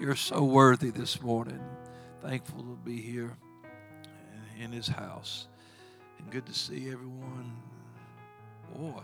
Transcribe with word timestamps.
You're 0.00 0.14
so 0.14 0.44
worthy 0.44 0.90
this 0.90 1.20
morning. 1.20 1.58
Thankful 2.22 2.62
to 2.62 2.78
be 2.84 3.00
here 3.00 3.36
in 4.62 4.70
His 4.70 4.86
house. 4.86 5.48
And 6.18 6.30
good 6.30 6.46
to 6.46 6.54
see 6.54 6.88
everyone. 6.88 7.56
Boy, 8.76 8.92
Whew. 8.92 9.02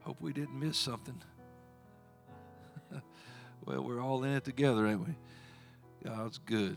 hope 0.00 0.16
we 0.20 0.32
didn't 0.32 0.58
miss 0.58 0.76
something. 0.76 1.22
well, 3.64 3.84
we're 3.84 4.02
all 4.02 4.24
in 4.24 4.32
it 4.32 4.44
together, 4.44 4.84
ain't 4.84 5.06
we? 5.06 5.14
God's 6.04 6.38
good. 6.38 6.76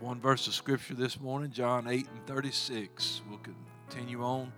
One 0.00 0.20
verse 0.20 0.46
of 0.46 0.52
scripture 0.52 0.94
this 0.94 1.18
morning, 1.18 1.52
John 1.52 1.88
8 1.88 2.06
and 2.06 2.26
36. 2.26 3.22
We'll 3.30 3.40
continue 3.88 4.22
on. 4.22 4.52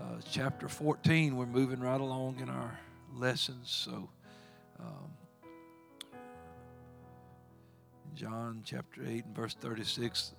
Uh, 0.00 0.20
chapter 0.30 0.68
14, 0.68 1.36
we're 1.36 1.46
moving 1.46 1.80
right 1.80 2.00
along 2.00 2.38
in 2.38 2.48
our 2.48 2.78
lessons. 3.16 3.68
So, 3.68 4.08
um, 4.78 5.10
John 8.14 8.62
chapter 8.64 9.02
8 9.04 9.24
and 9.24 9.34
verse 9.34 9.54
36, 9.54 10.34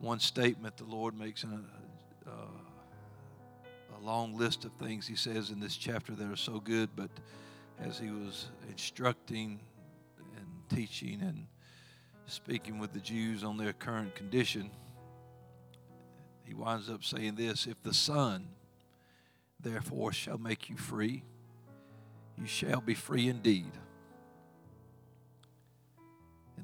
one 0.00 0.18
statement 0.18 0.76
the 0.76 0.84
Lord 0.84 1.16
makes 1.16 1.44
in 1.44 1.52
a, 1.52 2.28
uh, 2.28 2.32
a 3.96 4.04
long 4.04 4.36
list 4.36 4.64
of 4.64 4.72
things 4.80 5.06
he 5.06 5.14
says 5.14 5.50
in 5.50 5.60
this 5.60 5.76
chapter 5.76 6.12
that 6.16 6.28
are 6.28 6.36
so 6.36 6.58
good, 6.58 6.90
but 6.96 7.10
as 7.80 8.00
he 8.00 8.10
was 8.10 8.48
instructing 8.68 9.60
and 10.36 10.46
teaching 10.76 11.20
and 11.22 11.46
speaking 12.26 12.80
with 12.80 12.92
the 12.92 13.00
Jews 13.00 13.44
on 13.44 13.56
their 13.56 13.72
current 13.72 14.16
condition, 14.16 14.68
he 16.42 16.52
winds 16.52 16.90
up 16.90 17.04
saying 17.04 17.36
this 17.36 17.68
If 17.68 17.80
the 17.84 17.94
Son, 17.94 18.48
therefore, 19.60 20.12
shall 20.12 20.38
make 20.38 20.68
you 20.68 20.76
free, 20.76 21.22
you 22.36 22.46
shall 22.46 22.80
be 22.80 22.94
free 22.94 23.28
indeed. 23.28 23.70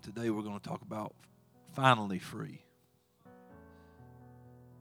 Today 0.05 0.29
we're 0.29 0.43
going 0.43 0.61
to 0.61 0.69
talk 0.69 0.83
about 0.83 1.15
finally 1.73 2.19
free. 2.19 2.61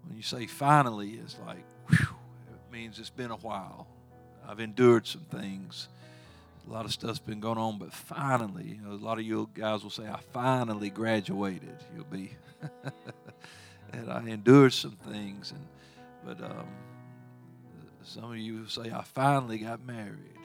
When 0.04 0.18
you 0.18 0.22
say 0.22 0.48
finally, 0.48 1.12
it's 1.12 1.38
like, 1.48 1.64
whew, 1.88 2.16
it 2.50 2.74
means 2.74 3.00
it's 3.00 3.10
been 3.10 3.32
a 3.32 3.38
while. 3.38 3.88
I've 4.46 4.60
endured 4.60 5.08
some 5.08 5.26
things. 5.32 5.88
A 6.68 6.74
lot 6.74 6.84
of 6.84 6.92
stuff's 6.92 7.20
been 7.20 7.40
going 7.40 7.58
on, 7.58 7.78
but 7.78 7.94
finally, 7.94 8.82
a 8.86 8.96
lot 8.96 9.18
of 9.18 9.24
you 9.24 9.50
guys 9.54 9.82
will 9.82 9.92
say, 9.92 10.06
I 10.06 10.20
finally 10.34 10.90
graduated. 10.90 11.78
You'll 11.96 12.04
be, 12.04 12.32
and 13.94 14.12
I 14.12 14.28
endured 14.28 14.74
some 14.74 14.98
things. 15.10 15.54
And, 15.54 15.66
but 16.26 16.44
um, 16.44 16.68
some 18.04 18.30
of 18.30 18.38
you 18.38 18.68
say, 18.68 18.92
I 18.92 19.04
finally 19.04 19.60
got 19.60 19.86
married. 19.86 20.38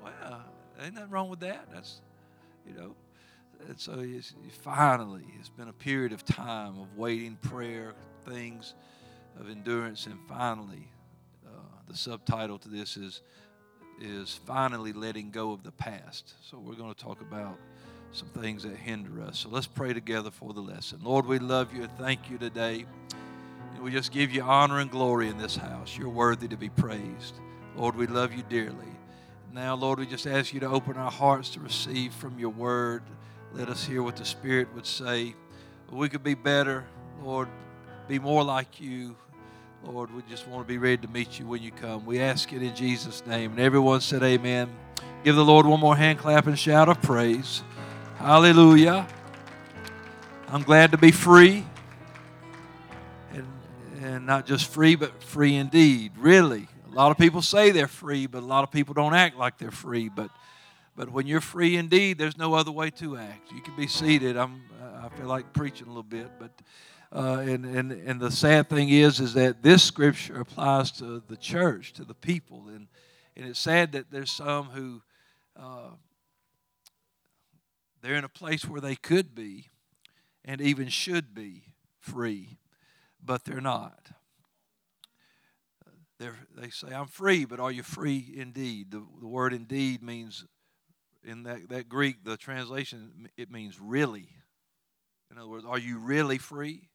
well, 0.00 0.44
ain't 0.80 0.94
nothing 0.94 1.10
wrong 1.10 1.28
with 1.28 1.40
that. 1.40 1.66
That's 1.72 2.02
you 2.66 2.74
know. 2.74 2.94
And 3.68 3.80
so 3.80 3.94
it's, 3.98 4.34
finally, 4.62 5.24
it's 5.38 5.48
been 5.48 5.68
a 5.68 5.72
period 5.72 6.12
of 6.12 6.24
time 6.24 6.78
of 6.78 6.96
waiting, 6.96 7.36
prayer, 7.40 7.94
things 8.24 8.74
of 9.40 9.50
endurance, 9.50 10.06
and 10.06 10.18
finally, 10.28 10.88
uh, 11.46 11.50
the 11.88 11.96
subtitle 11.96 12.58
to 12.58 12.68
this 12.68 12.96
is 12.96 13.22
is 14.00 14.38
finally 14.44 14.92
letting 14.92 15.30
go 15.30 15.52
of 15.52 15.62
the 15.62 15.72
past. 15.72 16.34
So 16.42 16.58
we're 16.58 16.74
going 16.74 16.92
to 16.92 17.00
talk 17.02 17.20
about 17.20 17.58
some 18.12 18.28
things 18.28 18.62
that 18.62 18.76
hinder 18.76 19.22
us. 19.22 19.38
So 19.38 19.48
let's 19.48 19.66
pray 19.66 19.92
together 19.92 20.30
for 20.30 20.52
the 20.52 20.60
lesson. 20.60 21.00
Lord, 21.02 21.26
we 21.26 21.38
love 21.38 21.74
you 21.74 21.82
and 21.82 21.98
thank 21.98 22.30
you 22.30 22.38
today. 22.38 22.84
And 23.74 23.82
we 23.82 23.90
just 23.90 24.12
give 24.12 24.32
you 24.32 24.42
honor 24.42 24.80
and 24.80 24.90
glory 24.90 25.28
in 25.28 25.38
this 25.38 25.56
house. 25.56 25.96
You're 25.96 26.08
worthy 26.08 26.48
to 26.48 26.56
be 26.56 26.68
praised. 26.68 27.40
Lord, 27.76 27.96
we 27.96 28.06
love 28.06 28.32
you 28.32 28.42
dearly. 28.48 28.86
Now, 29.52 29.74
Lord, 29.74 29.98
we 29.98 30.06
just 30.06 30.26
ask 30.26 30.52
you 30.52 30.60
to 30.60 30.68
open 30.68 30.96
our 30.96 31.10
hearts 31.10 31.50
to 31.50 31.60
receive 31.60 32.12
from 32.12 32.38
your 32.38 32.50
word. 32.50 33.02
Let 33.52 33.68
us 33.68 33.84
hear 33.84 34.02
what 34.02 34.16
the 34.16 34.24
Spirit 34.24 34.68
would 34.74 34.86
say. 34.86 35.34
We 35.90 36.08
could 36.08 36.22
be 36.22 36.34
better, 36.34 36.84
Lord, 37.22 37.48
be 38.08 38.18
more 38.18 38.42
like 38.42 38.80
you. 38.80 39.16
Lord, 39.84 40.14
we 40.14 40.22
just 40.28 40.48
want 40.48 40.66
to 40.66 40.68
be 40.68 40.78
ready 40.78 40.98
to 40.98 41.08
meet 41.08 41.38
you 41.38 41.46
when 41.46 41.62
you 41.62 41.70
come. 41.70 42.04
We 42.04 42.20
ask 42.20 42.52
it 42.52 42.62
in 42.62 42.74
Jesus' 42.74 43.24
name. 43.24 43.52
And 43.52 43.60
everyone 43.60 44.00
said, 44.00 44.22
Amen. 44.22 44.68
Give 45.24 45.36
the 45.36 45.44
Lord 45.44 45.64
one 45.64 45.80
more 45.80 45.96
hand 45.96 46.18
clap 46.18 46.46
and 46.46 46.58
shout 46.58 46.88
of 46.88 47.00
praise. 47.02 47.62
Hallelujah. 48.18 49.06
I'm 50.48 50.62
glad 50.62 50.90
to 50.92 50.98
be 50.98 51.12
free. 51.12 51.64
And, 53.32 53.46
and 54.02 54.26
not 54.26 54.46
just 54.46 54.70
free, 54.70 54.96
but 54.96 55.22
free 55.22 55.54
indeed. 55.54 56.12
Really. 56.18 56.68
A 56.96 56.98
lot 56.98 57.10
of 57.10 57.18
people 57.18 57.42
say 57.42 57.72
they're 57.72 57.88
free, 57.88 58.26
but 58.26 58.42
a 58.42 58.46
lot 58.46 58.64
of 58.64 58.70
people 58.70 58.94
don't 58.94 59.12
act 59.12 59.36
like 59.36 59.58
they're 59.58 59.70
free. 59.70 60.08
But 60.08 60.30
but 60.96 61.12
when 61.12 61.26
you're 61.26 61.42
free 61.42 61.76
indeed, 61.76 62.16
there's 62.16 62.38
no 62.38 62.54
other 62.54 62.72
way 62.72 62.88
to 62.92 63.18
act. 63.18 63.52
You 63.52 63.60
can 63.60 63.76
be 63.76 63.86
seated. 63.86 64.38
I'm 64.38 64.62
I 65.04 65.10
feel 65.10 65.26
like 65.26 65.52
preaching 65.52 65.88
a 65.88 65.90
little 65.90 66.02
bit, 66.02 66.30
but 66.38 66.52
uh, 67.12 67.40
and 67.40 67.66
and 67.66 67.92
and 67.92 68.18
the 68.18 68.30
sad 68.30 68.70
thing 68.70 68.88
is 68.88 69.20
is 69.20 69.34
that 69.34 69.62
this 69.62 69.84
scripture 69.84 70.40
applies 70.40 70.90
to 70.92 71.22
the 71.28 71.36
church, 71.36 71.92
to 71.92 72.04
the 72.06 72.14
people, 72.14 72.68
and 72.68 72.88
and 73.36 73.44
it's 73.44 73.60
sad 73.60 73.92
that 73.92 74.10
there's 74.10 74.32
some 74.32 74.68
who 74.70 75.02
uh, 75.54 75.90
they're 78.00 78.14
in 78.14 78.24
a 78.24 78.30
place 78.30 78.64
where 78.64 78.80
they 78.80 78.96
could 78.96 79.34
be, 79.34 79.68
and 80.46 80.62
even 80.62 80.88
should 80.88 81.34
be 81.34 81.64
free, 82.00 82.56
but 83.22 83.44
they're 83.44 83.60
not 83.60 84.15
they 86.18 86.70
say, 86.70 86.88
I'm 86.88 87.06
free, 87.06 87.44
but 87.44 87.60
are 87.60 87.70
you 87.70 87.82
free 87.82 88.34
indeed? 88.36 88.90
The, 88.90 89.04
the 89.20 89.26
word 89.26 89.52
indeed 89.52 90.02
means, 90.02 90.46
in 91.24 91.42
that, 91.42 91.68
that 91.68 91.88
Greek, 91.88 92.24
the 92.24 92.36
translation, 92.36 93.28
it 93.36 93.50
means 93.50 93.78
really. 93.80 94.28
In 95.30 95.38
other 95.38 95.48
words, 95.48 95.66
are 95.66 95.78
you 95.78 95.98
really 95.98 96.38
free? 96.38 96.88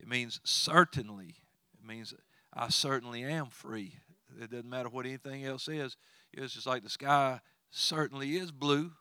It 0.00 0.08
means 0.08 0.40
certainly. 0.44 1.36
It 1.78 1.86
means 1.86 2.14
I 2.54 2.68
certainly 2.68 3.24
am 3.24 3.46
free. 3.46 3.96
It 4.40 4.50
doesn't 4.50 4.68
matter 4.68 4.88
what 4.88 5.06
anything 5.06 5.44
else 5.44 5.68
is. 5.68 5.96
It's 6.32 6.54
just 6.54 6.66
like 6.66 6.82
the 6.82 6.90
sky 6.90 7.40
certainly 7.70 8.36
is 8.36 8.50
blue. 8.50 8.92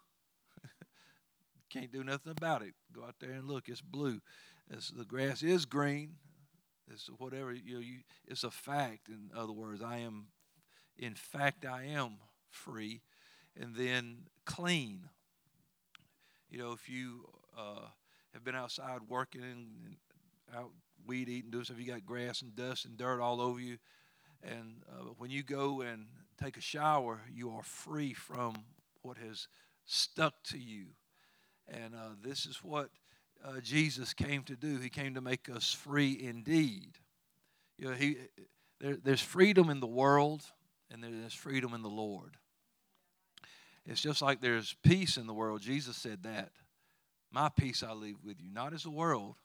Can't 1.70 1.91
do 1.91 2.03
nothing 2.03 2.31
about 2.31 2.62
it. 2.62 2.74
Go 2.94 3.03
out 3.03 3.16
there 3.20 3.31
and 3.31 3.47
look. 3.47 3.70
It's 3.70 3.81
blue. 3.81 4.20
It's, 4.70 4.90
the 4.90 5.06
grass 5.06 5.41
is 5.44 5.66
green. 5.66 6.16
It's 6.91 7.09
whatever 7.18 7.53
you 7.53 7.75
know. 7.75 7.79
You, 7.79 8.00
it's 8.28 8.44
a 8.44 8.52
fact. 8.52 9.07
In 9.09 9.29
other 9.35 9.53
words, 9.53 9.81
I 9.81 9.97
am, 10.00 10.28
in 10.97 11.16
fact, 11.16 11.66
I 11.66 11.85
am 11.85 12.18
free, 12.50 13.02
and 13.59 13.75
then 13.75 14.25
clean. 14.46 15.09
You 16.50 16.59
know, 16.59 16.72
if 16.74 16.90
you 16.90 17.28
uh, 17.57 17.88
have 18.34 18.44
been 18.44 18.56
outside 18.56 19.00
working 19.07 19.41
and, 19.41 19.96
out 20.56 20.72
weed 21.07 21.29
eating, 21.29 21.50
doing 21.50 21.63
stuff, 21.63 21.79
you 21.79 21.88
got 21.88 22.06
grass 22.06 22.41
and 22.41 22.56
dust 22.56 22.85
and 22.85 22.97
dirt 22.97 23.22
all 23.22 23.41
over 23.41 23.59
you, 23.59 23.78
and 24.44 24.84
uh, 24.90 25.09
when 25.18 25.31
you 25.31 25.44
go 25.44 25.81
and 25.81 26.06
take 26.41 26.58
a 26.58 26.62
shower, 26.62 27.22
you 27.34 27.52
are 27.52 27.63
free 27.63 28.13
from 28.13 28.56
what 29.02 29.18
has 29.18 29.47
stuck 29.85 30.44
to 30.44 30.58
you. 30.58 30.88
And 31.68 31.96
uh, 31.96 32.16
this 32.22 32.46
is 32.46 32.58
what 32.63 32.90
uh, 33.44 33.59
Jesus 33.62 34.13
came 34.13 34.44
to 34.44 34.56
do. 34.56 34.78
He 34.78 34.90
came 34.90 35.16
to 35.16 35.22
make 35.22 35.50
us 35.50 35.74
free 35.74 36.19
indeed. 36.22 36.97
You 37.78 37.90
know, 37.90 37.94
he, 37.94 38.18
there, 38.79 38.97
there's 39.03 39.22
freedom 39.22 39.69
in 39.69 39.79
the 39.79 39.88
world, 39.88 40.44
and 40.91 41.03
there's 41.03 41.34
freedom 41.34 41.74
in 41.74 41.81
the 41.81 41.90
Lord. 41.90 42.38
It's 43.85 44.02
just 44.02 44.22
like 44.22 44.41
there's 44.41 44.75
peace 44.84 45.18
in 45.18 45.28
the 45.28 45.34
world. 45.34 45.62
Jesus 45.62 45.97
said 45.97 46.24
that. 46.24 46.52
My 47.31 47.50
peace 47.50 47.81
I 47.81 47.94
leave 47.94 48.18
with 48.24 48.41
you, 48.41 48.52
not 48.52 48.74
as 48.74 48.84
the 48.84 48.91
world, 48.91 49.35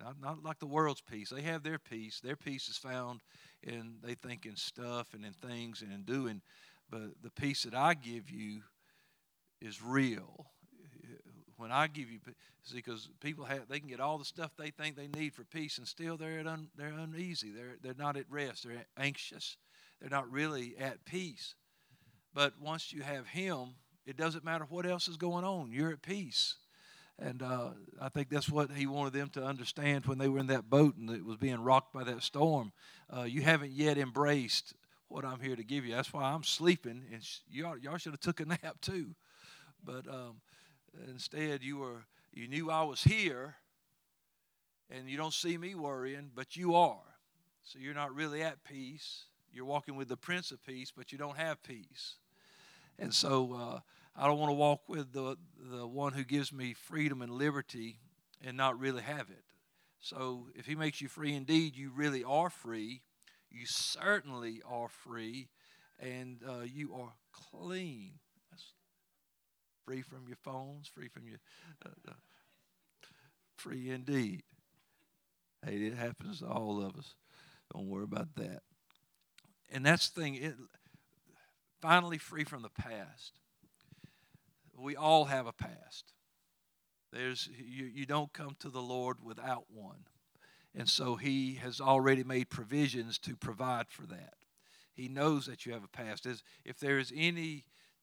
not, 0.00 0.20
not 0.20 0.44
like 0.44 0.60
the 0.60 0.66
world's 0.66 1.00
peace. 1.00 1.30
They 1.30 1.42
have 1.42 1.62
their 1.62 1.78
peace. 1.78 2.20
Their 2.20 2.36
peace 2.36 2.68
is 2.68 2.76
found 2.76 3.20
in 3.62 3.96
they 4.02 4.14
think 4.14 4.46
in 4.46 4.54
stuff 4.56 5.14
and 5.14 5.24
in 5.24 5.32
things 5.32 5.82
and 5.82 5.92
in 5.92 6.04
doing. 6.04 6.40
But 6.88 7.22
the 7.22 7.30
peace 7.30 7.64
that 7.64 7.74
I 7.74 7.94
give 7.94 8.30
you 8.30 8.62
is 9.60 9.82
real 9.82 10.46
when 11.58 11.70
I 11.70 11.86
give 11.88 12.10
you 12.10 12.18
see 12.62 12.76
because 12.76 13.08
people 13.20 13.44
have 13.44 13.68
they 13.68 13.80
can 13.80 13.88
get 13.88 14.00
all 14.00 14.16
the 14.16 14.24
stuff 14.24 14.52
they 14.56 14.70
think 14.70 14.96
they 14.96 15.08
need 15.08 15.34
for 15.34 15.44
peace 15.44 15.78
and 15.78 15.86
still 15.86 16.16
they're 16.16 16.40
un, 16.46 16.68
they're 16.76 16.88
uneasy 16.88 17.50
they're 17.50 17.76
they're 17.82 17.94
not 17.98 18.16
at 18.16 18.24
rest 18.30 18.64
they're 18.64 18.86
anxious 18.96 19.56
they're 20.00 20.10
not 20.10 20.30
really 20.30 20.74
at 20.78 21.04
peace 21.04 21.54
but 22.32 22.54
once 22.60 22.92
you 22.92 23.02
have 23.02 23.26
him 23.26 23.74
it 24.06 24.16
doesn't 24.16 24.44
matter 24.44 24.64
what 24.68 24.86
else 24.86 25.08
is 25.08 25.16
going 25.16 25.44
on 25.44 25.70
you're 25.70 25.90
at 25.90 26.02
peace 26.02 26.56
and 27.20 27.42
uh, 27.42 27.70
I 28.00 28.10
think 28.10 28.30
that's 28.30 28.48
what 28.48 28.70
he 28.70 28.86
wanted 28.86 29.12
them 29.12 29.28
to 29.30 29.44
understand 29.44 30.06
when 30.06 30.18
they 30.18 30.28
were 30.28 30.38
in 30.38 30.46
that 30.48 30.70
boat 30.70 30.96
and 30.96 31.10
it 31.10 31.24
was 31.24 31.36
being 31.36 31.60
rocked 31.60 31.92
by 31.92 32.04
that 32.04 32.22
storm. 32.22 32.70
Uh, 33.14 33.22
you 33.22 33.42
haven't 33.42 33.72
yet 33.72 33.98
embraced 33.98 34.74
what 35.08 35.24
I'm 35.24 35.40
here 35.40 35.56
to 35.56 35.64
give 35.64 35.84
you. 35.84 35.94
That's 35.94 36.12
why 36.12 36.22
I'm 36.22 36.44
sleeping, 36.44 37.02
and 37.12 37.22
y'all, 37.50 37.76
y'all 37.76 37.96
should 37.96 38.12
have 38.12 38.20
took 38.20 38.40
a 38.40 38.44
nap 38.46 38.80
too. 38.80 39.14
But 39.84 40.06
um, 40.06 40.40
Instead, 41.08 41.62
you 41.62 41.78
were 41.78 42.04
you 42.32 42.48
knew 42.48 42.70
I 42.70 42.82
was 42.82 43.02
here, 43.02 43.56
and 44.90 45.08
you 45.08 45.16
don't 45.16 45.34
see 45.34 45.56
me 45.58 45.74
worrying, 45.74 46.30
but 46.34 46.56
you 46.56 46.74
are. 46.74 47.02
So 47.62 47.78
you're 47.78 47.94
not 47.94 48.14
really 48.14 48.42
at 48.42 48.64
peace. 48.64 49.24
You're 49.52 49.64
walking 49.64 49.96
with 49.96 50.08
the 50.08 50.16
Prince 50.16 50.50
of 50.50 50.64
Peace, 50.64 50.92
but 50.94 51.10
you 51.10 51.18
don't 51.18 51.36
have 51.36 51.62
peace. 51.62 52.16
And 52.98 53.12
so 53.12 53.54
uh, 53.54 53.80
I 54.16 54.26
don't 54.26 54.38
want 54.38 54.50
to 54.50 54.54
walk 54.54 54.88
with 54.88 55.12
the, 55.12 55.36
the 55.70 55.86
one 55.86 56.12
who 56.12 56.24
gives 56.24 56.52
me 56.52 56.74
freedom 56.74 57.22
and 57.22 57.32
liberty 57.32 57.98
and 58.44 58.56
not 58.56 58.78
really 58.78 59.02
have 59.02 59.30
it. 59.30 59.44
So 60.00 60.46
if 60.54 60.66
he 60.66 60.74
makes 60.74 61.00
you 61.00 61.08
free 61.08 61.34
indeed, 61.34 61.76
you 61.76 61.90
really 61.94 62.24
are 62.24 62.50
free. 62.50 63.02
You 63.50 63.66
certainly 63.66 64.62
are 64.68 64.88
free, 64.88 65.48
and 65.98 66.40
uh, 66.46 66.62
you 66.64 66.94
are 66.94 67.14
clean. 67.32 68.12
Free 69.88 70.02
from 70.02 70.28
your 70.28 70.36
phones, 70.36 70.86
free 70.86 71.08
from 71.08 71.26
your. 71.26 71.38
Uh, 71.82 72.10
uh 72.10 72.12
free 73.56 73.88
indeed. 73.88 74.42
Hey, 75.64 75.76
it 75.76 75.94
happens 75.94 76.40
to 76.40 76.46
all 76.46 76.84
of 76.84 76.94
us. 76.94 77.14
Don't 77.72 77.88
worry 77.88 78.04
about 78.04 78.34
that. 78.36 78.60
And 79.70 79.86
that's 79.86 80.10
the 80.10 80.20
thing. 80.20 80.34
It, 80.34 80.56
finally, 81.80 82.18
free 82.18 82.44
from 82.44 82.60
the 82.60 82.68
past. 82.68 83.40
We 84.78 84.94
all 84.94 85.24
have 85.24 85.46
a 85.46 85.54
past. 85.54 86.12
There's 87.10 87.48
you, 87.58 87.86
you 87.86 88.04
don't 88.04 88.30
come 88.34 88.56
to 88.58 88.68
the 88.68 88.82
Lord 88.82 89.16
without 89.24 89.64
one. 89.70 90.04
And 90.74 90.86
so 90.86 91.16
he 91.16 91.54
has 91.62 91.80
already 91.80 92.24
made 92.24 92.50
provisions 92.50 93.18
to 93.20 93.36
provide 93.36 93.86
for 93.88 94.04
that. 94.04 94.34
He 94.92 95.08
knows 95.08 95.46
that 95.46 95.64
you 95.64 95.72
have 95.72 95.84
a 95.84 95.88
past. 95.88 96.26
As 96.26 96.42
if 96.62 96.78
there 96.78 96.98
is 96.98 97.10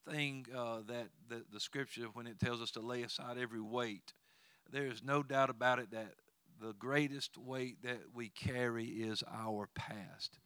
anything 0.08 0.46
uh, 0.54 0.78
that, 0.86 1.08
that 1.28 1.52
the 1.52 1.60
scripture, 1.60 2.06
when 2.12 2.26
it 2.26 2.38
tells 2.38 2.60
us 2.60 2.70
to 2.72 2.80
lay 2.80 3.02
aside 3.02 3.38
every 3.38 3.60
weight, 3.60 4.12
there 4.70 4.86
is 4.86 5.02
no 5.02 5.22
doubt 5.22 5.50
about 5.50 5.78
it 5.78 5.90
that 5.90 6.14
the 6.60 6.72
greatest 6.74 7.36
weight 7.36 7.82
that 7.82 8.00
we 8.14 8.28
carry 8.30 8.86
is 8.86 9.22
our 9.32 9.68
past. 9.74 10.38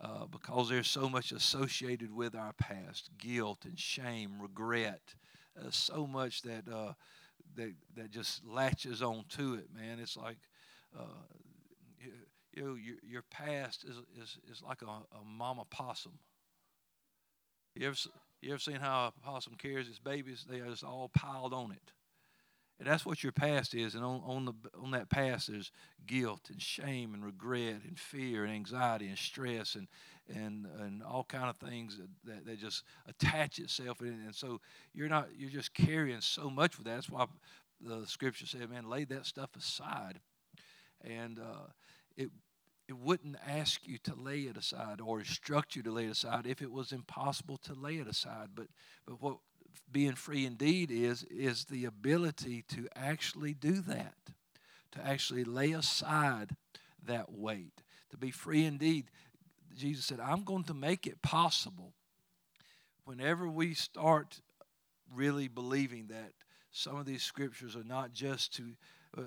Uh, 0.00 0.26
because 0.26 0.68
there's 0.68 0.88
so 0.88 1.08
much 1.08 1.30
associated 1.30 2.12
with 2.12 2.34
our 2.34 2.52
past 2.54 3.08
guilt 3.18 3.64
and 3.64 3.78
shame, 3.78 4.32
regret, 4.40 5.14
uh, 5.56 5.70
so 5.70 6.08
much 6.08 6.42
that, 6.42 6.64
uh, 6.68 6.92
that, 7.54 7.72
that 7.94 8.10
just 8.10 8.44
latches 8.44 9.00
on 9.00 9.24
to 9.28 9.54
it, 9.54 9.68
man. 9.72 10.00
It's 10.00 10.16
like, 10.16 10.38
uh, 10.98 11.04
you, 12.00 12.10
you 12.52 12.62
know, 12.64 12.74
your, 12.74 12.96
your 13.08 13.22
past 13.30 13.84
is, 13.84 13.96
is, 14.20 14.38
is 14.50 14.60
like 14.60 14.82
a, 14.82 14.86
a 14.86 15.24
mama 15.24 15.64
possum. 15.70 16.18
You 17.76 17.86
ever, 17.86 17.96
you 18.42 18.50
ever 18.50 18.58
seen 18.58 18.76
how 18.76 19.06
a 19.06 19.20
possum 19.24 19.54
carries 19.54 19.88
its 19.88 19.98
babies? 19.98 20.44
They 20.48 20.60
are 20.60 20.70
just 20.70 20.84
all 20.84 21.10
piled 21.14 21.54
on 21.54 21.72
it. 21.72 21.92
And 22.78 22.90
that's 22.90 23.06
what 23.06 23.22
your 23.22 23.30
past 23.30 23.74
is. 23.74 23.94
And 23.94 24.04
on, 24.04 24.20
on, 24.26 24.44
the, 24.44 24.54
on 24.82 24.90
that 24.90 25.08
past, 25.08 25.48
there's 25.48 25.70
guilt 26.04 26.48
and 26.50 26.60
shame 26.60 27.14
and 27.14 27.24
regret 27.24 27.82
and 27.86 27.96
fear 27.96 28.44
and 28.44 28.52
anxiety 28.52 29.06
and 29.06 29.16
stress 29.16 29.76
and, 29.76 29.86
and, 30.28 30.66
and 30.80 31.00
all 31.00 31.22
kind 31.22 31.48
of 31.48 31.56
things 31.56 31.98
that, 32.24 32.44
that, 32.44 32.58
just 32.58 32.82
attach 33.06 33.60
itself. 33.60 34.00
In, 34.00 34.08
and 34.08 34.34
so 34.34 34.60
you're 34.92 35.08
not, 35.08 35.28
you're 35.36 35.48
just 35.48 35.74
carrying 35.74 36.20
so 36.20 36.50
much 36.50 36.76
with 36.76 36.86
that. 36.86 36.94
That's 36.94 37.10
why 37.10 37.26
the 37.80 38.04
scripture 38.06 38.46
said, 38.46 38.68
man, 38.68 38.88
lay 38.88 39.04
that 39.04 39.26
stuff 39.26 39.50
aside. 39.56 40.18
And 41.04 41.38
uh, 41.38 41.68
it, 42.16 42.30
it 42.88 42.96
wouldn't 42.96 43.36
ask 43.46 43.86
you 43.86 43.98
to 43.98 44.14
lay 44.14 44.40
it 44.40 44.56
aside 44.56 45.00
or 45.00 45.20
instruct 45.20 45.76
you 45.76 45.82
to 45.82 45.90
lay 45.90 46.06
it 46.06 46.10
aside 46.10 46.46
if 46.46 46.60
it 46.60 46.70
was 46.70 46.92
impossible 46.92 47.56
to 47.58 47.74
lay 47.74 47.96
it 47.96 48.08
aside. 48.08 48.48
But, 48.54 48.66
but 49.06 49.22
what 49.22 49.38
being 49.90 50.14
free 50.14 50.46
indeed 50.46 50.90
is 50.90 51.24
is 51.24 51.66
the 51.66 51.84
ability 51.84 52.64
to 52.68 52.88
actually 52.96 53.54
do 53.54 53.80
that 53.80 54.14
to 54.90 55.06
actually 55.06 55.44
lay 55.44 55.72
aside 55.72 56.56
that 57.04 57.32
weight 57.32 57.82
to 58.10 58.16
be 58.16 58.30
free 58.30 58.64
indeed 58.64 59.06
jesus 59.76 60.06
said 60.06 60.20
i'm 60.20 60.44
going 60.44 60.64
to 60.64 60.74
make 60.74 61.06
it 61.06 61.20
possible 61.22 61.92
whenever 63.04 63.48
we 63.48 63.74
start 63.74 64.40
really 65.14 65.48
believing 65.48 66.06
that 66.06 66.32
some 66.70 66.96
of 66.96 67.04
these 67.04 67.22
scriptures 67.22 67.76
are 67.76 67.84
not 67.84 68.12
just 68.12 68.54
to 68.54 68.64
uh, 69.18 69.22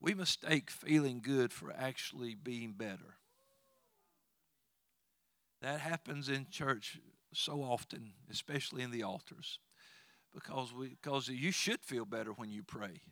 we 0.00 0.14
mistake 0.14 0.70
feeling 0.70 1.20
good 1.22 1.52
for 1.52 1.72
actually 1.72 2.34
being 2.34 2.72
better 2.72 3.16
that 5.60 5.80
happens 5.80 6.28
in 6.28 6.46
church 6.50 6.98
so 7.32 7.62
often, 7.62 8.12
especially 8.30 8.82
in 8.82 8.90
the 8.90 9.02
altars, 9.02 9.58
because 10.34 10.72
we 10.74 10.90
because 10.90 11.28
you 11.28 11.52
should 11.52 11.82
feel 11.82 12.04
better 12.04 12.32
when 12.32 12.50
you 12.50 12.62
pray, 12.62 13.02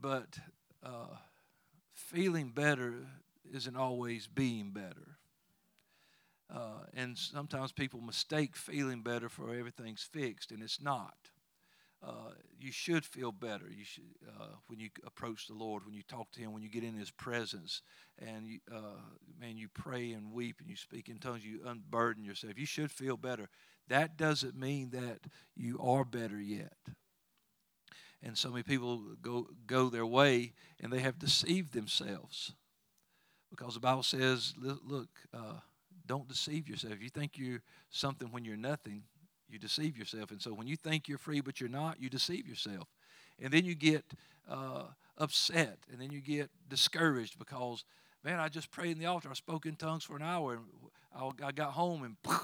but 0.00 0.38
uh, 0.84 1.16
feeling 1.94 2.50
better 2.50 3.06
isn't 3.52 3.76
always 3.76 4.26
being 4.26 4.70
better. 4.72 5.18
Uh, 6.50 6.84
and 6.94 7.16
sometimes 7.16 7.72
people 7.72 8.00
mistake 8.00 8.54
feeling 8.56 9.02
better 9.02 9.28
for 9.28 9.54
everything's 9.54 10.02
fixed, 10.02 10.50
and 10.52 10.62
it's 10.62 10.80
not. 10.80 11.31
Uh, 12.04 12.32
you 12.58 12.72
should 12.72 13.04
feel 13.04 13.30
better. 13.30 13.66
You 13.70 13.84
should 13.84 14.04
uh, 14.28 14.56
when 14.66 14.80
you 14.80 14.88
approach 15.06 15.46
the 15.46 15.54
Lord, 15.54 15.84
when 15.84 15.94
you 15.94 16.02
talk 16.02 16.32
to 16.32 16.40
Him, 16.40 16.52
when 16.52 16.62
you 16.62 16.68
get 16.68 16.82
in 16.82 16.94
His 16.94 17.12
presence, 17.12 17.82
and 18.18 18.46
you, 18.46 18.58
uh, 18.74 19.00
man, 19.40 19.56
you 19.56 19.68
pray 19.68 20.10
and 20.12 20.32
weep 20.32 20.56
and 20.60 20.68
you 20.68 20.76
speak 20.76 21.08
in 21.08 21.18
tongues. 21.18 21.44
You 21.44 21.60
unburden 21.64 22.24
yourself. 22.24 22.58
You 22.58 22.66
should 22.66 22.90
feel 22.90 23.16
better. 23.16 23.48
That 23.88 24.16
doesn't 24.16 24.56
mean 24.56 24.90
that 24.90 25.20
you 25.54 25.78
are 25.80 26.04
better 26.04 26.40
yet. 26.40 26.76
And 28.20 28.36
so 28.36 28.50
many 28.50 28.62
people 28.64 29.02
go 29.20 29.48
go 29.66 29.88
their 29.88 30.06
way 30.06 30.54
and 30.80 30.92
they 30.92 31.00
have 31.00 31.18
deceived 31.18 31.72
themselves, 31.72 32.52
because 33.50 33.74
the 33.74 33.80
Bible 33.80 34.02
says, 34.02 34.54
"Look, 34.58 35.08
uh, 35.32 35.60
don't 36.06 36.28
deceive 36.28 36.68
yourself. 36.68 36.94
If 36.94 37.02
you 37.02 37.10
think 37.10 37.38
you're 37.38 37.62
something 37.90 38.32
when 38.32 38.44
you're 38.44 38.56
nothing, 38.56 39.04
you 39.52 39.58
deceive 39.58 39.96
yourself. 39.96 40.30
And 40.30 40.40
so 40.40 40.52
when 40.52 40.66
you 40.66 40.76
think 40.76 41.08
you're 41.08 41.18
free 41.18 41.40
but 41.40 41.60
you're 41.60 41.70
not, 41.70 42.00
you 42.00 42.08
deceive 42.08 42.46
yourself. 42.46 42.88
And 43.40 43.52
then 43.52 43.64
you 43.64 43.74
get 43.74 44.04
uh, 44.48 44.84
upset 45.18 45.78
and 45.90 46.00
then 46.00 46.10
you 46.10 46.20
get 46.20 46.50
discouraged 46.68 47.38
because, 47.38 47.84
man, 48.24 48.40
I 48.40 48.48
just 48.48 48.70
prayed 48.70 48.92
in 48.92 48.98
the 48.98 49.06
altar. 49.06 49.28
I 49.30 49.34
spoke 49.34 49.66
in 49.66 49.76
tongues 49.76 50.04
for 50.04 50.16
an 50.16 50.22
hour 50.22 50.54
and 50.54 51.34
I 51.42 51.52
got 51.52 51.72
home 51.72 52.02
and 52.04 52.16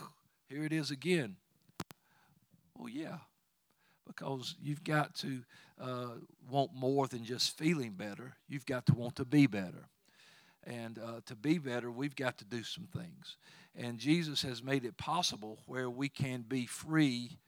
here 0.49 0.65
it 0.65 0.73
is 0.73 0.91
again. 0.91 1.37
Well, 2.77 2.89
yeah, 2.89 3.19
because 4.07 4.55
you've 4.63 4.85
got 4.85 5.15
to 5.17 5.43
uh, 5.81 6.15
want 6.49 6.71
more 6.75 7.07
than 7.07 7.25
just 7.25 7.57
feeling 7.59 7.93
better. 7.93 8.37
You've 8.49 8.67
got 8.67 8.87
to 8.87 8.95
want 8.95 9.17
to 9.17 9.25
be 9.25 9.47
better. 9.47 9.89
And 10.65 10.99
uh, 10.99 11.21
to 11.27 11.37
be 11.37 11.59
better, 11.59 11.91
we've 11.91 12.17
got 12.17 12.39
to 12.39 12.45
do 12.45 12.63
some 12.63 12.89
things. 12.93 13.37
And 13.75 13.99
Jesus 13.99 14.43
has 14.43 14.63
made 14.63 14.85
it 14.85 14.97
possible 14.97 15.59
where 15.67 15.89
we 15.89 16.09
can 16.09 16.43
be 16.43 16.67
free, 16.67 17.39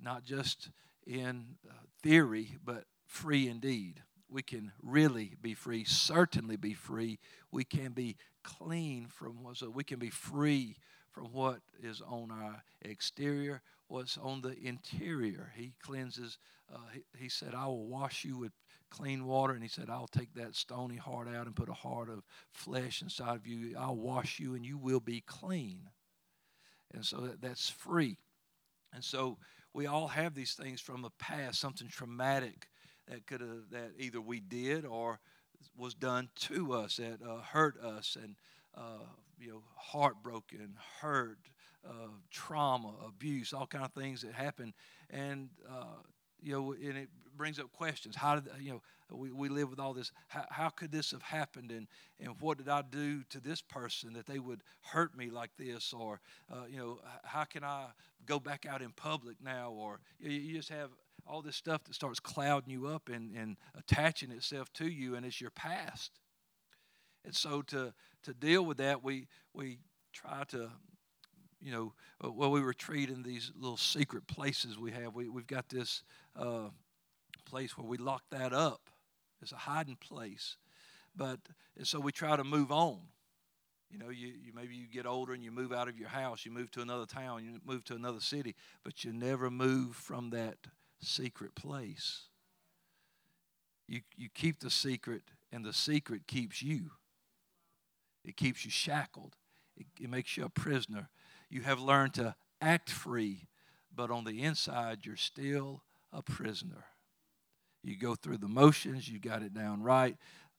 not 0.00 0.24
just 0.24 0.70
in 1.06 1.44
uh, 1.68 1.72
theory, 2.02 2.56
but 2.64 2.84
free 3.06 3.48
indeed. 3.48 4.02
We 4.30 4.42
can 4.42 4.72
really 4.82 5.36
be 5.40 5.54
free, 5.54 5.84
certainly 5.84 6.56
be 6.56 6.74
free. 6.74 7.18
We 7.50 7.64
can 7.64 7.92
be 7.92 8.16
clean 8.42 9.06
from 9.08 9.42
what, 9.42 9.56
so 9.56 9.70
we 9.70 9.84
can 9.84 9.98
be 9.98 10.10
free 10.10 10.76
from 11.10 11.32
what 11.32 11.60
is 11.82 12.02
on 12.06 12.30
our 12.30 12.62
exterior, 12.82 13.62
what's 13.88 14.18
on 14.18 14.42
the 14.42 14.56
interior. 14.58 15.52
He 15.56 15.72
cleanses, 15.82 16.38
uh, 16.72 16.78
he, 16.92 17.24
he 17.24 17.28
said, 17.28 17.54
I 17.54 17.66
will 17.66 17.86
wash 17.86 18.24
you 18.24 18.36
with 18.36 18.52
clean 18.90 19.24
water. 19.24 19.54
And 19.54 19.62
he 19.62 19.68
said, 19.68 19.90
I'll 19.90 20.08
take 20.08 20.34
that 20.34 20.54
stony 20.54 20.96
heart 20.96 21.28
out 21.28 21.46
and 21.46 21.56
put 21.56 21.68
a 21.68 21.74
heart 21.74 22.08
of 22.08 22.24
flesh 22.50 23.02
inside 23.02 23.36
of 23.36 23.46
you. 23.46 23.76
I'll 23.78 23.96
wash 23.96 24.38
you 24.38 24.54
and 24.54 24.64
you 24.64 24.78
will 24.78 25.00
be 25.00 25.20
clean. 25.20 25.90
And 26.94 27.04
so 27.04 27.18
that, 27.18 27.40
that's 27.40 27.68
free. 27.68 28.18
And 28.92 29.04
so 29.04 29.38
we 29.74 29.86
all 29.86 30.08
have 30.08 30.34
these 30.34 30.54
things 30.54 30.80
from 30.80 31.02
the 31.02 31.10
past, 31.18 31.60
something 31.60 31.88
traumatic 31.88 32.68
that 33.08 33.26
could 33.26 33.40
have 33.40 33.70
that 33.70 33.92
either 33.98 34.20
we 34.20 34.40
did 34.40 34.84
or 34.84 35.20
was 35.76 35.94
done 35.94 36.28
to 36.36 36.72
us 36.72 36.96
that 36.96 37.18
uh, 37.26 37.40
hurt 37.40 37.78
us 37.80 38.16
and 38.22 38.36
uh, 38.76 39.04
you 39.38 39.50
know 39.50 39.62
heartbroken, 39.76 40.74
hurt, 41.00 41.38
uh, 41.88 42.08
trauma, 42.30 42.92
abuse, 43.06 43.52
all 43.52 43.66
kind 43.66 43.84
of 43.84 43.92
things 43.92 44.22
that 44.22 44.34
happen, 44.34 44.72
and 45.10 45.50
uh, 45.68 46.02
you 46.42 46.52
know, 46.52 46.72
and 46.72 46.96
it 46.96 47.08
brings 47.36 47.58
up 47.58 47.72
questions. 47.72 48.16
How 48.16 48.36
did 48.36 48.52
you 48.60 48.72
know 48.72 48.82
we, 49.10 49.30
we 49.30 49.48
live 49.48 49.70
with 49.70 49.78
all 49.78 49.94
this? 49.94 50.12
How, 50.26 50.44
how 50.50 50.68
could 50.68 50.92
this 50.92 51.12
have 51.12 51.22
happened? 51.22 51.70
And 51.70 51.86
and 52.20 52.34
what 52.40 52.58
did 52.58 52.68
I 52.68 52.82
do 52.82 53.22
to 53.30 53.40
this 53.40 53.62
person 53.62 54.12
that 54.14 54.26
they 54.26 54.38
would 54.38 54.62
hurt 54.82 55.16
me 55.16 55.30
like 55.30 55.50
this? 55.58 55.92
Or 55.92 56.20
uh, 56.52 56.64
you 56.70 56.78
know, 56.78 57.00
how 57.24 57.44
can 57.44 57.64
I 57.64 57.86
go 58.26 58.38
back 58.38 58.66
out 58.66 58.82
in 58.82 58.90
public 58.90 59.36
now? 59.42 59.70
Or 59.70 60.00
you, 60.20 60.30
you 60.30 60.56
just 60.56 60.68
have 60.70 60.90
all 61.26 61.42
this 61.42 61.56
stuff 61.56 61.84
that 61.84 61.94
starts 61.94 62.20
clouding 62.20 62.70
you 62.70 62.86
up 62.86 63.08
and, 63.08 63.34
and 63.36 63.56
attaching 63.76 64.30
itself 64.30 64.72
to 64.74 64.86
you, 64.86 65.14
and 65.14 65.26
it's 65.26 65.40
your 65.40 65.50
past. 65.50 66.12
And 67.24 67.34
so 67.34 67.62
to 67.62 67.92
to 68.24 68.34
deal 68.34 68.64
with 68.64 68.78
that, 68.78 69.02
we 69.02 69.26
we 69.54 69.78
try 70.12 70.44
to 70.48 70.70
you 71.60 71.72
know, 71.72 71.92
uh, 72.24 72.30
well, 72.30 72.50
we 72.50 72.60
retreat 72.60 73.10
in 73.10 73.22
these 73.22 73.52
little 73.58 73.76
secret 73.76 74.26
places 74.26 74.78
we 74.78 74.92
have. 74.92 75.14
We, 75.14 75.28
we've 75.28 75.46
got 75.46 75.68
this 75.68 76.02
uh, 76.36 76.68
place 77.44 77.76
where 77.76 77.86
we 77.86 77.96
lock 77.96 78.22
that 78.30 78.52
up. 78.52 78.90
It's 79.42 79.52
a 79.52 79.56
hiding 79.56 79.96
place. 79.96 80.56
But 81.16 81.40
and 81.76 81.86
so 81.86 82.00
we 82.00 82.12
try 82.12 82.36
to 82.36 82.44
move 82.44 82.70
on. 82.70 83.00
You 83.90 83.98
know, 83.98 84.10
you, 84.10 84.28
you 84.28 84.52
maybe 84.54 84.74
you 84.74 84.86
get 84.86 85.06
older 85.06 85.32
and 85.32 85.42
you 85.42 85.50
move 85.50 85.72
out 85.72 85.88
of 85.88 85.98
your 85.98 86.10
house, 86.10 86.44
you 86.44 86.52
move 86.52 86.70
to 86.72 86.82
another 86.82 87.06
town, 87.06 87.44
you 87.44 87.58
move 87.64 87.84
to 87.84 87.94
another 87.94 88.20
city, 88.20 88.54
but 88.84 89.02
you 89.02 89.12
never 89.12 89.50
move 89.50 89.96
from 89.96 90.30
that 90.30 90.58
secret 91.00 91.54
place. 91.54 92.24
You, 93.86 94.00
you 94.16 94.28
keep 94.34 94.60
the 94.60 94.70
secret, 94.70 95.22
and 95.50 95.64
the 95.64 95.72
secret 95.72 96.26
keeps 96.26 96.60
you. 96.62 96.90
It 98.24 98.36
keeps 98.36 98.66
you 98.66 98.70
shackled, 98.70 99.36
it, 99.74 99.86
it 99.98 100.10
makes 100.10 100.36
you 100.36 100.44
a 100.44 100.50
prisoner. 100.50 101.08
You 101.50 101.62
have 101.62 101.80
learned 101.80 102.14
to 102.14 102.34
act 102.60 102.90
free, 102.90 103.48
but 103.94 104.10
on 104.10 104.24
the 104.24 104.42
inside, 104.42 105.00
you're 105.04 105.16
still 105.16 105.82
a 106.12 106.22
prisoner. 106.22 106.84
You 107.82 107.96
go 107.96 108.14
through 108.14 108.38
the 108.38 108.48
motions, 108.48 109.08
you 109.08 109.18
got 109.18 109.42
it 109.42 109.54
down 109.54 109.82
right. 109.82 110.16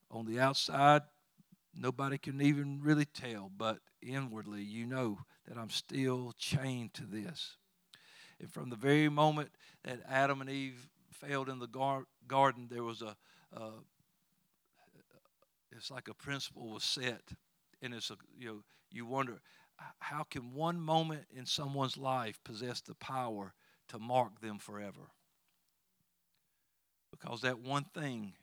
On 0.10 0.26
the 0.26 0.40
outside, 0.40 1.04
nobody 1.76 2.18
can 2.18 2.42
even 2.42 2.80
really 2.82 3.06
tell, 3.06 3.52
but 3.56 3.80
inwardly, 4.02 4.64
you 4.64 4.86
know 4.86 5.20
that 5.48 5.58
I'm 5.58 5.70
still 5.70 6.34
chained 6.38 6.94
to 6.96 7.06
this. 7.06 7.58
And 8.40 8.52
from 8.52 8.70
the 8.70 8.76
very 8.76 9.10
moment 9.10 9.52
that 9.84 10.00
Adam 10.08 10.42
and 10.42 10.50
Eve 10.50 10.88
failed 11.12 11.50
in 11.50 11.60
the 11.60 11.68
gar- 11.68 12.08
garden, 12.28 12.68
there 12.72 12.84
was 12.84 13.02
a, 13.02 13.16
uh, 13.56 13.82
it's 15.72 15.92
like 15.92 16.08
a 16.08 16.14
principle 16.14 16.70
was 16.70 16.84
set. 16.84 17.22
And 17.82 17.94
it's 17.94 18.10
a, 18.10 18.18
you 18.38 18.48
know, 18.48 18.64
you 18.92 19.06
wonder, 19.06 19.40
how 20.00 20.24
can 20.24 20.54
one 20.54 20.80
moment 20.80 21.24
in 21.36 21.46
someone's 21.46 21.98
life 21.98 22.40
possess 22.44 22.82
the 22.82 22.96
power 22.96 23.54
to 23.90 24.00
mark 24.00 24.42
them 24.42 24.60
forever? 24.60 25.12
Because 27.12 27.42
that 27.42 27.60
one 27.60 27.86
thing 27.94 28.34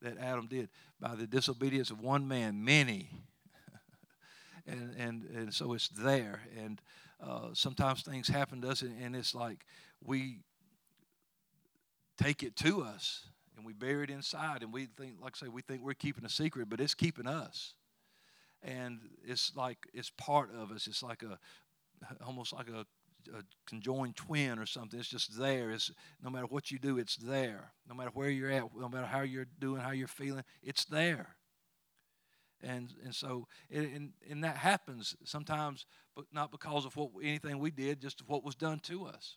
that 0.00 0.18
Adam 0.18 0.46
did, 0.46 0.68
by 1.00 1.14
the 1.14 1.26
disobedience 1.26 1.90
of 1.90 2.00
one 2.00 2.26
man, 2.26 2.64
many. 2.64 3.08
and, 4.66 4.94
and, 4.96 5.24
and 5.24 5.54
so 5.54 5.72
it's 5.74 5.88
there. 5.88 6.40
And 6.58 6.80
uh, 7.22 7.48
sometimes 7.52 8.02
things 8.02 8.28
happen 8.28 8.60
to 8.62 8.70
us, 8.70 8.82
and, 8.82 9.00
and 9.00 9.14
it's 9.14 9.34
like 9.34 9.64
we 10.02 10.40
take 12.18 12.42
it 12.42 12.56
to 12.56 12.82
us 12.82 13.26
and 13.56 13.64
we 13.64 13.72
bury 13.72 14.04
it 14.04 14.10
inside 14.10 14.62
and 14.62 14.72
we 14.72 14.86
think 14.86 15.14
like 15.20 15.34
I 15.36 15.46
say 15.46 15.48
we 15.48 15.62
think 15.62 15.82
we're 15.82 15.94
keeping 15.94 16.24
a 16.24 16.28
secret 16.28 16.68
but 16.68 16.80
it's 16.80 16.94
keeping 16.94 17.26
us 17.26 17.74
and 18.62 19.00
it's 19.24 19.52
like 19.56 19.78
it's 19.92 20.10
part 20.10 20.50
of 20.54 20.70
us. 20.70 20.86
It's 20.86 21.02
like 21.02 21.22
a 21.22 21.38
almost 22.24 22.52
like 22.52 22.68
a, 22.68 22.86
a, 23.36 23.42
conjoined 23.66 24.16
twin 24.16 24.58
or 24.58 24.66
something. 24.66 24.98
It's 24.98 25.08
just 25.08 25.38
there. 25.38 25.70
It's 25.70 25.90
no 26.22 26.30
matter 26.30 26.46
what 26.46 26.70
you 26.70 26.78
do, 26.78 26.98
it's 26.98 27.16
there. 27.16 27.72
No 27.88 27.94
matter 27.94 28.10
where 28.14 28.30
you're 28.30 28.50
at, 28.50 28.64
no 28.76 28.88
matter 28.88 29.06
how 29.06 29.22
you're 29.22 29.46
doing, 29.58 29.80
how 29.80 29.92
you're 29.92 30.08
feeling, 30.08 30.44
it's 30.62 30.84
there. 30.84 31.36
And 32.62 32.92
and 33.04 33.14
so 33.14 33.48
and 33.70 34.12
and 34.28 34.44
that 34.44 34.56
happens 34.56 35.16
sometimes, 35.24 35.84
but 36.14 36.26
not 36.32 36.52
because 36.52 36.84
of 36.86 36.96
what 36.96 37.10
anything 37.22 37.58
we 37.58 37.72
did, 37.72 38.00
just 38.00 38.22
what 38.26 38.44
was 38.44 38.54
done 38.54 38.78
to 38.80 39.06
us. 39.06 39.36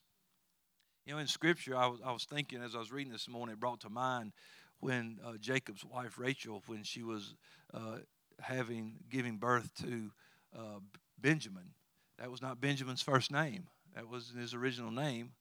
You 1.06 1.14
know, 1.14 1.20
in 1.20 1.28
Scripture, 1.28 1.76
I 1.76 1.88
was 1.88 2.00
I 2.06 2.12
was 2.12 2.26
thinking 2.26 2.62
as 2.62 2.76
I 2.76 2.80
was 2.80 2.92
reading 2.92 3.12
this 3.12 3.28
morning, 3.28 3.54
it 3.54 3.60
brought 3.60 3.82
to 3.82 3.90
mind 3.90 4.34
when 4.80 5.18
uh, 5.26 5.34
Jacob's 5.40 5.84
wife 5.84 6.20
Rachel, 6.20 6.62
when 6.68 6.84
she 6.84 7.02
was 7.02 7.34
uh, 7.74 7.98
having 8.42 8.98
giving 9.10 9.38
birth 9.38 9.72
to 9.82 10.12
uh, 10.58 10.80
Benjamin. 11.20 11.72
That 12.20 12.32
was 12.32 12.42
not 12.42 12.62
Benjamin's 12.62 13.02
first 13.02 13.32
name. 13.32 13.68
That 13.96 14.08
was 14.08 14.34
his 14.38 14.54
original 14.54 14.92
name 14.92 15.32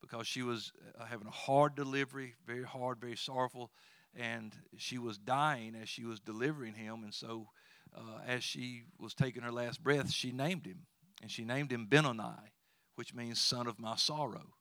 because 0.00 0.26
she 0.26 0.42
was 0.42 0.72
uh, 0.98 1.04
having 1.04 1.26
a 1.26 1.32
hard 1.32 1.74
delivery, 1.74 2.34
very 2.46 2.64
hard, 2.64 3.00
very 3.00 3.16
sorrowful, 3.16 3.70
and 4.14 4.54
she 4.76 4.98
was 4.98 5.16
dying 5.18 5.74
as 5.80 5.88
she 5.88 6.04
was 6.04 6.20
delivering 6.20 6.74
him. 6.74 7.04
And 7.04 7.14
so, 7.14 7.48
uh, 7.96 8.20
as 8.26 8.42
she 8.42 8.82
was 8.98 9.14
taking 9.14 9.42
her 9.42 9.52
last 9.52 9.82
breath, 9.82 10.10
she 10.10 10.32
named 10.32 10.66
him, 10.66 10.86
and 11.22 11.30
she 11.30 11.44
named 11.44 11.72
him 11.72 11.86
Benoni, 11.86 12.52
which 12.96 13.14
means 13.14 13.40
son 13.40 13.66
of 13.66 13.78
my 13.78 13.96
sorrow. 13.96 14.54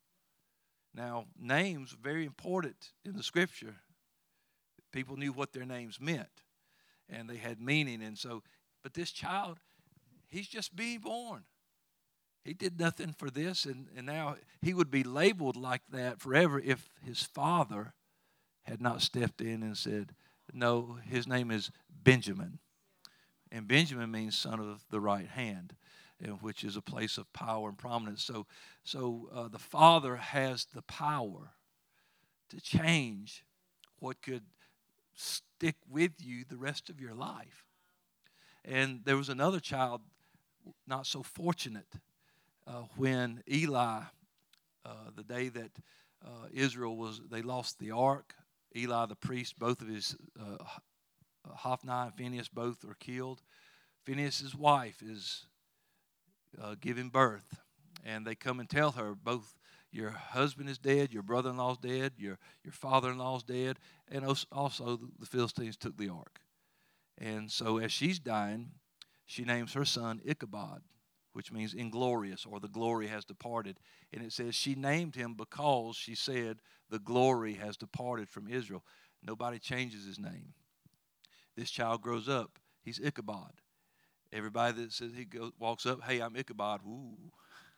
Now, 0.93 1.25
names 1.39 1.95
very 1.99 2.25
important 2.25 2.91
in 3.03 3.15
the 3.15 3.23
scripture. 3.23 3.75
People 4.91 5.15
knew 5.15 5.31
what 5.31 5.53
their 5.53 5.65
names 5.65 5.99
meant 5.99 6.43
and 7.11 7.29
they 7.29 7.37
had 7.37 7.61
meaning. 7.61 8.01
And 8.01 8.17
so, 8.17 8.41
but 8.83 8.93
this 8.93 9.11
child, 9.11 9.59
he's 10.29 10.47
just 10.47 10.75
being 10.75 10.99
born. 10.99 11.43
He 12.43 12.53
did 12.53 12.79
nothing 12.79 13.13
for 13.15 13.29
this, 13.29 13.65
and, 13.65 13.87
and 13.95 14.07
now 14.07 14.35
he 14.61 14.73
would 14.73 14.89
be 14.89 15.03
labeled 15.03 15.55
like 15.55 15.81
that 15.91 16.19
forever 16.19 16.59
if 16.59 16.89
his 17.05 17.21
father 17.21 17.93
had 18.63 18.81
not 18.81 19.01
stepped 19.01 19.41
in 19.41 19.61
and 19.61 19.77
said, 19.77 20.13
No, 20.51 20.97
his 21.05 21.27
name 21.27 21.51
is 21.51 21.69
Benjamin. 22.03 22.59
And 23.51 23.67
Benjamin 23.67 24.09
means 24.09 24.37
son 24.37 24.59
of 24.59 24.85
the 24.89 25.01
right 25.01 25.27
hand, 25.27 25.75
which 26.39 26.63
is 26.63 26.75
a 26.75 26.81
place 26.81 27.17
of 27.17 27.31
power 27.33 27.69
and 27.69 27.77
prominence. 27.77 28.23
So, 28.23 28.47
so 28.83 29.29
uh, 29.33 29.47
the 29.49 29.59
father 29.59 30.15
has 30.15 30.65
the 30.73 30.81
power 30.83 31.51
to 32.49 32.61
change 32.61 33.43
what 33.99 34.21
could 34.21 34.43
stick 35.21 35.75
with 35.89 36.13
you 36.19 36.43
the 36.47 36.57
rest 36.57 36.89
of 36.89 36.99
your 36.99 37.13
life. 37.13 37.65
And 38.65 39.01
there 39.05 39.17
was 39.17 39.29
another 39.29 39.59
child, 39.59 40.01
not 40.87 41.07
so 41.07 41.23
fortunate, 41.23 41.93
uh, 42.67 42.83
when 42.95 43.41
Eli, 43.49 44.01
uh, 44.85 44.89
the 45.15 45.23
day 45.23 45.49
that 45.49 45.71
uh, 46.23 46.47
Israel 46.53 46.95
was, 46.95 47.21
they 47.29 47.41
lost 47.41 47.79
the 47.79 47.91
ark. 47.91 48.35
Eli 48.75 49.05
the 49.05 49.15
priest, 49.15 49.59
both 49.59 49.81
of 49.81 49.87
his, 49.87 50.15
uh, 50.39 50.63
Hophni 51.47 51.91
and 51.91 52.13
Phinehas, 52.13 52.47
both 52.47 52.85
are 52.85 52.95
killed. 52.99 53.41
Phinehas's 54.05 54.55
wife 54.55 55.01
is 55.01 55.45
uh, 56.61 56.75
giving 56.79 57.09
birth, 57.09 57.59
and 58.05 58.25
they 58.25 58.35
come 58.35 58.59
and 58.59 58.69
tell 58.69 58.91
her 58.91 59.13
both 59.13 59.59
your 59.91 60.11
husband 60.11 60.69
is 60.69 60.77
dead, 60.77 61.11
your 61.11 61.23
brother 61.23 61.49
in 61.49 61.57
law's 61.57 61.77
dead, 61.77 62.13
your, 62.17 62.37
your 62.63 62.71
father 62.71 63.09
in 63.09 63.17
law's 63.17 63.43
dead, 63.43 63.77
and 64.09 64.25
also 64.51 64.99
the 65.19 65.25
Philistines 65.25 65.77
took 65.77 65.97
the 65.97 66.09
ark. 66.09 66.39
And 67.17 67.51
so 67.51 67.77
as 67.77 67.91
she's 67.91 68.19
dying, 68.19 68.71
she 69.25 69.43
names 69.43 69.73
her 69.73 69.85
son 69.85 70.21
Ichabod, 70.25 70.81
which 71.33 71.51
means 71.51 71.73
inglorious 71.73 72.45
or 72.45 72.59
the 72.59 72.67
glory 72.67 73.07
has 73.07 73.25
departed. 73.25 73.79
And 74.13 74.23
it 74.23 74.31
says 74.31 74.55
she 74.55 74.75
named 74.75 75.15
him 75.15 75.35
because 75.35 75.95
she 75.95 76.15
said 76.15 76.57
the 76.89 76.99
glory 76.99 77.53
has 77.53 77.77
departed 77.77 78.29
from 78.29 78.47
Israel. 78.47 78.83
Nobody 79.23 79.59
changes 79.59 80.05
his 80.05 80.19
name. 80.19 80.53
This 81.55 81.69
child 81.69 82.01
grows 82.01 82.29
up, 82.29 82.59
he's 82.81 82.99
Ichabod. 82.99 83.61
Everybody 84.33 84.81
that 84.81 84.93
says 84.93 85.11
he 85.15 85.25
goes, 85.25 85.51
walks 85.59 85.85
up, 85.85 86.01
hey, 86.03 86.21
I'm 86.21 86.35
Ichabod, 86.37 86.79
ooh. 86.87 87.17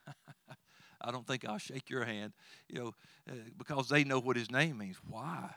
I 1.04 1.12
don't 1.12 1.28
think 1.28 1.46
I'll 1.46 1.58
shake 1.58 1.90
your 1.90 2.06
hand, 2.06 2.34
you 2.70 2.80
know, 2.80 2.94
uh, 3.30 3.34
because 3.58 3.90
they 3.90 4.04
know 4.04 4.20
what 4.20 4.38
his 4.38 4.50
name 4.50 4.78
means. 4.78 4.98
Why 5.08 5.50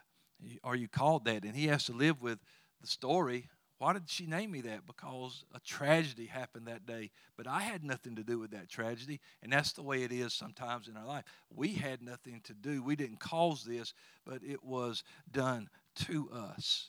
are 0.65 0.77
you 0.77 0.89
called 0.89 1.25
that? 1.27 1.45
And 1.45 1.55
he 1.55 1.67
has 1.69 1.85
to 1.85 1.93
live 1.93 2.21
with 2.21 2.39
the 2.81 2.87
story. 2.87 3.49
Why 3.79 3.93
did 3.93 4.09
she 4.09 4.27
name 4.27 4.51
me 4.53 4.63
that? 4.63 4.87
Because 4.87 5.45
a 5.55 5.61
tragedy 5.61 6.27
happened 6.27 6.67
that 6.67 6.87
day, 6.87 7.11
but 7.37 7.47
I 7.47 7.61
had 7.61 7.85
nothing 7.85 8.17
to 8.17 8.25
do 8.25 8.39
with 8.39 8.51
that 8.53 8.71
tragedy, 8.71 9.21
and 9.43 9.53
that's 9.53 9.73
the 9.73 9.83
way 9.83 10.03
it 10.03 10.13
is 10.13 10.33
sometimes 10.33 10.89
in 10.89 10.97
our 10.97 11.07
life. 11.07 11.25
We 11.55 11.75
had 11.75 12.03
nothing 12.03 12.41
to 12.45 12.55
do. 12.55 12.83
We 12.83 12.97
didn't 12.97 13.21
cause 13.21 13.65
this, 13.65 13.93
but 14.25 14.43
it 14.43 14.65
was 14.65 15.05
done 15.31 15.69
to 16.07 16.31
us, 16.33 16.89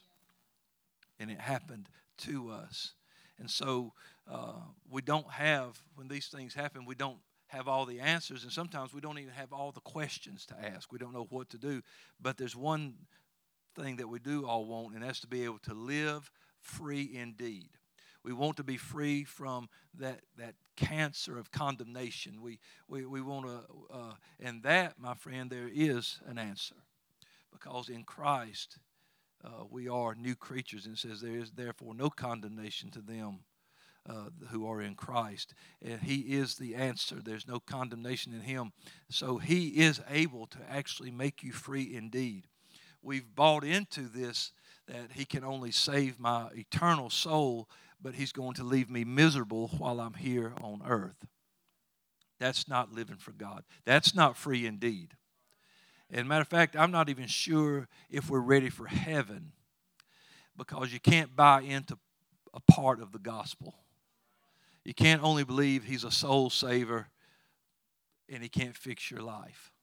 and 1.19 1.29
it 1.29 1.39
happened 1.39 1.89
to 2.19 2.49
us. 2.49 2.93
And 3.37 3.51
so 3.51 3.93
uh, 4.31 4.61
we 4.89 5.01
don't 5.01 5.29
have, 5.29 5.79
when 5.95 6.07
these 6.07 6.27
things 6.27 6.53
happen, 6.53 6.85
we 6.85 6.95
don't 6.95 7.19
have 7.47 7.67
all 7.67 7.85
the 7.85 7.99
answers, 7.99 8.43
and 8.43 8.51
sometimes 8.51 8.93
we 8.93 9.01
don't 9.01 9.19
even 9.19 9.33
have 9.33 9.53
all 9.53 9.71
the 9.71 9.81
questions 9.81 10.45
to 10.47 10.55
ask. 10.61 10.91
We 10.91 10.99
don't 10.99 11.13
know 11.13 11.27
what 11.29 11.49
to 11.49 11.57
do. 11.57 11.81
But 12.19 12.37
there's 12.37 12.55
one 12.55 12.95
thing 13.75 13.97
that 13.97 14.09
we 14.09 14.19
do 14.19 14.45
all 14.45 14.65
want, 14.65 14.95
and 14.95 15.03
that's 15.03 15.21
to 15.21 15.27
be 15.27 15.43
able 15.45 15.59
to 15.59 15.73
live 15.73 16.29
free 16.61 17.09
indeed. 17.13 17.69
We 18.23 18.33
want 18.33 18.57
to 18.57 18.63
be 18.63 18.75
free 18.75 19.23
from 19.23 19.69
that, 19.97 20.19
that 20.37 20.55
cancer 20.75 21.37
of 21.39 21.51
condemnation. 21.51 22.41
We, 22.41 22.59
we, 22.89 23.05
we 23.05 23.21
want 23.21 23.45
to, 23.45 23.59
uh, 23.89 24.13
and 24.39 24.61
that, 24.63 24.99
my 24.99 25.13
friend, 25.13 25.49
there 25.49 25.69
is 25.71 26.19
an 26.27 26.37
answer. 26.37 26.75
Because 27.53 27.87
in 27.87 28.03
Christ, 28.03 28.79
uh, 29.45 29.63
we 29.69 29.87
are 29.87 30.15
new 30.15 30.35
creatures, 30.35 30.85
and 30.85 30.95
it 30.95 30.99
says, 30.99 31.21
There 31.21 31.37
is 31.37 31.51
therefore 31.51 31.93
no 31.93 32.09
condemnation 32.09 32.89
to 32.91 33.01
them 33.01 33.39
uh, 34.09 34.29
who 34.49 34.67
are 34.67 34.81
in 34.81 34.95
Christ. 34.95 35.53
And 35.81 36.01
He 36.01 36.19
is 36.37 36.55
the 36.55 36.75
answer. 36.75 37.15
There's 37.15 37.47
no 37.47 37.59
condemnation 37.59 38.33
in 38.33 38.41
Him. 38.41 38.71
So 39.09 39.37
He 39.37 39.69
is 39.69 40.01
able 40.09 40.47
to 40.47 40.59
actually 40.69 41.11
make 41.11 41.43
you 41.43 41.51
free 41.51 41.95
indeed. 41.95 42.47
We've 43.01 43.35
bought 43.35 43.63
into 43.63 44.01
this 44.01 44.51
that 44.87 45.13
He 45.13 45.25
can 45.25 45.43
only 45.43 45.71
save 45.71 46.19
my 46.19 46.47
eternal 46.55 47.09
soul, 47.09 47.69
but 48.01 48.15
He's 48.15 48.31
going 48.31 48.53
to 48.55 48.63
leave 48.63 48.89
me 48.89 49.03
miserable 49.03 49.69
while 49.77 49.99
I'm 49.99 50.13
here 50.13 50.53
on 50.61 50.81
earth. 50.85 51.25
That's 52.39 52.67
not 52.67 52.93
living 52.93 53.17
for 53.17 53.31
God. 53.31 53.63
That's 53.85 54.13
not 54.13 54.37
free 54.37 54.65
indeed. 54.65 55.15
And 56.09 56.27
matter 56.27 56.41
of 56.41 56.47
fact, 56.47 56.75
I'm 56.75 56.91
not 56.91 57.09
even 57.09 57.27
sure 57.27 57.87
if 58.09 58.29
we're 58.29 58.39
ready 58.39 58.69
for 58.69 58.87
heaven 58.87 59.51
because 60.55 60.93
you 60.93 60.99
can't 60.99 61.35
buy 61.35 61.61
into 61.61 61.97
a 62.53 62.59
part 62.59 63.01
of 63.01 63.11
the 63.11 63.19
gospel. 63.19 63.75
You 64.87 64.93
can't 64.93 65.21
only 65.21 65.43
believe 65.43 65.83
He's 65.83 66.05
a 66.05 66.11
soul 66.11 66.49
saver 66.49 67.09
and 68.29 68.41
He 68.41 68.47
can't 68.47 68.73
fix 68.73 69.11
your 69.11 69.19
life. 69.19 69.73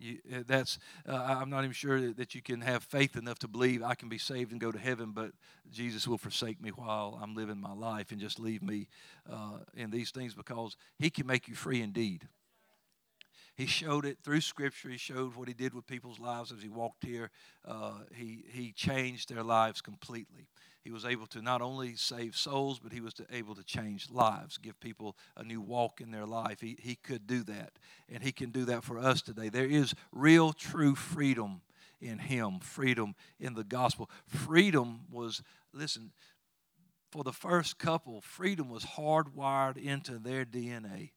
You, 0.00 0.18
uh, 0.34 0.42
that's 0.44 0.80
uh, 1.08 1.36
I'm 1.40 1.50
not 1.50 1.60
even 1.60 1.72
sure 1.72 2.12
that 2.12 2.34
you 2.34 2.42
can 2.42 2.60
have 2.62 2.82
faith 2.82 3.14
enough 3.14 3.38
to 3.38 3.48
believe 3.48 3.80
I 3.80 3.94
can 3.94 4.08
be 4.08 4.18
saved 4.18 4.50
and 4.50 4.60
go 4.60 4.72
to 4.72 4.78
heaven, 4.78 5.12
but 5.12 5.30
Jesus 5.70 6.08
will 6.08 6.18
forsake 6.18 6.60
me 6.60 6.70
while 6.70 7.16
I'm 7.22 7.36
living 7.36 7.60
my 7.60 7.72
life 7.72 8.10
and 8.10 8.20
just 8.20 8.40
leave 8.40 8.60
me 8.60 8.88
uh, 9.30 9.58
in 9.76 9.90
these 9.90 10.10
things 10.10 10.34
because 10.34 10.76
He 10.98 11.10
can 11.10 11.24
make 11.24 11.46
you 11.46 11.54
free 11.54 11.80
indeed. 11.80 12.26
He 13.54 13.66
showed 13.66 14.04
it 14.04 14.18
through 14.24 14.40
Scripture. 14.40 14.88
He 14.88 14.98
showed 14.98 15.36
what 15.36 15.46
He 15.46 15.54
did 15.54 15.74
with 15.74 15.86
people's 15.86 16.18
lives 16.18 16.50
as 16.50 16.60
He 16.60 16.68
walked 16.68 17.04
here. 17.04 17.30
Uh, 17.64 18.00
he 18.12 18.46
He 18.48 18.72
changed 18.72 19.32
their 19.32 19.44
lives 19.44 19.80
completely 19.80 20.48
he 20.88 20.92
was 20.92 21.04
able 21.04 21.26
to 21.26 21.42
not 21.42 21.60
only 21.60 21.94
save 21.96 22.34
souls, 22.34 22.78
but 22.78 22.94
he 22.94 23.02
was 23.02 23.12
able 23.30 23.54
to 23.54 23.62
change 23.62 24.08
lives, 24.10 24.56
give 24.56 24.80
people 24.80 25.18
a 25.36 25.44
new 25.44 25.60
walk 25.60 26.00
in 26.00 26.10
their 26.10 26.24
life. 26.24 26.62
He, 26.62 26.78
he 26.80 26.94
could 26.94 27.26
do 27.26 27.42
that, 27.42 27.72
and 28.08 28.22
he 28.22 28.32
can 28.32 28.48
do 28.48 28.64
that 28.64 28.84
for 28.84 28.98
us 28.98 29.20
today. 29.20 29.50
There 29.50 29.66
is 29.66 29.92
real, 30.12 30.54
true 30.54 30.94
freedom 30.94 31.60
in 32.00 32.18
him, 32.18 32.60
freedom 32.60 33.14
in 33.38 33.52
the 33.52 33.64
gospel. 33.64 34.08
Freedom 34.26 35.00
was, 35.12 35.42
listen, 35.74 36.10
for 37.12 37.22
the 37.22 37.34
first 37.34 37.78
couple, 37.78 38.22
freedom 38.22 38.70
was 38.70 38.86
hardwired 38.86 39.76
into 39.76 40.12
their 40.18 40.46
DNA 40.46 41.10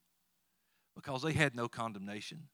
because 0.97 1.21
they 1.21 1.31
had 1.31 1.55
no 1.55 1.69
condemnation. 1.69 2.49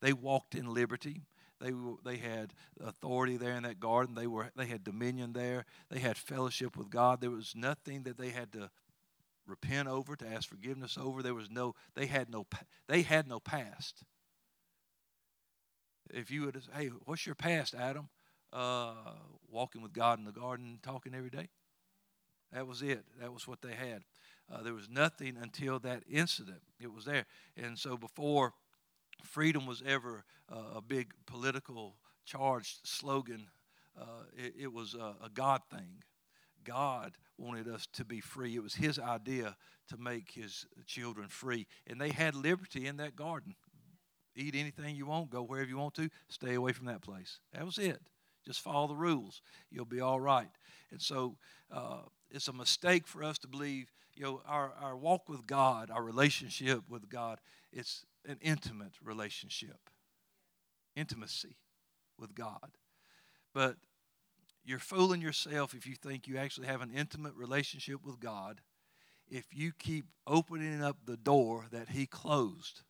They 0.00 0.12
walked 0.12 0.54
in 0.54 0.72
liberty. 0.72 1.22
They, 1.60 1.72
they 2.04 2.16
had 2.16 2.54
authority 2.82 3.36
there 3.36 3.54
in 3.54 3.64
that 3.64 3.80
garden. 3.80 4.14
They, 4.14 4.26
were, 4.26 4.50
they 4.56 4.66
had 4.66 4.82
dominion 4.82 5.32
there. 5.32 5.66
They 5.90 5.98
had 5.98 6.16
fellowship 6.16 6.76
with 6.76 6.90
God. 6.90 7.20
There 7.20 7.30
was 7.30 7.54
nothing 7.54 8.04
that 8.04 8.16
they 8.16 8.30
had 8.30 8.52
to 8.52 8.70
repent 9.46 9.88
over, 9.88 10.16
to 10.16 10.26
ask 10.26 10.48
forgiveness 10.48 10.96
over. 10.96 11.22
There 11.22 11.34
was 11.34 11.50
no, 11.50 11.74
they 11.94 12.06
had 12.06 12.30
no, 12.30 12.46
they 12.88 13.02
had 13.02 13.28
no 13.28 13.40
past. 13.40 14.02
If 16.12 16.30
you 16.30 16.46
would, 16.46 16.54
say, 16.62 16.70
hey, 16.74 16.86
what's 17.04 17.26
your 17.26 17.34
past, 17.34 17.74
Adam? 17.74 18.08
Uh, 18.52 18.94
walking 19.50 19.82
with 19.82 19.92
God 19.92 20.18
in 20.18 20.24
the 20.24 20.32
garden, 20.32 20.78
talking 20.82 21.14
every 21.14 21.30
day. 21.30 21.48
That 22.52 22.66
was 22.66 22.82
it. 22.82 23.04
That 23.20 23.32
was 23.32 23.46
what 23.46 23.62
they 23.62 23.74
had. 23.74 24.02
Uh, 24.52 24.62
there 24.62 24.74
was 24.74 24.88
nothing 24.88 25.36
until 25.40 25.78
that 25.80 26.02
incident. 26.10 26.62
It 26.80 26.92
was 26.92 27.04
there. 27.04 27.26
And 27.56 27.78
so 27.78 27.96
before 27.96 28.54
freedom 29.22 29.66
was 29.66 29.82
ever 29.86 30.24
uh, 30.50 30.76
a 30.76 30.80
big 30.80 31.12
political 31.26 31.96
charged 32.24 32.80
slogan. 32.84 33.46
Uh, 34.00 34.24
it, 34.36 34.54
it, 34.62 34.72
was 34.72 34.94
a, 34.94 35.14
a, 35.24 35.28
God 35.32 35.60
thing. 35.70 36.02
God 36.64 37.12
wanted 37.38 37.68
us 37.68 37.86
to 37.94 38.04
be 38.04 38.20
free. 38.20 38.54
It 38.54 38.62
was 38.62 38.74
His 38.74 38.98
idea 38.98 39.56
to 39.88 39.96
make 39.96 40.30
His 40.32 40.66
children 40.86 41.28
free. 41.28 41.66
And 41.86 42.00
they 42.00 42.10
had 42.10 42.34
liberty 42.34 42.86
in 42.86 42.98
that 42.98 43.16
garden. 43.16 43.54
Eat 44.36 44.54
anything 44.54 44.94
you 44.94 45.06
want, 45.06 45.30
go 45.30 45.42
wherever 45.42 45.68
you 45.68 45.76
want 45.76 45.94
to, 45.94 46.08
stay 46.28 46.54
away 46.54 46.72
from 46.72 46.86
that 46.86 47.02
place. 47.02 47.40
That 47.52 47.66
was 47.66 47.78
it. 47.78 48.00
Just 48.46 48.60
follow 48.60 48.86
the 48.86 48.94
rules. 48.94 49.42
You'll 49.70 49.84
be 49.84 50.00
all 50.00 50.20
right. 50.20 50.48
And 50.90 51.02
so 51.02 51.36
uh, 51.70 52.02
it's 52.30 52.48
a 52.48 52.52
mistake 52.52 53.06
for 53.06 53.22
us 53.22 53.38
to 53.38 53.48
believe, 53.48 53.92
you 54.14 54.22
know, 54.22 54.40
our, 54.46 54.72
our 54.80 54.96
walk 54.96 55.28
with 55.28 55.46
God, 55.46 55.90
our 55.90 56.02
relationship 56.02 56.82
with 56.88 57.08
God, 57.08 57.40
it's 57.72 58.04
an 58.26 58.38
intimate 58.40 58.94
relationship, 59.02 59.90
intimacy 60.96 61.56
with 62.18 62.34
God. 62.34 62.76
But 63.54 63.76
you're 64.64 64.78
fooling 64.78 65.20
yourself 65.20 65.74
if 65.74 65.86
you 65.86 65.94
think 65.94 66.26
you 66.28 66.36
actually 66.36 66.66
have 66.66 66.82
an 66.82 66.92
intimate 66.94 67.34
relationship 67.34 68.04
with 68.04 68.20
God 68.20 68.60
if 69.30 69.46
you 69.52 69.72
keep 69.78 70.06
opening 70.26 70.82
up 70.82 70.98
the 71.06 71.16
door 71.16 71.66
that 71.70 71.90
He 71.90 72.06
closed 72.06 72.82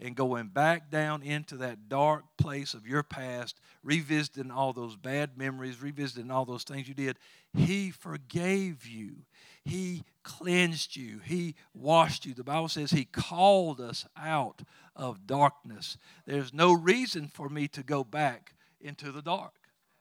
and 0.00 0.16
going 0.16 0.48
back 0.48 0.90
down 0.90 1.22
into 1.22 1.56
that 1.58 1.88
dark 1.88 2.24
place 2.38 2.74
of 2.74 2.86
your 2.86 3.02
past, 3.02 3.60
revisiting 3.82 4.50
all 4.50 4.72
those 4.72 4.96
bad 4.96 5.36
memories, 5.36 5.82
revisiting 5.82 6.30
all 6.30 6.44
those 6.44 6.64
things 6.64 6.88
you 6.88 6.94
did, 6.94 7.18
He 7.52 7.90
forgave 7.90 8.86
you. 8.86 9.16
He 9.64 10.04
cleansed 10.22 10.96
you. 10.96 11.20
He 11.24 11.54
washed 11.74 12.24
you. 12.24 12.32
The 12.32 12.44
Bible 12.44 12.68
says 12.68 12.90
He 12.90 13.04
called 13.04 13.80
us 13.80 14.06
out 14.16 14.62
of 14.96 15.26
darkness. 15.26 15.98
There's 16.26 16.54
no 16.54 16.72
reason 16.72 17.28
for 17.28 17.48
me 17.48 17.68
to 17.68 17.82
go 17.82 18.02
back 18.02 18.54
into 18.80 19.12
the 19.12 19.22
dark. 19.22 19.52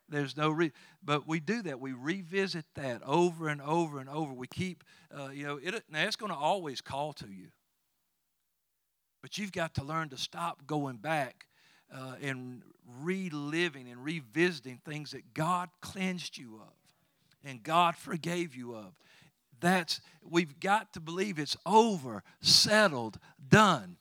There's 0.08 0.36
no 0.36 0.50
reason. 0.50 0.74
But 1.04 1.28
we 1.28 1.40
do 1.40 1.62
that. 1.64 1.80
We 1.80 1.94
revisit 1.94 2.66
that 2.76 3.02
over 3.04 3.48
and 3.48 3.62
over 3.62 4.00
and 4.00 4.10
over. 4.10 4.34
We 4.34 4.48
keep, 4.48 4.84
uh, 5.16 5.30
you 5.30 5.46
know, 5.46 5.60
it, 5.62 5.84
now 5.90 6.06
it's 6.06 6.16
going 6.16 6.32
to 6.32 6.38
always 6.38 6.82
call 6.82 7.14
to 7.14 7.28
you. 7.28 7.48
But 9.22 9.38
you've 9.38 9.52
got 9.52 9.76
to 9.76 9.84
learn 9.84 10.10
to 10.10 10.18
stop 10.18 10.66
going 10.66 10.98
back 10.98 11.46
uh, 11.94 12.16
and 12.22 12.62
reliving 13.02 13.90
and 13.90 14.04
revisiting 14.04 14.80
things 14.86 15.12
that 15.12 15.34
God 15.34 15.70
cleansed 15.82 16.38
you 16.38 16.62
of 16.62 16.74
and 17.44 17.64
God 17.64 17.96
forgave 17.96 18.56
you 18.56 18.76
of. 18.76 18.94
That's 19.60 20.02
we've 20.24 20.60
got 20.60 20.94
to 20.94 21.00
believe 21.00 21.38
it's 21.38 21.58
over, 21.66 22.24
settled, 22.42 23.20
done. 23.50 23.98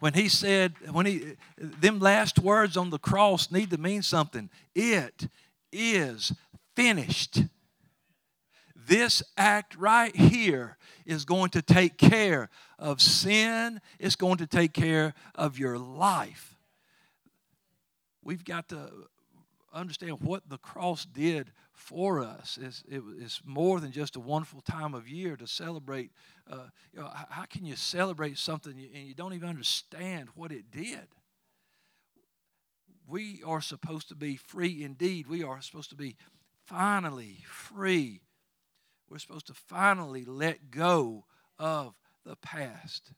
When 0.00 0.14
he 0.14 0.28
said, 0.28 0.74
when 0.92 1.06
he 1.06 1.36
them 1.58 1.98
last 1.98 2.38
words 2.38 2.76
on 2.76 2.90
the 2.90 2.98
cross 2.98 3.50
need 3.50 3.70
to 3.70 3.78
mean 3.78 4.02
something. 4.02 4.50
It 4.74 5.28
is 5.72 6.32
finished. 6.76 7.42
This 8.88 9.22
act 9.36 9.76
right 9.76 10.16
here 10.16 10.78
is 11.04 11.26
going 11.26 11.50
to 11.50 11.60
take 11.60 11.98
care 11.98 12.48
of 12.78 13.02
sin, 13.02 13.82
it's 13.98 14.16
going 14.16 14.38
to 14.38 14.46
take 14.46 14.72
care 14.72 15.12
of 15.34 15.58
your 15.58 15.78
life. 15.78 16.56
We've 18.24 18.44
got 18.44 18.70
to 18.70 18.90
understand 19.74 20.22
what 20.22 20.48
the 20.48 20.56
cross 20.56 21.04
did 21.04 21.52
for 21.72 22.20
us. 22.20 22.58
It's, 22.60 22.82
it, 22.88 23.02
it's 23.18 23.42
more 23.44 23.78
than 23.78 23.92
just 23.92 24.16
a 24.16 24.20
wonderful 24.20 24.62
time 24.62 24.94
of 24.94 25.06
year 25.06 25.36
to 25.36 25.46
celebrate. 25.46 26.10
Uh, 26.50 26.68
you 26.94 27.00
know, 27.00 27.10
how 27.28 27.44
can 27.44 27.66
you 27.66 27.76
celebrate 27.76 28.38
something 28.38 28.72
and 28.72 29.06
you 29.06 29.14
don't 29.14 29.34
even 29.34 29.50
understand 29.50 30.30
what 30.34 30.50
it 30.50 30.70
did? 30.70 31.08
We 33.06 33.42
are 33.44 33.60
supposed 33.60 34.08
to 34.08 34.14
be 34.14 34.36
free 34.36 34.82
indeed. 34.82 35.26
We 35.26 35.44
are 35.44 35.60
supposed 35.60 35.90
to 35.90 35.96
be 35.96 36.16
finally 36.64 37.44
free 37.46 38.22
we're 39.08 39.18
supposed 39.18 39.46
to 39.46 39.54
finally 39.54 40.24
let 40.24 40.70
go 40.70 41.24
of 41.58 41.94
the 42.24 42.36
past. 42.36 43.12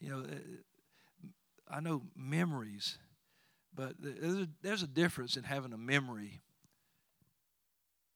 You 0.00 0.10
know, 0.10 0.18
uh, 0.20 1.30
I 1.70 1.80
know 1.80 2.02
memories, 2.16 2.98
but 3.74 3.94
there's 3.98 4.82
a, 4.82 4.86
difference 4.86 5.36
in 5.36 5.44
having 5.44 5.72
a 5.72 5.78
memory 5.78 6.40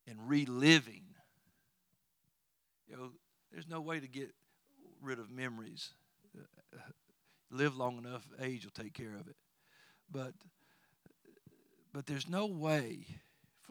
and 0.07 0.29
reliving. 0.29 1.05
You 2.89 2.97
know, 2.97 3.11
there's 3.53 3.69
no 3.69 3.81
way 3.81 4.01
to 4.01 4.09
get 4.09 4.33
rid 5.01 5.19
of 5.19 5.31
memories. 5.31 5.91
Uh, 6.37 6.79
live 7.51 7.77
long 7.77 7.99
enough, 7.99 8.27
age 8.41 8.65
will 8.65 8.85
take 8.85 8.95
care 8.95 9.15
of 9.15 9.29
it. 9.29 9.37
But 10.11 10.33
but 11.93 12.07
there's 12.07 12.29
no 12.29 12.47
way 12.47 13.07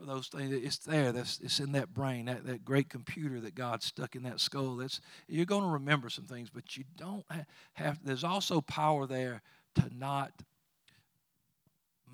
for 0.02 0.08
those 0.08 0.28
things. 0.28 0.52
It's 0.52 0.80
there. 0.80 1.12
That's 1.12 1.40
it's 1.42 1.60
in 1.60 1.74
that 1.74 1.94
brain, 1.94 2.26
that, 2.26 2.46
that 2.46 2.66
great 2.66 2.90
computer 2.90 3.40
that 3.42 3.56
God 3.56 3.84
stuck 3.84 4.16
in 4.16 4.24
that 4.24 4.40
skull. 4.40 4.78
That's 4.78 5.00
you're 5.28 5.46
going 5.46 5.64
to 5.64 5.70
remember 5.70 6.10
some 6.10 6.26
things, 6.26 6.50
but 6.50 6.76
you 6.76 6.84
don't 6.98 7.26
have. 7.74 8.00
There's 8.04 8.24
also 8.24 8.62
power 8.62 9.06
there 9.06 9.42
to 9.76 9.84
not 9.96 10.32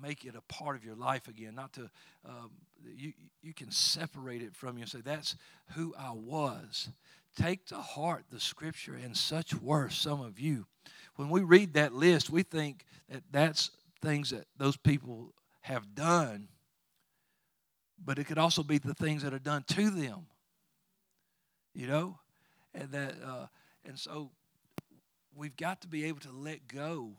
make 0.00 0.24
it 0.24 0.34
a 0.36 0.42
part 0.52 0.76
of 0.76 0.84
your 0.84 0.94
life 0.94 1.28
again. 1.28 1.54
Not 1.54 1.72
to 1.74 1.90
um, 2.28 2.50
you 2.94 3.12
you 3.42 3.54
can 3.54 3.70
separate 3.70 4.42
it 4.42 4.54
from 4.54 4.76
you 4.76 4.82
and 4.82 4.90
say 4.90 5.00
that's 5.00 5.36
who 5.74 5.94
I 5.98 6.12
was. 6.12 6.90
Take 7.40 7.66
to 7.66 7.76
heart 7.76 8.24
the 8.30 8.40
scripture, 8.40 8.98
and 9.02 9.16
such 9.16 9.54
were 9.54 9.88
some 9.88 10.20
of 10.20 10.38
you. 10.38 10.66
When 11.16 11.30
we 11.30 11.42
read 11.42 11.74
that 11.74 11.94
list, 11.94 12.28
we 12.28 12.42
think 12.42 12.84
that 13.08 13.22
that's 13.30 13.70
things 14.02 14.30
that 14.30 14.46
those 14.58 14.76
people 14.76 15.32
have 15.62 15.94
done 15.94 16.48
but 18.04 18.18
it 18.18 18.24
could 18.24 18.38
also 18.38 18.62
be 18.62 18.78
the 18.78 18.94
things 18.94 19.22
that 19.22 19.34
are 19.34 19.38
done 19.38 19.64
to 19.68 19.90
them. 19.90 20.26
You 21.74 21.86
know, 21.86 22.18
and 22.74 22.90
that 22.92 23.14
uh, 23.24 23.46
and 23.84 23.98
so 23.98 24.30
we've 25.34 25.56
got 25.56 25.80
to 25.82 25.88
be 25.88 26.04
able 26.04 26.20
to 26.20 26.32
let 26.32 26.66
go 26.66 27.12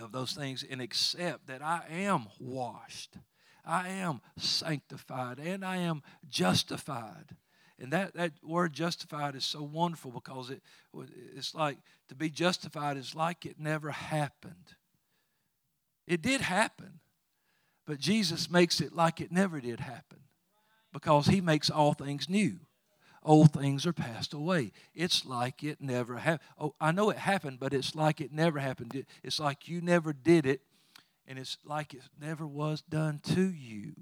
of 0.00 0.12
those 0.12 0.32
things 0.32 0.64
and 0.68 0.80
accept 0.80 1.46
that 1.48 1.62
I 1.62 1.82
am 1.90 2.26
washed, 2.38 3.16
I 3.64 3.88
am 3.88 4.20
sanctified, 4.38 5.38
and 5.38 5.64
I 5.64 5.78
am 5.78 6.02
justified. 6.28 7.36
And 7.80 7.92
that, 7.92 8.14
that 8.14 8.32
word 8.42 8.72
justified 8.72 9.36
is 9.36 9.44
so 9.44 9.62
wonderful 9.62 10.10
because 10.10 10.50
it, 10.50 10.62
it's 11.36 11.54
like 11.54 11.78
to 12.08 12.14
be 12.14 12.28
justified 12.28 12.96
is 12.96 13.14
like 13.14 13.46
it 13.46 13.60
never 13.60 13.90
happened. 13.90 14.74
It 16.06 16.22
did 16.22 16.40
happen. 16.40 17.00
But 17.88 18.00
Jesus 18.00 18.50
makes 18.50 18.82
it 18.82 18.94
like 18.94 19.18
it 19.18 19.32
never 19.32 19.62
did 19.62 19.80
happen 19.80 20.18
because 20.92 21.26
he 21.26 21.40
makes 21.40 21.70
all 21.70 21.94
things 21.94 22.28
new. 22.28 22.60
old 23.22 23.54
things 23.54 23.86
are 23.86 23.94
passed 23.94 24.34
away. 24.34 24.72
It's 24.94 25.24
like 25.24 25.64
it 25.64 25.80
never 25.80 26.18
happened. 26.18 26.48
Oh, 26.58 26.74
I 26.78 26.92
know 26.92 27.08
it 27.08 27.16
happened, 27.16 27.58
but 27.58 27.72
it's 27.72 27.94
like 27.94 28.20
it 28.20 28.30
never 28.30 28.58
happened. 28.58 29.06
It's 29.22 29.40
like 29.40 29.68
you 29.68 29.80
never 29.80 30.12
did 30.12 30.44
it, 30.44 30.60
and 31.26 31.38
it's 31.38 31.56
like 31.64 31.94
it 31.94 32.02
never 32.20 32.46
was 32.46 32.82
done 32.82 33.20
to 33.34 33.50
you. 33.50 33.94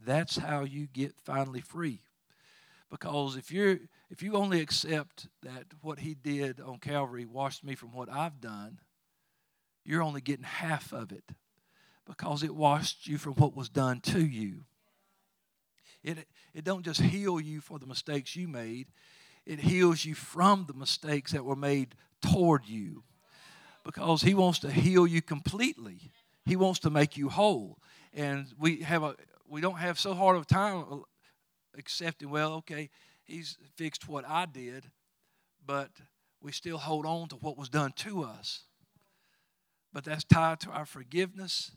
That's 0.00 0.36
how 0.36 0.62
you 0.62 0.86
get 0.86 1.16
finally 1.24 1.60
free. 1.60 2.02
Because 2.90 3.34
if 3.34 3.50
you're 3.50 3.80
if 4.08 4.22
you 4.22 4.34
only 4.34 4.60
accept 4.60 5.26
that 5.42 5.64
what 5.82 5.98
he 5.98 6.14
did 6.14 6.60
on 6.60 6.78
Calvary 6.78 7.24
washed 7.24 7.64
me 7.64 7.74
from 7.74 7.92
what 7.92 8.08
I've 8.08 8.40
done, 8.40 8.78
you're 9.84 10.02
only 10.02 10.20
getting 10.20 10.44
half 10.44 10.92
of 10.92 11.10
it 11.10 11.24
because 12.10 12.42
it 12.42 12.52
washed 12.52 13.06
you 13.06 13.16
from 13.18 13.34
what 13.34 13.54
was 13.54 13.68
done 13.68 14.00
to 14.00 14.18
you. 14.18 14.64
It, 16.02 16.26
it 16.52 16.64
don't 16.64 16.84
just 16.84 17.00
heal 17.00 17.40
you 17.40 17.60
for 17.60 17.78
the 17.78 17.86
mistakes 17.86 18.34
you 18.34 18.48
made, 18.48 18.88
it 19.46 19.60
heals 19.60 20.04
you 20.04 20.16
from 20.16 20.64
the 20.66 20.74
mistakes 20.74 21.30
that 21.32 21.44
were 21.44 21.54
made 21.54 21.94
toward 22.20 22.66
you. 22.66 23.04
Because 23.84 24.22
he 24.22 24.34
wants 24.34 24.58
to 24.60 24.70
heal 24.70 25.06
you 25.06 25.22
completely. 25.22 26.10
He 26.44 26.56
wants 26.56 26.80
to 26.80 26.90
make 26.90 27.16
you 27.16 27.28
whole. 27.28 27.78
And 28.12 28.46
we 28.58 28.80
have 28.80 29.04
a 29.04 29.14
we 29.48 29.60
don't 29.60 29.78
have 29.78 29.98
so 29.98 30.12
hard 30.12 30.36
of 30.36 30.42
a 30.42 30.46
time 30.46 30.84
accepting, 31.78 32.28
well, 32.30 32.54
okay, 32.54 32.90
he's 33.24 33.56
fixed 33.76 34.08
what 34.08 34.28
I 34.28 34.46
did, 34.46 34.84
but 35.64 35.90
we 36.42 36.52
still 36.52 36.78
hold 36.78 37.06
on 37.06 37.28
to 37.28 37.36
what 37.36 37.56
was 37.56 37.68
done 37.68 37.92
to 37.96 38.24
us. 38.24 38.62
But 39.92 40.04
that's 40.04 40.24
tied 40.24 40.60
to 40.60 40.70
our 40.70 40.86
forgiveness 40.86 41.72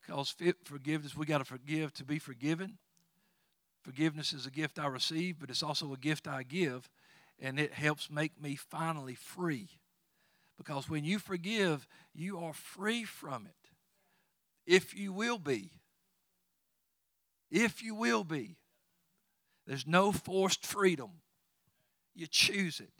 because 0.00 0.34
forgiveness, 0.64 1.16
we 1.16 1.26
got 1.26 1.38
to 1.38 1.44
forgive 1.44 1.92
to 1.94 2.04
be 2.04 2.18
forgiven. 2.18 2.78
Forgiveness 3.82 4.32
is 4.32 4.46
a 4.46 4.50
gift 4.50 4.78
I 4.78 4.88
receive, 4.88 5.38
but 5.38 5.50
it's 5.50 5.62
also 5.62 5.92
a 5.92 5.96
gift 5.96 6.26
I 6.26 6.42
give, 6.42 6.88
and 7.38 7.60
it 7.60 7.72
helps 7.72 8.10
make 8.10 8.40
me 8.40 8.56
finally 8.56 9.14
free. 9.14 9.68
Because 10.58 10.88
when 10.88 11.04
you 11.04 11.18
forgive, 11.18 11.86
you 12.14 12.38
are 12.38 12.52
free 12.52 13.04
from 13.04 13.46
it. 13.46 13.70
If 14.66 14.96
you 14.96 15.12
will 15.12 15.38
be. 15.38 15.70
If 17.50 17.82
you 17.82 17.94
will 17.94 18.24
be. 18.24 18.56
There's 19.66 19.86
no 19.86 20.12
forced 20.12 20.64
freedom. 20.64 21.10
You 22.14 22.26
choose 22.26 22.80
it. 22.80 22.92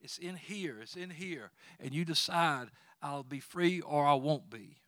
It's 0.00 0.18
in 0.18 0.36
here, 0.36 0.78
it's 0.80 0.96
in 0.96 1.10
here. 1.10 1.50
And 1.80 1.92
you 1.92 2.04
decide, 2.04 2.68
I'll 3.02 3.22
be 3.22 3.40
free 3.40 3.80
or 3.80 4.06
I 4.06 4.14
won't 4.14 4.50
be. 4.50 4.78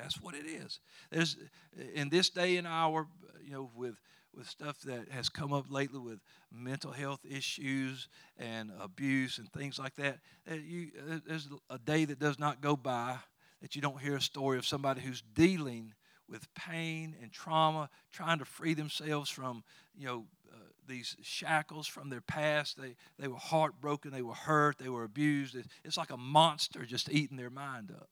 That's 0.00 0.20
what 0.20 0.34
it 0.34 0.46
is. 0.46 0.80
There's 1.10 1.36
in 1.94 2.08
this 2.08 2.30
day 2.30 2.56
and 2.56 2.66
hour, 2.66 3.06
you 3.44 3.52
know, 3.52 3.70
with 3.74 3.96
with 4.34 4.48
stuff 4.48 4.78
that 4.82 5.08
has 5.10 5.28
come 5.28 5.52
up 5.52 5.66
lately 5.70 5.98
with 5.98 6.20
mental 6.52 6.92
health 6.92 7.20
issues 7.28 8.08
and 8.38 8.70
abuse 8.80 9.38
and 9.38 9.52
things 9.52 9.78
like 9.78 9.96
that. 9.96 10.18
Uh, 10.50 10.54
you, 10.54 10.90
uh, 11.10 11.18
there's 11.26 11.48
a 11.68 11.78
day 11.78 12.04
that 12.04 12.20
does 12.20 12.38
not 12.38 12.60
go 12.60 12.76
by 12.76 13.16
that 13.60 13.74
you 13.74 13.82
don't 13.82 14.00
hear 14.00 14.16
a 14.16 14.20
story 14.20 14.56
of 14.56 14.66
somebody 14.66 15.00
who's 15.00 15.22
dealing 15.34 15.92
with 16.28 16.46
pain 16.54 17.16
and 17.20 17.32
trauma, 17.32 17.90
trying 18.12 18.38
to 18.38 18.44
free 18.44 18.72
themselves 18.72 19.28
from, 19.28 19.64
you 19.98 20.06
know, 20.06 20.24
uh, 20.52 20.56
these 20.86 21.16
shackles 21.22 21.86
from 21.86 22.08
their 22.08 22.20
past. 22.20 22.80
They, 22.80 22.94
they 23.18 23.28
were 23.28 23.36
heartbroken, 23.36 24.12
they 24.12 24.22
were 24.22 24.34
hurt, 24.34 24.78
they 24.78 24.88
were 24.88 25.04
abused. 25.04 25.56
It's 25.84 25.96
like 25.96 26.10
a 26.10 26.16
monster 26.16 26.86
just 26.86 27.10
eating 27.10 27.36
their 27.36 27.50
mind 27.50 27.90
up. 27.90 28.08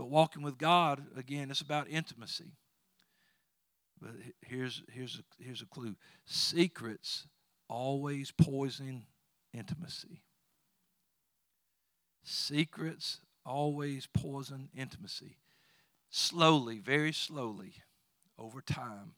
But 0.00 0.08
walking 0.08 0.40
with 0.40 0.56
God, 0.56 1.02
again, 1.14 1.50
it's 1.50 1.60
about 1.60 1.86
intimacy. 1.90 2.52
But 4.00 4.12
here's, 4.40 4.82
here's, 4.90 5.20
a, 5.20 5.44
here's 5.44 5.60
a 5.60 5.66
clue 5.66 5.94
secrets 6.24 7.26
always 7.68 8.30
poison 8.30 9.02
intimacy. 9.52 10.22
Secrets 12.24 13.20
always 13.44 14.06
poison 14.06 14.70
intimacy. 14.74 15.36
Slowly, 16.08 16.78
very 16.78 17.12
slowly, 17.12 17.74
over 18.38 18.62
time. 18.62 19.12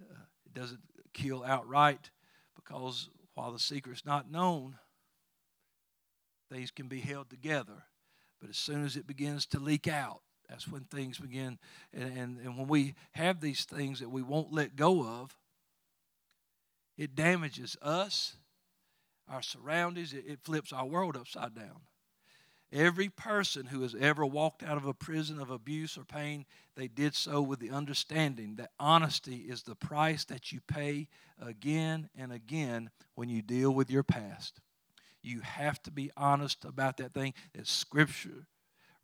Uh, 0.00 0.22
it 0.46 0.54
doesn't 0.54 0.82
kill 1.12 1.42
outright 1.42 2.10
because 2.54 3.08
while 3.34 3.50
the 3.50 3.58
secret's 3.58 4.06
not 4.06 4.30
known, 4.30 4.78
things 6.48 6.70
can 6.70 6.86
be 6.86 7.00
held 7.00 7.28
together. 7.28 7.86
But 8.42 8.50
as 8.50 8.56
soon 8.56 8.84
as 8.84 8.96
it 8.96 9.06
begins 9.06 9.46
to 9.46 9.60
leak 9.60 9.86
out, 9.86 10.20
that's 10.48 10.66
when 10.66 10.82
things 10.82 11.18
begin. 11.18 11.60
And, 11.94 12.18
and, 12.18 12.40
and 12.40 12.58
when 12.58 12.66
we 12.66 12.94
have 13.12 13.40
these 13.40 13.64
things 13.64 14.00
that 14.00 14.10
we 14.10 14.20
won't 14.20 14.52
let 14.52 14.74
go 14.74 15.04
of, 15.04 15.36
it 16.98 17.14
damages 17.14 17.76
us, 17.80 18.34
our 19.28 19.42
surroundings, 19.42 20.12
it, 20.12 20.24
it 20.26 20.40
flips 20.42 20.72
our 20.72 20.84
world 20.84 21.16
upside 21.16 21.54
down. 21.54 21.82
Every 22.72 23.10
person 23.10 23.66
who 23.66 23.82
has 23.82 23.94
ever 23.94 24.26
walked 24.26 24.64
out 24.64 24.76
of 24.76 24.86
a 24.86 24.94
prison 24.94 25.38
of 25.38 25.50
abuse 25.50 25.96
or 25.96 26.04
pain, 26.04 26.44
they 26.74 26.88
did 26.88 27.14
so 27.14 27.40
with 27.42 27.60
the 27.60 27.70
understanding 27.70 28.56
that 28.56 28.72
honesty 28.80 29.36
is 29.36 29.62
the 29.62 29.76
price 29.76 30.24
that 30.24 30.50
you 30.50 30.60
pay 30.66 31.06
again 31.40 32.08
and 32.16 32.32
again 32.32 32.90
when 33.14 33.28
you 33.28 33.40
deal 33.40 33.70
with 33.70 33.88
your 33.90 34.02
past. 34.02 34.60
You 35.22 35.40
have 35.40 35.82
to 35.84 35.90
be 35.90 36.10
honest 36.16 36.64
about 36.64 36.96
that 36.98 37.14
thing. 37.14 37.34
It's 37.54 37.70
scripture. 37.70 38.46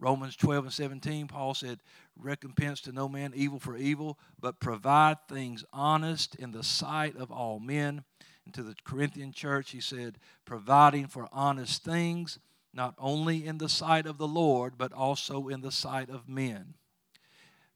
Romans 0.00 0.37
12 0.37 0.64
and 0.66 0.72
17, 0.72 1.26
Paul 1.26 1.54
said, 1.54 1.81
Recompense 2.16 2.81
to 2.83 2.92
no 2.92 3.09
man 3.09 3.33
evil 3.35 3.59
for 3.59 3.76
evil, 3.76 4.18
but 4.40 4.61
provide 4.61 5.16
things 5.28 5.64
honest 5.72 6.37
in 6.37 6.52
the 6.52 6.62
sight 6.62 7.16
of 7.16 7.33
all 7.33 7.59
men. 7.59 8.04
And 8.44 8.54
to 8.54 8.62
the 8.62 8.76
Corinthian 8.85 9.33
church, 9.33 9.72
he 9.72 9.81
said, 9.81 10.18
Providing 10.44 11.09
for 11.09 11.28
honest 11.33 11.85
things, 11.85 12.38
not 12.72 12.94
only 12.96 13.44
in 13.44 13.59
the 13.59 13.68
sight 13.68 14.07
of 14.07 14.18
the 14.18 14.28
Lord, 14.28 14.74
but 14.78 14.92
also 14.92 15.48
in 15.48 15.62
the 15.62 15.72
sight 15.72 16.11
of 16.11 16.28
men. 16.28 16.74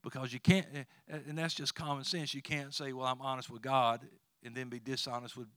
Because 0.02 0.32
you 0.32 0.40
can't, 0.40 0.66
eh, 0.74 0.84
eh, 1.10 1.18
and 1.28 1.38
that's 1.38 1.54
just 1.54 1.74
common 1.74 2.04
sense, 2.04 2.34
you 2.34 2.42
can't 2.42 2.72
say, 2.72 2.92
Well, 2.92 3.06
I'm 3.06 3.20
honest 3.20 3.50
with 3.50 3.62
God, 3.62 4.00
and 4.44 4.54
then 4.54 4.68
be 4.68 4.78
dishonest 4.78 5.36
with 5.36 5.48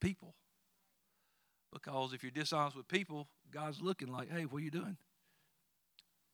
people. 0.00 0.34
Because 1.72 2.12
if 2.12 2.22
you're 2.22 2.32
dishonest 2.32 2.76
with 2.76 2.88
people, 2.88 3.28
God's 3.50 3.80
looking 3.80 4.08
like, 4.08 4.30
hey, 4.30 4.44
what 4.44 4.60
are 4.60 4.64
you 4.64 4.70
doing? 4.70 4.96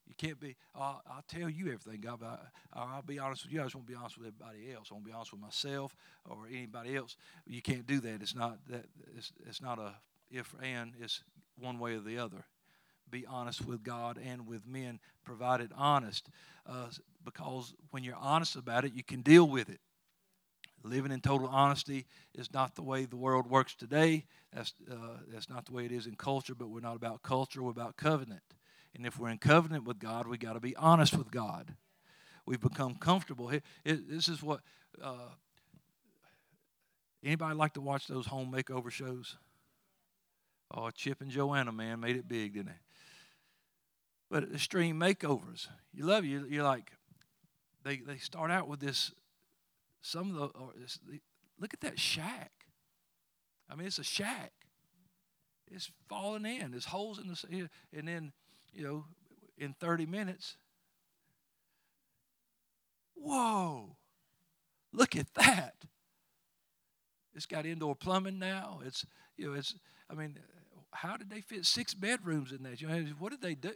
You 0.07 0.15
can't 0.17 0.39
be, 0.39 0.55
uh, 0.75 0.97
I'll 1.07 1.25
tell 1.27 1.49
you 1.49 1.73
everything, 1.73 2.01
God, 2.01 2.21
but 2.21 2.41
I, 2.73 2.81
I'll 2.81 3.03
be 3.03 3.19
honest 3.19 3.45
with 3.45 3.53
you. 3.53 3.61
I 3.61 3.65
just 3.65 3.75
won't 3.75 3.87
be 3.87 3.95
honest 3.95 4.19
with 4.19 4.29
everybody 4.29 4.73
else. 4.73 4.89
I 4.91 4.95
won't 4.95 5.07
be 5.07 5.13
honest 5.13 5.33
with 5.33 5.41
myself 5.41 5.97
or 6.29 6.47
anybody 6.51 6.97
else. 6.97 7.17
You 7.47 7.63
can't 7.63 7.87
do 7.87 8.01
that. 8.01 8.21
It's 8.21 8.35
not 8.35 8.59
that. 8.69 8.85
It's, 9.17 9.33
it's 9.47 9.63
not 9.63 9.79
a 9.79 9.95
if 10.31 10.55
and. 10.63 10.93
It's 11.01 11.23
one 11.59 11.79
way 11.79 11.95
or 11.95 12.01
the 12.01 12.19
other. 12.19 12.45
Be 13.11 13.25
honest 13.27 13.65
with 13.65 13.83
God 13.83 14.19
and 14.23 14.47
with 14.47 14.67
men, 14.67 14.99
provided 15.25 15.71
honest, 15.77 16.29
uh, 16.67 16.89
because 17.25 17.75
when 17.91 18.03
you're 18.03 18.17
honest 18.17 18.57
about 18.57 18.85
it, 18.85 18.93
you 18.95 19.03
can 19.03 19.23
deal 19.23 19.49
with 19.49 19.69
it. 19.69 19.81
Living 20.87 21.13
in 21.13 21.21
total 21.21 21.49
honesty 21.49 22.05
is 22.35 22.53
not 22.53 22.75
the 22.75 22.83
way 22.83 23.07
the 23.07 23.17
world 23.17 23.49
works 23.49 23.75
today. 23.75 24.27
That's, 24.53 24.75
uh, 24.91 25.17
that's 25.33 25.49
not 25.49 25.65
the 25.65 25.73
way 25.73 25.87
it 25.87 25.93
is 25.93 26.07
in 26.07 26.15
culture, 26.15 26.55
but 26.55 26.69
we're 26.69 26.81
not 26.81 26.95
about 26.95 27.23
culture, 27.23 27.63
we're 27.63 27.71
about 27.71 27.97
covenant. 27.97 28.43
And 28.95 29.07
if 29.07 29.19
we're 29.19 29.31
in 29.31 29.39
covenant 29.39 29.85
with 29.85 29.99
God, 29.99 30.27
we 30.27 30.37
got 30.37 30.53
to 30.53 30.61
be 30.61 30.77
honest 30.77 31.17
with 31.17 31.31
God. 31.31 31.75
We've 32.47 32.61
become 32.61 32.97
comfortable. 32.97 33.49
It, 33.49 33.65
it, 33.85 34.11
this 34.11 34.29
is 34.29 34.43
what. 34.43 34.61
Uh, 35.03 35.31
anybody 37.25 37.55
like 37.55 37.73
to 37.75 37.81
watch 37.81 38.07
those 38.07 38.27
home 38.27 38.53
makeover 38.53 38.91
shows? 38.91 39.37
Oh, 40.71 40.91
Chip 40.91 41.23
and 41.23 41.31
Joanna, 41.31 41.73
man, 41.73 42.01
made 42.01 42.17
it 42.17 42.29
big, 42.29 42.55
didn't 42.55 42.67
they? 42.67 42.73
But 44.31 44.45
extreme 44.53 45.01
makeovers, 45.01 45.69
you 45.95 46.05
love 46.05 46.25
you. 46.25 46.47
You're 46.49 46.65
like, 46.65 46.93
they 47.85 47.97
they 47.97 48.19
start 48.19 48.51
out 48.51 48.69
with 48.69 48.81
this 48.81 49.13
some 50.05 50.37
of 50.37 50.53
the, 50.53 51.21
look 51.59 51.73
at 51.73 51.81
that 51.81 51.99
shack. 51.99 52.53
I 53.71 53.75
mean, 53.75 53.87
it's 53.87 53.99
a 53.99 54.05
shack. 54.05 54.53
It's 55.67 55.91
falling 56.11 56.45
in. 56.45 56.73
There's 56.73 56.85
holes 56.85 57.19
in 57.19 57.29
the, 57.29 57.69
and 57.97 58.07
then, 58.07 58.33
you 58.73 58.85
know, 58.85 59.07
in 59.57 59.75
30 59.81 60.05
minutes, 60.05 60.59
whoa, 63.15 63.97
look 64.93 65.17
at 65.17 65.33
that. 65.37 65.75
It's 67.35 67.47
got 67.47 67.65
indoor 67.65 67.97
plumbing 67.97 68.39
now. 68.39 68.81
It's, 68.85 69.07
you 69.39 69.49
know, 69.49 69.55
it's, 69.55 69.75
I 70.11 70.15
mean, 70.15 70.39
how 70.93 71.17
did 71.17 71.31
they 71.31 71.41
fit 71.41 71.65
six 71.65 71.95
bedrooms 71.95 72.53
in 72.53 72.63
that? 72.65 72.83
You 72.83 72.89
know, 72.89 73.05
what 73.19 73.31
did 73.31 73.41
they 73.41 73.55
do? 73.55 73.73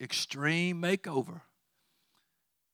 Extreme 0.00 0.82
makeover. 0.82 1.42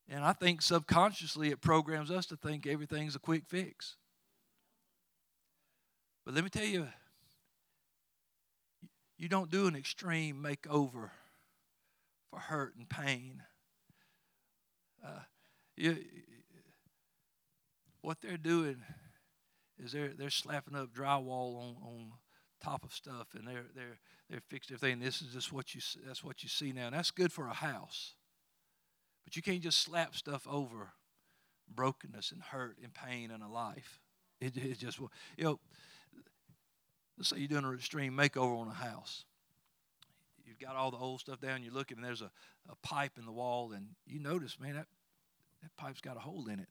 And 0.09 0.25
I 0.25 0.33
think 0.33 0.63
subconsciously 0.63 1.51
it 1.51 1.61
programs 1.61 2.11
us 2.11 2.27
to 2.27 2.37
think 2.37 2.67
everything's 2.67 3.17
a 3.17 3.21
quick 3.21 3.45
fix. 3.47 3.97
But 6.25 6.35
let 6.35 6.45
me 6.45 6.51
tell 6.51 6.65
you, 6.65 6.89
you 9.17 9.29
don't 9.29 9.51
do 9.51 9.67
an 9.67 9.77
extreme 9.77 10.43
makeover 10.43 11.11
for 12.31 12.39
hurt 12.39 12.75
and 12.77 12.89
pain. 12.89 13.43
Uh, 15.05 15.21
you, 15.77 15.97
what 18.03 18.21
they're 18.21 18.37
doing 18.37 18.83
is 19.79 19.93
they're 19.93 20.13
they're 20.17 20.31
slapping 20.31 20.75
up 20.75 20.93
drywall 20.93 21.57
on 21.59 21.77
on 21.83 22.13
top 22.61 22.85
of 22.85 22.93
stuff, 22.93 23.29
and 23.35 23.47
they're 23.47 23.67
they're 23.75 23.99
they're 24.29 24.43
fixed 24.49 24.73
everything. 24.73 24.99
This 24.99 25.23
is 25.23 25.33
just 25.33 25.53
what 25.53 25.75
you 25.75 25.81
that's 26.05 26.25
what 26.25 26.43
you 26.43 26.49
see 26.49 26.73
now. 26.73 26.87
And 26.87 26.97
that's 26.97 27.13
good 27.13 27.33
for 27.33 27.47
a 27.47 27.55
house, 27.55 28.16
but 29.27 29.35
you 29.35 29.43
can't 29.43 29.61
just 29.61 29.83
slap 29.83 30.15
stuff 30.15 30.47
over 30.49 30.93
brokenness 31.75 32.31
and 32.31 32.41
hurt 32.41 32.79
and 32.83 32.95
pain 32.95 33.31
in 33.31 33.43
a 33.43 33.53
life. 33.53 34.01
It, 34.41 34.57
it 34.57 34.79
just 34.79 34.99
you 34.99 35.45
know. 35.45 35.61
Let's 37.19 37.31
say 37.31 37.39
you're 37.39 37.49
doing 37.49 37.65
a 37.65 37.73
extreme 37.73 38.13
makeover 38.13 38.61
on 38.61 38.69
a 38.69 38.75
house. 38.75 39.25
You've 40.45 40.59
got 40.59 40.77
all 40.77 40.91
the 40.91 40.99
old 40.99 41.21
stuff 41.21 41.41
down. 41.41 41.63
You're 41.63 41.73
looking, 41.73 41.97
and 41.97 42.05
there's 42.05 42.21
a, 42.21 42.31
a 42.69 42.77
pipe 42.83 43.13
in 43.19 43.25
the 43.25 43.33
wall, 43.33 43.73
and 43.73 43.87
you 44.07 44.21
notice, 44.21 44.61
man, 44.61 44.75
that 44.75 44.87
that 45.63 45.75
pipe's 45.77 46.03
got 46.03 46.19
a 46.19 46.21
hole 46.21 46.47
in 46.49 46.61
it. 46.61 46.69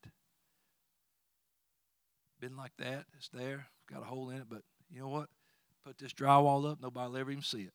Been 2.39 2.55
like 2.55 2.77
that. 2.77 3.05
It's 3.17 3.29
there. 3.29 3.65
Got 3.91 4.03
a 4.03 4.05
hole 4.05 4.29
in 4.29 4.37
it, 4.37 4.47
but 4.47 4.61
you 4.91 5.01
know 5.01 5.09
what? 5.09 5.29
Put 5.83 5.97
this 5.97 6.13
drywall 6.13 6.71
up, 6.71 6.79
nobody 6.81 7.09
will 7.09 7.17
ever 7.17 7.31
even 7.31 7.43
see 7.43 7.61
it. 7.61 7.73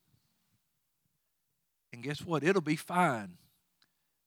And 1.92 2.02
guess 2.02 2.24
what? 2.24 2.44
It'll 2.44 2.62
be 2.62 2.76
fine 2.76 3.38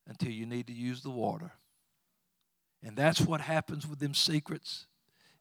until 0.08 0.32
you 0.32 0.46
need 0.46 0.68
to 0.68 0.74
use 0.74 1.02
the 1.02 1.10
water. 1.10 1.52
And 2.84 2.98
that's 2.98 3.22
what 3.22 3.42
happens 3.42 3.88
with 3.88 4.00
them 4.00 4.14
secrets. 4.14 4.88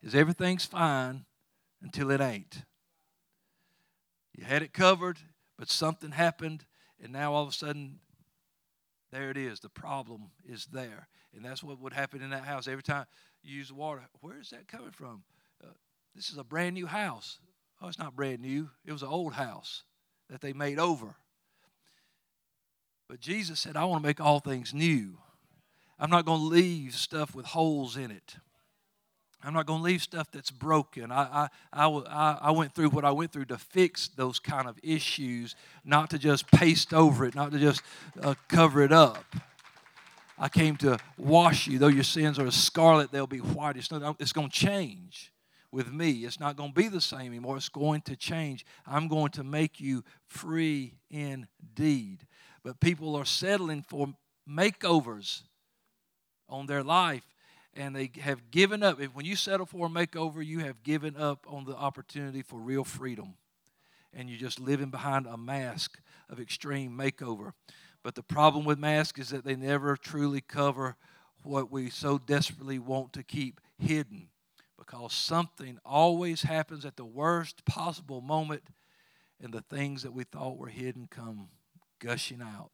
Is 0.01 0.15
everything's 0.15 0.65
fine 0.65 1.25
until 1.81 2.11
it 2.11 2.21
ain't. 2.21 2.63
You 4.33 4.45
had 4.45 4.63
it 4.63 4.73
covered, 4.73 5.19
but 5.57 5.69
something 5.69 6.11
happened, 6.11 6.65
and 7.01 7.13
now 7.13 7.33
all 7.33 7.43
of 7.43 7.49
a 7.49 7.53
sudden, 7.53 7.99
there 9.11 9.29
it 9.29 9.37
is. 9.37 9.59
The 9.59 9.69
problem 9.69 10.31
is 10.47 10.65
there. 10.65 11.07
And 11.35 11.45
that's 11.45 11.63
what 11.63 11.79
would 11.79 11.93
happen 11.93 12.21
in 12.21 12.31
that 12.31 12.45
house. 12.45 12.67
Every 12.67 12.83
time 12.83 13.05
you 13.43 13.57
use 13.57 13.67
the 13.67 13.75
water, 13.75 14.01
where 14.21 14.39
is 14.39 14.49
that 14.49 14.67
coming 14.67 14.91
from? 14.91 15.23
Uh, 15.63 15.73
this 16.15 16.29
is 16.29 16.37
a 16.37 16.43
brand 16.43 16.73
new 16.75 16.87
house. 16.87 17.39
Oh, 17.81 17.87
it's 17.87 17.99
not 17.99 18.15
brand 18.15 18.41
new. 18.41 18.69
It 18.85 18.91
was 18.91 19.03
an 19.03 19.09
old 19.09 19.33
house 19.33 19.83
that 20.29 20.41
they 20.41 20.53
made 20.53 20.79
over. 20.79 21.15
But 23.07 23.19
Jesus 23.19 23.59
said, 23.59 23.75
I 23.75 23.85
want 23.85 24.01
to 24.01 24.07
make 24.07 24.19
all 24.19 24.39
things 24.39 24.73
new. 24.73 25.17
I'm 25.99 26.09
not 26.09 26.25
going 26.25 26.39
to 26.39 26.47
leave 26.47 26.95
stuff 26.95 27.35
with 27.35 27.45
holes 27.45 27.97
in 27.97 28.11
it. 28.11 28.35
I'm 29.45 29.53
not 29.53 29.65
going 29.65 29.79
to 29.79 29.83
leave 29.83 30.01
stuff 30.01 30.31
that's 30.31 30.51
broken. 30.51 31.11
I, 31.11 31.49
I, 31.73 31.85
I, 31.87 32.37
I 32.41 32.51
went 32.51 32.73
through 32.73 32.89
what 32.89 33.03
I 33.03 33.11
went 33.11 33.33
through 33.33 33.45
to 33.45 33.57
fix 33.57 34.07
those 34.07 34.39
kind 34.39 34.69
of 34.69 34.79
issues, 34.81 35.55
not 35.83 36.09
to 36.11 36.17
just 36.17 36.49
paste 36.49 36.93
over 36.93 37.25
it, 37.25 37.35
not 37.35 37.51
to 37.51 37.59
just 37.59 37.81
uh, 38.21 38.35
cover 38.47 38.81
it 38.83 38.93
up. 38.93 39.35
I 40.37 40.47
came 40.47 40.77
to 40.77 40.97
wash 41.17 41.67
you. 41.67 41.77
Though 41.77 41.87
your 41.87 42.03
sins 42.03 42.39
are 42.39 42.47
as 42.47 42.55
scarlet, 42.55 43.11
they'll 43.11 43.27
be 43.27 43.39
white. 43.39 43.75
It's, 43.75 43.91
not, 43.91 44.15
it's 44.19 44.33
going 44.33 44.49
to 44.49 44.55
change 44.55 45.33
with 45.71 45.91
me. 45.91 46.11
It's 46.25 46.39
not 46.39 46.55
going 46.55 46.69
to 46.69 46.75
be 46.75 46.87
the 46.87 47.01
same 47.01 47.27
anymore. 47.27 47.57
It's 47.57 47.69
going 47.69 48.01
to 48.03 48.15
change. 48.15 48.65
I'm 48.87 49.07
going 49.07 49.31
to 49.31 49.43
make 49.43 49.79
you 49.81 50.03
free 50.27 50.95
indeed. 51.09 52.25
But 52.63 52.79
people 52.79 53.15
are 53.15 53.25
settling 53.25 53.83
for 53.83 54.13
makeovers 54.49 55.43
on 56.47 56.65
their 56.65 56.83
life 56.83 57.25
and 57.73 57.95
they 57.95 58.11
have 58.21 58.51
given 58.51 58.83
up. 58.83 58.99
When 59.13 59.25
you 59.25 59.35
settle 59.35 59.65
for 59.65 59.87
a 59.87 59.89
makeover, 59.89 60.45
you 60.45 60.59
have 60.59 60.83
given 60.83 61.17
up 61.17 61.45
on 61.49 61.65
the 61.65 61.75
opportunity 61.75 62.41
for 62.41 62.59
real 62.59 62.83
freedom. 62.83 63.35
And 64.13 64.29
you're 64.29 64.39
just 64.39 64.59
living 64.59 64.91
behind 64.91 65.25
a 65.25 65.37
mask 65.37 65.99
of 66.29 66.39
extreme 66.39 66.95
makeover. 66.95 67.53
But 68.03 68.15
the 68.15 68.23
problem 68.23 68.63
with 68.63 68.77
masks 68.77 69.19
is 69.19 69.29
that 69.29 69.43
they 69.43 69.55
never 69.55 69.97
truly 69.97 70.41
cover 70.41 70.95
what 71.41 71.71
we 71.71 71.89
so 71.89 72.17
desperately 72.17 72.79
want 72.79 73.11
to 73.13 73.23
keep 73.23 73.59
hidden 73.77 74.29
because 74.77 75.13
something 75.13 75.79
always 75.85 76.43
happens 76.43 76.85
at 76.85 76.97
the 76.97 77.05
worst 77.05 77.65
possible 77.65 78.21
moment, 78.21 78.63
and 79.41 79.53
the 79.53 79.61
things 79.61 80.03
that 80.03 80.13
we 80.13 80.23
thought 80.23 80.57
were 80.57 80.67
hidden 80.67 81.07
come 81.09 81.49
gushing 82.03 82.41
out, 82.41 82.71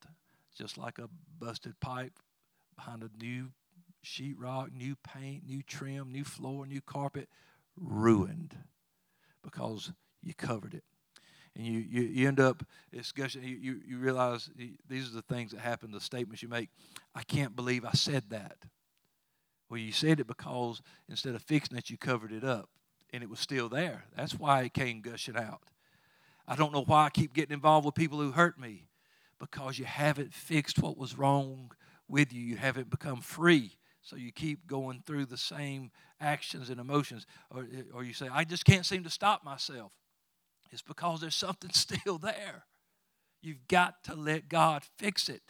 just 0.58 0.78
like 0.78 0.98
a 0.98 1.08
busted 1.40 1.80
pipe 1.80 2.20
behind 2.76 3.04
a 3.04 3.10
new 3.24 3.52
sheetrock, 4.04 4.74
new 4.74 4.96
paint, 4.96 5.44
new 5.46 5.62
trim, 5.62 6.12
new 6.12 6.24
floor, 6.24 6.66
new 6.66 6.82
carpet, 6.82 7.30
ruined 7.78 8.56
because 9.44 9.92
you 10.24 10.34
covered 10.34 10.74
it. 10.74 10.84
And 11.56 11.66
you, 11.66 11.80
you, 11.80 12.02
you 12.02 12.28
end 12.28 12.40
up 12.40 12.64
discussing, 12.92 13.44
you, 13.44 13.58
you, 13.62 13.82
you 13.86 13.98
realize 13.98 14.50
these 14.88 15.10
are 15.10 15.16
the 15.16 15.22
things 15.22 15.52
that 15.52 15.60
happen, 15.60 15.92
the 15.92 16.00
statements 16.00 16.42
you 16.42 16.50
make. 16.50 16.70
I 17.14 17.24
can't 17.24 17.56
believe 17.56 17.86
I 17.86 17.92
said 17.92 18.30
that. 18.30 18.58
Well, 19.70 19.80
you 19.80 19.92
said 19.92 20.20
it 20.20 20.28
because 20.28 20.82
instead 21.08 21.36
of 21.36 21.44
fixing 21.44 21.78
it, 21.78 21.90
you 21.90 21.98
covered 21.98 22.32
it 22.32 22.44
up 22.44 22.70
and 23.12 23.22
it 23.22 23.30
was 23.30 23.40
still 23.40 23.70
there. 23.70 24.06
That's 24.16 24.34
why 24.34 24.64
it 24.64 24.74
came 24.74 25.02
gushing 25.02 25.38
out. 25.38 25.64
I 26.48 26.56
don't 26.56 26.74
know 26.74 26.84
why 26.84 27.06
I 27.06 27.10
keep 27.10 27.34
getting 27.34 27.54
involved 27.54 27.86
with 27.86 27.96
people 27.96 28.20
who 28.20 28.32
hurt 28.32 28.60
me 28.60 28.89
because 29.40 29.80
you 29.80 29.86
haven't 29.86 30.34
fixed 30.34 30.80
what 30.80 30.98
was 30.98 31.18
wrong 31.18 31.72
with 32.08 32.34
you. 32.34 32.42
You 32.42 32.58
haven't 32.58 32.90
become 32.90 33.22
free. 33.22 33.78
So 34.02 34.16
you 34.16 34.32
keep 34.32 34.68
going 34.68 35.04
through 35.06 35.26
the 35.26 35.38
same 35.38 35.92
actions 36.20 36.70
and 36.70 36.80
emotions. 36.80 37.26
Or, 37.52 37.68
or 37.94 38.04
you 38.04 38.14
say, 38.14 38.28
I 38.32 38.44
just 38.44 38.66
can't 38.66 38.86
seem 38.86 39.04
to 39.04 39.10
stop 39.10 39.44
myself. 39.44 39.92
It's 40.72 40.82
because 40.82 41.22
there's 41.22 41.36
something 41.36 41.70
still 41.74 42.18
there. 42.18 42.66
You've 43.42 43.68
got 43.68 44.04
to 44.06 44.16
let 44.16 44.50
God 44.50 44.84
fix 44.98 45.30
it. 45.30 45.42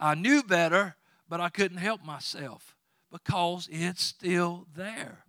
I 0.00 0.14
knew 0.14 0.42
better, 0.42 0.96
but 1.28 1.40
I 1.40 1.48
couldn't 1.48 1.78
help 1.78 2.04
myself 2.04 2.76
because 3.10 3.68
it's 3.70 4.02
still 4.02 4.66
there. 4.74 5.24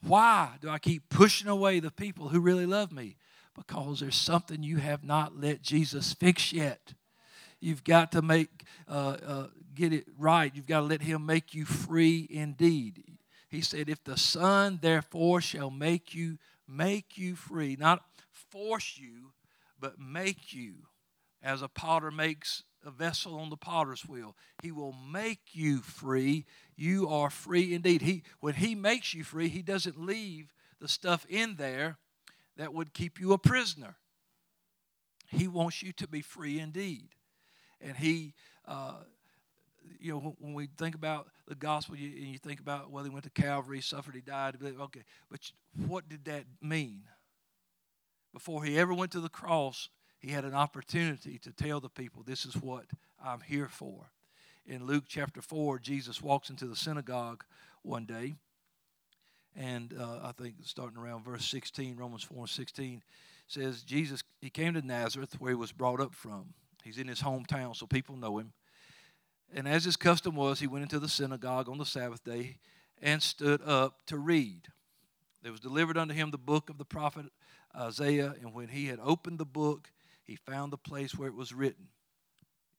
Why 0.00 0.56
do 0.60 0.68
I 0.68 0.78
keep 0.78 1.08
pushing 1.08 1.48
away 1.48 1.80
the 1.80 1.90
people 1.90 2.28
who 2.28 2.40
really 2.40 2.66
love 2.66 2.92
me? 2.92 3.16
Because 3.54 4.00
there's 4.00 4.14
something 4.14 4.62
you 4.62 4.76
have 4.76 5.02
not 5.02 5.36
let 5.36 5.62
Jesus 5.62 6.12
fix 6.12 6.52
yet. 6.52 6.94
You've 7.60 7.84
got 7.84 8.12
to 8.12 8.22
make 8.22 8.64
uh, 8.88 9.16
uh, 9.26 9.46
get 9.74 9.92
it 9.92 10.06
right. 10.16 10.54
You've 10.54 10.66
got 10.66 10.80
to 10.80 10.86
let 10.86 11.02
Him 11.02 11.26
make 11.26 11.54
you 11.54 11.64
free 11.64 12.26
indeed. 12.30 13.04
He 13.48 13.60
said, 13.60 13.88
"If 13.88 14.04
the 14.04 14.16
Son 14.16 14.78
therefore 14.80 15.40
shall 15.40 15.70
make 15.70 16.14
you 16.14 16.38
make 16.66 17.16
you 17.16 17.34
free, 17.34 17.76
not 17.78 18.04
force 18.50 18.98
you, 18.98 19.32
but 19.80 19.98
make 19.98 20.52
you, 20.52 20.74
as 21.42 21.62
a 21.62 21.68
potter 21.68 22.10
makes 22.10 22.62
a 22.84 22.90
vessel 22.90 23.38
on 23.38 23.50
the 23.50 23.56
potter's 23.56 24.06
wheel. 24.06 24.36
He 24.62 24.70
will 24.70 24.92
make 24.92 25.40
you 25.52 25.80
free. 25.80 26.44
You 26.76 27.08
are 27.08 27.30
free 27.30 27.74
indeed. 27.74 28.02
He, 28.02 28.22
when 28.40 28.54
He 28.54 28.74
makes 28.74 29.14
you 29.14 29.24
free, 29.24 29.48
He 29.48 29.62
doesn't 29.62 30.00
leave 30.00 30.52
the 30.80 30.88
stuff 30.88 31.26
in 31.28 31.56
there 31.56 31.98
that 32.56 32.72
would 32.72 32.94
keep 32.94 33.20
you 33.20 33.32
a 33.32 33.38
prisoner. 33.38 33.96
He 35.30 35.48
wants 35.48 35.82
you 35.82 35.92
to 35.92 36.06
be 36.06 36.22
free 36.22 36.58
indeed. 36.58 37.08
And 37.80 37.96
He, 37.96 38.34
uh, 38.66 38.94
you 40.00 40.12
know, 40.12 40.36
when 40.38 40.54
we 40.54 40.68
think 40.78 40.94
about 40.94 41.28
the 41.46 41.54
gospel, 41.54 41.96
you, 41.96 42.08
and 42.08 42.32
you 42.32 42.38
think 42.38 42.60
about 42.60 42.90
whether 42.90 43.08
He 43.08 43.12
went 43.12 43.24
to 43.24 43.42
Calvary, 43.42 43.80
suffered, 43.80 44.14
He 44.14 44.20
died, 44.20 44.56
okay, 44.62 45.02
but 45.30 45.50
what 45.86 46.08
did 46.08 46.24
that 46.26 46.44
mean? 46.60 47.02
Before 48.32 48.64
He 48.64 48.78
ever 48.78 48.94
went 48.94 49.12
to 49.12 49.20
the 49.20 49.28
cross, 49.28 49.88
he 50.18 50.30
had 50.30 50.44
an 50.44 50.54
opportunity 50.54 51.38
to 51.38 51.52
tell 51.52 51.80
the 51.80 51.88
people, 51.88 52.22
This 52.22 52.44
is 52.44 52.56
what 52.56 52.86
I'm 53.24 53.40
here 53.40 53.68
for. 53.68 54.10
In 54.66 54.84
Luke 54.84 55.04
chapter 55.08 55.40
4, 55.40 55.78
Jesus 55.78 56.20
walks 56.20 56.50
into 56.50 56.66
the 56.66 56.76
synagogue 56.76 57.44
one 57.82 58.04
day, 58.04 58.34
and 59.56 59.94
uh, 59.98 60.18
I 60.22 60.32
think 60.32 60.56
starting 60.62 60.98
around 60.98 61.24
verse 61.24 61.46
16, 61.46 61.96
Romans 61.96 62.22
4 62.24 62.38
and 62.40 62.48
16, 62.48 63.02
says, 63.46 63.82
Jesus, 63.82 64.22
he 64.40 64.50
came 64.50 64.74
to 64.74 64.82
Nazareth 64.82 65.40
where 65.40 65.52
he 65.52 65.56
was 65.56 65.72
brought 65.72 66.00
up 66.00 66.14
from. 66.14 66.52
He's 66.88 66.96
in 66.96 67.06
his 67.06 67.20
hometown, 67.20 67.76
so 67.76 67.86
people 67.86 68.16
know 68.16 68.38
him. 68.38 68.54
And 69.54 69.68
as 69.68 69.84
his 69.84 69.94
custom 69.94 70.34
was, 70.34 70.58
he 70.58 70.66
went 70.66 70.84
into 70.84 70.98
the 70.98 71.06
synagogue 71.06 71.68
on 71.68 71.76
the 71.76 71.84
Sabbath 71.84 72.24
day 72.24 72.56
and 73.02 73.22
stood 73.22 73.60
up 73.60 74.06
to 74.06 74.16
read. 74.16 74.68
There 75.42 75.52
was 75.52 75.60
delivered 75.60 75.98
unto 75.98 76.14
him 76.14 76.30
the 76.30 76.38
book 76.38 76.70
of 76.70 76.78
the 76.78 76.86
prophet 76.86 77.26
Isaiah, 77.76 78.34
and 78.40 78.54
when 78.54 78.68
he 78.68 78.86
had 78.86 79.00
opened 79.02 79.38
the 79.38 79.44
book, 79.44 79.90
he 80.24 80.34
found 80.34 80.72
the 80.72 80.78
place 80.78 81.14
where 81.14 81.28
it 81.28 81.34
was 81.34 81.52
written. 81.52 81.88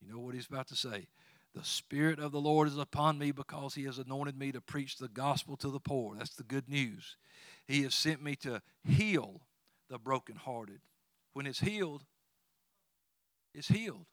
You 0.02 0.12
know 0.12 0.20
what 0.20 0.34
he's 0.34 0.48
about 0.48 0.70
to 0.70 0.76
say? 0.76 1.06
The 1.54 1.64
Spirit 1.64 2.18
of 2.18 2.32
the 2.32 2.42
Lord 2.42 2.68
is 2.68 2.80
upon 2.80 3.20
me 3.20 3.32
because 3.32 3.76
he 3.76 3.84
has 3.84 4.00
anointed 4.00 4.40
me 4.40 4.52
to 4.54 4.60
preach 4.60 4.98
the 4.98 5.08
gospel 5.08 5.56
to 5.58 5.70
the 5.70 5.80
poor. 5.80 6.16
That's 6.16 6.34
the 6.34 6.42
good 6.42 6.68
news. 6.68 7.16
He 7.68 7.84
has 7.84 7.94
sent 7.94 8.24
me 8.24 8.36
to 8.38 8.64
heal 8.84 9.42
the 9.88 10.00
brokenhearted. 10.00 10.80
When 11.34 11.46
it's 11.46 11.60
healed, 11.60 12.06
it's 13.60 13.68
healed. 13.68 14.06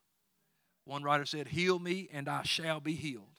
One 0.85 1.03
writer 1.03 1.25
said, 1.25 1.49
Heal 1.49 1.79
me 1.79 2.09
and 2.13 2.29
I 2.29 2.43
shall 2.43 2.81
be 2.81 2.95
healed. 2.95 3.31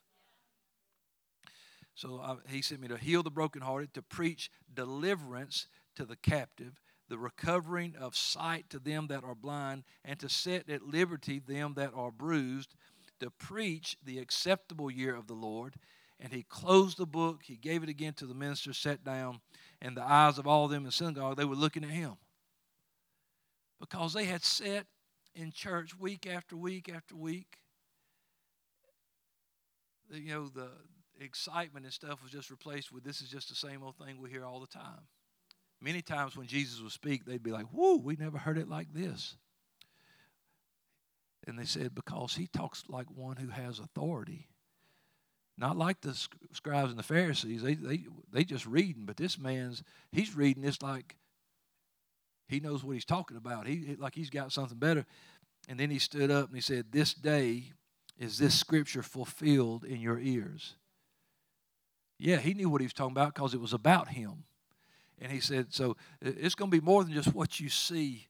So 1.96 2.39
he 2.48 2.62
sent 2.62 2.82
me 2.82 2.88
to 2.89 2.98
heal 2.98 3.24
the 3.24 3.32
brokenhearted, 3.32 3.93
to 3.96 4.02
preach 4.02 4.52
deliverance 4.74 5.67
to 5.96 6.06
the 6.06 6.15
captive, 6.15 6.80
the 7.10 7.17
recovering 7.17 7.96
of 8.00 8.15
sight 8.15 8.70
to 8.70 8.80
them 8.80 9.08
that 9.08 9.24
are 9.24 9.34
blind, 9.34 9.84
and 10.06 10.20
to 10.20 10.30
set 10.30 10.70
at 10.70 10.84
liberty 10.84 11.39
them 11.39 11.74
that 11.76 11.91
are 11.96 12.12
bruised, 12.12 12.76
to 13.20 13.32
preach 13.32 13.98
the 14.04 14.20
acceptable 14.20 14.91
year 14.91 15.15
of 15.15 15.28
the 15.28 15.34
Lord. 15.34 15.76
And 16.20 16.32
he 16.32 16.43
closed 16.43 16.98
the 16.98 17.08
book, 17.08 17.41
he 17.43 17.56
gave 17.56 17.82
it 17.82 17.89
again 17.89 18.13
to 18.13 18.28
the 18.28 18.36
minister, 18.36 18.74
sat 18.74 19.04
down, 19.04 19.39
and 19.82 19.98
the 19.98 20.04
eyes 20.04 20.38
of 20.38 20.46
all 20.46 20.67
them 20.67 20.80
in 20.80 20.86
the 20.86 20.91
synagogue, 20.91 21.38
they 21.38 21.46
were 21.46 21.56
looking 21.56 21.84
at 21.84 21.89
him. 21.89 22.17
Because 23.80 24.13
they 24.13 24.26
had 24.26 24.43
sat 24.43 24.86
in 25.38 25.52
church 25.52 25.97
week 25.97 26.28
after 26.28 26.56
week 26.56 26.89
after 26.93 27.15
week. 27.15 27.58
You 30.12 30.34
know, 30.34 30.47
the 30.47 30.69
excitement 31.19 31.86
and 31.86 31.93
stuff 31.93 32.23
was 32.23 32.32
just 32.32 32.50
replaced 32.50 32.91
with 32.91 33.04
this 33.04 33.21
is 33.21 33.30
just 33.30 33.50
the 33.50 33.56
same 33.56 33.84
old 33.84 33.97
thing 33.97 34.19
we 34.19 34.30
hear 34.30 34.45
all 34.45 34.60
the 34.60 34.67
time. 34.67 35.08
Many 35.80 36.02
times 36.02 36.36
when 36.36 36.47
Jesus 36.47 36.82
would 36.82 36.91
speak, 36.91 37.26
they'd 37.26 37.43
be 37.43 37.52
like, 37.52 37.67
Whoa, 37.67 37.97
we 37.97 38.15
never 38.15 38.38
heard 38.38 38.58
it 38.58 38.69
like 38.69 38.93
this. 38.93 39.36
And 41.45 41.58
they 41.58 41.65
said, 41.65 41.93
Because 41.93 42.36
he 42.36 42.47
talks 42.47 42.84
like 42.89 43.08
one 43.12 43.38
who 43.38 43.50
has 43.50 43.80
authority. 43.80 44.47
Not 45.58 45.78
like 45.78 46.02
the 46.02 46.15
scribes 46.54 46.91
and 46.91 47.00
the 47.00 47.04
Pharisees. 47.04 47.63
They, 47.63 47.73
they, 47.73 48.04
they 48.32 48.43
just 48.43 48.67
reading, 48.67 49.06
but 49.06 49.17
this 49.17 49.39
man's, 49.39 49.84
he's 50.12 50.36
reading 50.36 50.62
this 50.62 50.82
like 50.84 51.15
he 52.48 52.60
knows 52.60 52.84
what 52.84 52.94
he's 52.94 53.06
talking 53.06 53.38
about. 53.38 53.68
He 53.68 53.96
like 53.98 54.16
he's 54.16 54.30
got 54.30 54.52
something 54.52 54.78
better. 54.78 55.06
And 55.68 55.80
then 55.80 55.90
he 55.90 56.00
stood 56.00 56.32
up 56.32 56.48
and 56.48 56.56
he 56.56 56.62
said, 56.62 56.86
This 56.92 57.14
day 57.14 57.72
is 58.18 58.38
this 58.38 58.58
scripture 58.58 59.04
fulfilled 59.04 59.84
in 59.84 60.00
your 60.00 60.20
ears. 60.20 60.76
Yeah, 62.18 62.38
he 62.38 62.54
knew 62.54 62.70
what 62.70 62.82
he 62.82 62.86
was 62.86 62.94
talking 62.94 63.12
about 63.12 63.34
because 63.34 63.54
it 63.54 63.62
was 63.62 63.74
about 63.74 64.10
him. 64.10 64.46
And 65.20 65.32
he 65.32 65.40
said, 65.40 65.68
So 65.74 65.98
it's 66.22 66.56
going 66.56 66.72
to 66.72 66.78
be 66.78 66.84
more 66.84 67.04
than 67.04 67.14
just 67.14 67.34
what 67.34 67.60
you 67.60 67.70
see 67.70 68.28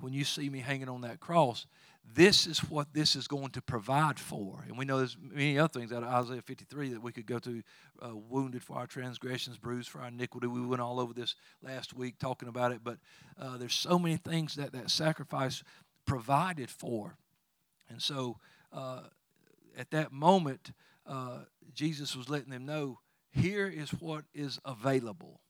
when 0.00 0.12
you 0.12 0.24
see 0.24 0.48
me 0.48 0.60
hanging 0.60 0.88
on 0.88 1.02
that 1.02 1.20
cross 1.20 1.66
this 2.14 2.46
is 2.46 2.58
what 2.58 2.92
this 2.92 3.14
is 3.14 3.28
going 3.28 3.50
to 3.50 3.62
provide 3.62 4.18
for. 4.18 4.64
And 4.66 4.76
we 4.76 4.84
know 4.84 4.98
there's 4.98 5.16
many 5.20 5.58
other 5.58 5.78
things 5.80 5.92
out 5.92 6.02
of 6.02 6.08
Isaiah 6.08 6.42
53 6.42 6.90
that 6.90 7.02
we 7.02 7.12
could 7.12 7.26
go 7.26 7.38
to 7.38 7.62
uh, 8.02 8.16
wounded 8.16 8.62
for 8.62 8.76
our 8.76 8.86
transgressions, 8.86 9.58
bruised 9.58 9.88
for 9.88 10.00
our 10.00 10.08
iniquity. 10.08 10.46
We 10.46 10.66
went 10.66 10.82
all 10.82 10.98
over 10.98 11.14
this 11.14 11.36
last 11.62 11.94
week 11.94 12.18
talking 12.18 12.48
about 12.48 12.72
it, 12.72 12.80
but 12.82 12.98
uh, 13.40 13.58
there's 13.58 13.74
so 13.74 13.98
many 13.98 14.16
things 14.16 14.56
that 14.56 14.72
that 14.72 14.90
sacrifice 14.90 15.62
provided 16.04 16.70
for. 16.70 17.16
And 17.88 18.02
so 18.02 18.38
uh, 18.72 19.02
at 19.76 19.90
that 19.90 20.12
moment, 20.12 20.72
uh, 21.06 21.40
Jesus 21.74 22.16
was 22.16 22.28
letting 22.28 22.50
them 22.50 22.66
know 22.66 22.98
here 23.30 23.68
is 23.68 23.90
what 23.90 24.24
is 24.34 24.58
available. 24.64 25.40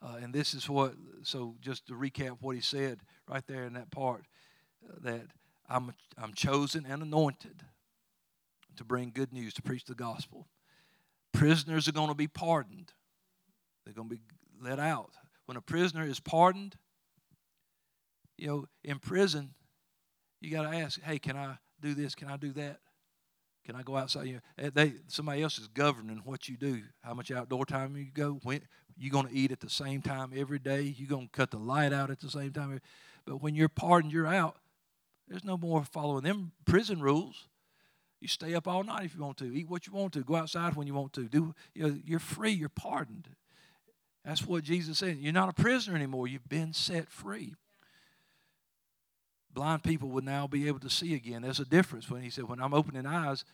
Uh, 0.00 0.16
and 0.22 0.32
this 0.32 0.54
is 0.54 0.68
what, 0.68 0.94
so 1.22 1.56
just 1.60 1.86
to 1.86 1.94
recap 1.94 2.38
what 2.40 2.54
he 2.54 2.62
said 2.62 3.00
right 3.28 3.44
there 3.46 3.64
in 3.64 3.72
that 3.74 3.90
part, 3.90 4.24
uh, 4.88 4.94
that 5.02 5.22
I'm, 5.68 5.92
I'm 6.16 6.32
chosen 6.32 6.86
and 6.88 7.02
anointed 7.02 7.62
to 8.76 8.84
bring 8.84 9.10
good 9.10 9.32
news, 9.32 9.54
to 9.54 9.62
preach 9.62 9.84
the 9.84 9.94
gospel. 9.94 10.46
Prisoners 11.32 11.88
are 11.88 11.92
going 11.92 12.08
to 12.08 12.14
be 12.14 12.28
pardoned, 12.28 12.92
they're 13.84 13.94
going 13.94 14.08
to 14.08 14.14
be 14.14 14.20
let 14.62 14.78
out. 14.78 15.12
When 15.46 15.56
a 15.56 15.62
prisoner 15.62 16.04
is 16.04 16.20
pardoned, 16.20 16.76
you 18.36 18.46
know, 18.46 18.66
in 18.84 18.98
prison, 18.98 19.54
you 20.40 20.50
got 20.50 20.70
to 20.70 20.76
ask, 20.76 21.00
hey, 21.02 21.18
can 21.18 21.36
I 21.36 21.58
do 21.80 21.94
this? 21.94 22.14
Can 22.14 22.28
I 22.28 22.36
do 22.36 22.52
that? 22.52 22.80
Can 23.64 23.74
I 23.76 23.82
go 23.82 23.96
outside? 23.96 24.26
You 24.26 24.34
know, 24.34 24.40
eh, 24.58 24.70
they, 24.72 24.92
somebody 25.08 25.42
else 25.42 25.58
is 25.58 25.68
governing 25.68 26.22
what 26.24 26.48
you 26.48 26.56
do, 26.56 26.82
how 27.02 27.14
much 27.14 27.30
outdoor 27.30 27.66
time 27.66 27.96
you 27.96 28.06
go. 28.12 28.40
When 28.42 28.62
you're 28.96 29.12
going 29.12 29.26
to 29.26 29.34
eat 29.34 29.52
at 29.52 29.60
the 29.60 29.70
same 29.70 30.02
time 30.02 30.32
every 30.34 30.58
day? 30.58 30.82
you're 30.82 31.08
going 31.08 31.28
to 31.28 31.32
cut 31.32 31.50
the 31.50 31.58
light 31.58 31.92
out 31.92 32.10
at 32.10 32.20
the 32.20 32.30
same 32.30 32.52
time? 32.52 32.80
But 33.26 33.42
when 33.42 33.54
you're 33.54 33.68
pardoned, 33.68 34.12
you're 34.12 34.26
out. 34.26 34.56
There's 35.28 35.44
no 35.44 35.56
more 35.56 35.84
following 35.84 36.24
them 36.24 36.52
prison 36.64 37.00
rules. 37.00 37.48
You 38.20 38.28
stay 38.28 38.54
up 38.54 38.66
all 38.66 38.82
night 38.82 39.04
if 39.04 39.14
you 39.14 39.22
want 39.22 39.36
to, 39.38 39.54
eat 39.54 39.68
what 39.68 39.86
you 39.86 39.92
want 39.92 40.12
to, 40.14 40.24
go 40.24 40.36
outside 40.36 40.74
when 40.74 40.86
you 40.86 40.94
want 40.94 41.12
to. 41.14 41.28
Do 41.28 41.54
you 41.74 41.82
know, 41.82 41.98
you're 42.04 42.18
free, 42.18 42.50
you're 42.50 42.68
pardoned. 42.68 43.28
That's 44.24 44.44
what 44.44 44.64
Jesus 44.64 44.98
said. 44.98 45.18
You're 45.18 45.32
not 45.32 45.48
a 45.48 45.52
prisoner 45.52 45.94
anymore. 45.94 46.26
You've 46.26 46.48
been 46.48 46.72
set 46.72 47.10
free. 47.10 47.54
Blind 49.52 49.82
people 49.82 50.08
would 50.10 50.24
now 50.24 50.46
be 50.46 50.66
able 50.66 50.80
to 50.80 50.90
see 50.90 51.14
again. 51.14 51.42
There's 51.42 51.60
a 51.60 51.64
difference 51.64 52.10
when 52.10 52.22
he 52.22 52.30
said, 52.30 52.48
When 52.48 52.60
I'm 52.60 52.74
opening 52.74 53.06
eyes, 53.06 53.44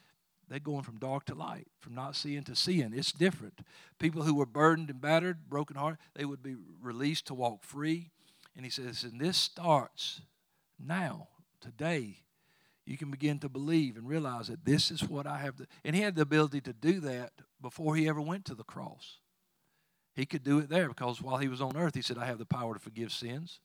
they're 0.49 0.59
going 0.59 0.83
from 0.83 0.99
dark 0.99 1.27
to 1.27 1.35
light, 1.35 1.67
from 1.81 1.95
not 1.95 2.17
seeing 2.17 2.43
to 2.45 2.57
seeing. 2.57 2.93
It's 2.93 3.13
different. 3.13 3.61
People 3.99 4.23
who 4.23 4.35
were 4.35 4.47
burdened 4.47 4.91
and 4.91 5.01
battered, 5.01 5.49
broken 5.49 5.77
heart, 5.77 5.97
they 6.15 6.25
would 6.25 6.43
be 6.43 6.57
released 6.83 7.27
to 7.29 7.35
walk 7.35 7.63
free. 7.63 8.11
And 8.57 8.65
he 8.65 8.71
says, 8.71 9.05
and 9.05 9.21
this 9.21 9.37
starts 9.37 10.21
now 10.79 11.29
today 11.65 12.19
you 12.87 12.99
can 12.99 13.11
begin 13.11 13.39
to 13.39 13.49
believe 13.49 13.97
and 13.97 14.07
realize 14.07 14.49
that 14.49 14.65
this 14.65 14.91
is 14.91 15.09
what 15.09 15.27
I 15.27 15.39
have 15.39 15.57
to. 15.57 15.67
And 15.85 15.97
he 15.97 16.03
had 16.03 16.17
the 16.17 16.23
ability 16.23 16.61
to 16.63 16.73
do 16.73 17.01
that 17.01 17.33
before 17.61 17.97
he 17.97 18.09
ever 18.09 18.21
went 18.21 18.45
to 18.47 18.55
the 18.55 18.65
cross. 18.65 19.19
He 20.15 20.27
could 20.27 20.45
do 20.45 20.59
it 20.59 20.69
there 20.69 20.89
because 20.89 21.21
while 21.23 21.39
he 21.39 21.49
was 21.49 21.61
on 21.61 21.77
earth, 21.77 21.95
he 21.95 22.03
said, 22.03 22.19
I 22.19 22.27
have 22.27 22.39
the 22.39 22.45
power 22.45 22.75
to 22.75 22.81
forgive 22.81 23.11
sins. 23.11 23.61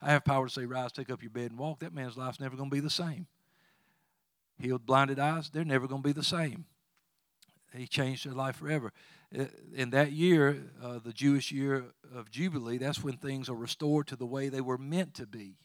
I 0.00 0.10
have 0.10 0.24
power 0.24 0.46
to 0.46 0.52
say, 0.52 0.64
Rise, 0.64 0.92
take 0.92 1.10
up 1.10 1.22
your 1.22 1.30
bed 1.30 1.50
and 1.50 1.58
walk. 1.58 1.80
That 1.80 1.94
man's 1.94 2.16
life's 2.16 2.40
never 2.40 2.56
going 2.56 2.70
to 2.70 2.74
be 2.74 2.80
the 2.80 2.90
same. 2.90 3.26
Healed 4.58 4.86
blinded 4.86 5.18
eyes, 5.18 5.50
they're 5.50 5.64
never 5.64 5.86
going 5.86 6.02
to 6.02 6.08
be 6.08 6.12
the 6.12 6.24
same. 6.24 6.64
He 7.74 7.86
changed 7.86 8.26
their 8.26 8.34
life 8.34 8.56
forever. 8.56 8.92
Uh, 9.38 9.44
in 9.74 9.90
that 9.90 10.12
year, 10.12 10.64
uh, 10.82 10.98
the 10.98 11.12
Jewish 11.12 11.52
year 11.52 11.84
of 12.12 12.30
Jubilee, 12.30 12.78
that's 12.78 13.04
when 13.04 13.16
things 13.16 13.48
are 13.48 13.54
restored 13.54 14.08
to 14.08 14.16
the 14.16 14.26
way 14.26 14.48
they 14.48 14.60
were 14.60 14.78
meant 14.78 15.14
to 15.14 15.26
be. 15.26 15.56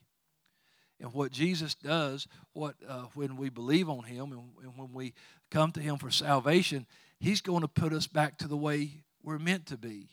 And 0.99 1.13
what 1.13 1.31
Jesus 1.31 1.75
does, 1.75 2.27
what 2.53 2.75
uh, 2.87 3.05
when 3.13 3.35
we 3.35 3.49
believe 3.49 3.89
on 3.89 4.03
Him 4.03 4.31
and, 4.31 4.43
and 4.63 4.77
when 4.77 4.93
we 4.93 5.13
come 5.51 5.71
to 5.73 5.81
Him 5.81 5.97
for 5.97 6.09
salvation, 6.09 6.85
He's 7.19 7.41
going 7.41 7.61
to 7.61 7.67
put 7.67 7.93
us 7.93 8.07
back 8.07 8.37
to 8.39 8.47
the 8.47 8.57
way 8.57 9.03
we're 9.23 9.39
meant 9.39 9.65
to 9.67 9.77
be. 9.77 10.09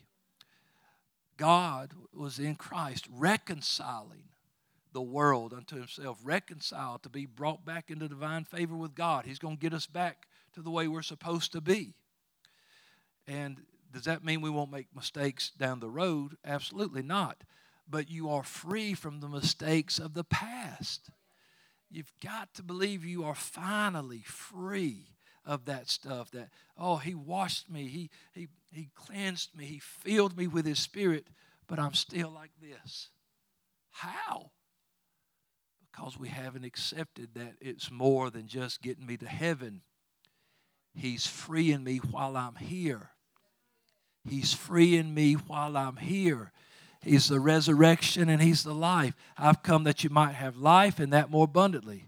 God 1.37 1.93
was 2.15 2.39
in 2.39 2.57
Christ 2.57 3.07
reconciling 3.11 4.25
the 4.93 5.03
world 5.03 5.53
unto 5.53 5.77
Himself, 5.77 6.19
reconciled 6.25 7.03
to 7.05 7.09
be 7.09 7.27
brought 7.27 7.65
back 7.65 7.91
into 7.91 8.09
divine 8.09 8.45
favor 8.45 8.77
with 8.77 8.95
God. 8.95 9.25
He's 9.25 9.39
going 9.39 9.57
to 9.57 9.61
get 9.61 9.73
us 9.73 9.87
back 9.87 10.27
to 10.55 10.63
the 10.63 10.71
way 10.71 10.89
we're 10.89 11.03
supposed 11.03 11.53
to 11.53 11.61
be. 11.61 11.95
And 13.27 13.59
does 13.93 14.05
that 14.05 14.25
mean 14.25 14.41
we 14.41 14.51
won't 14.51 14.71
make 14.71 14.89
mistakes 14.95 15.51
down 15.51 15.81
the 15.81 15.89
road? 15.89 16.37
Absolutely 16.45 17.03
not 17.03 17.43
but 17.93 18.11
you 18.11 18.31
are 18.31 18.43
free 18.43 18.95
from 18.95 19.21
the 19.21 19.29
mistakes 19.29 19.99
of 19.99 20.15
the 20.15 20.25
past. 20.25 21.11
You've 21.91 22.13
got 22.25 22.55
to 22.55 22.63
believe 22.63 23.05
you 23.05 23.23
are 23.23 23.35
finally 23.35 24.23
free 24.25 25.05
of 25.45 25.67
that 25.67 25.91
stuff 25.91 26.31
that, 26.31 26.49
oh, 26.79 26.97
he 26.97 27.15
washed 27.15 27.71
me, 27.71 27.89
he, 27.89 28.11
he, 28.33 28.49
he 28.73 28.89
cleansed 28.95 29.55
me, 29.55 29.67
he 29.67 29.79
filled 29.79 30.37
me 30.37 30.47
with 30.47 30.65
his 30.65 30.79
spirit, 30.79 31.27
but 31.69 31.79
I'm 31.79 31.93
still 31.93 32.31
like 32.31 32.53
this. 32.63 33.11
How? 33.91 34.53
Because 35.91 36.19
we 36.19 36.29
haven't 36.29 36.65
accepted 36.65 37.35
that 37.35 37.57
it's 37.61 37.91
more 37.91 38.31
than 38.31 38.47
just 38.47 38.81
getting 38.81 39.05
me 39.05 39.19
to 39.19 39.29
heaven. 39.29 39.83
He's 40.95 41.27
freeing 41.27 41.85
me 41.85 41.99
while 41.99 42.39
I'm 42.39 42.57
here. 42.57 43.11
He's 44.27 44.55
freeing 44.55 45.13
me 45.13 45.35
while 45.35 45.77
I'm 45.77 45.97
here. 45.97 46.53
He's 47.03 47.29
the 47.29 47.41
resurrection 47.41 48.29
and 48.29 48.41
He's 48.41 48.63
the 48.63 48.75
life. 48.75 49.15
I've 49.37 49.63
come 49.63 49.85
that 49.85 50.05
you 50.05 50.11
might 50.11 50.35
have 50.35 50.57
life 50.57 51.01
and 51.01 51.13
that 51.13 51.31
more 51.31 51.45
abundantly. 51.45 52.07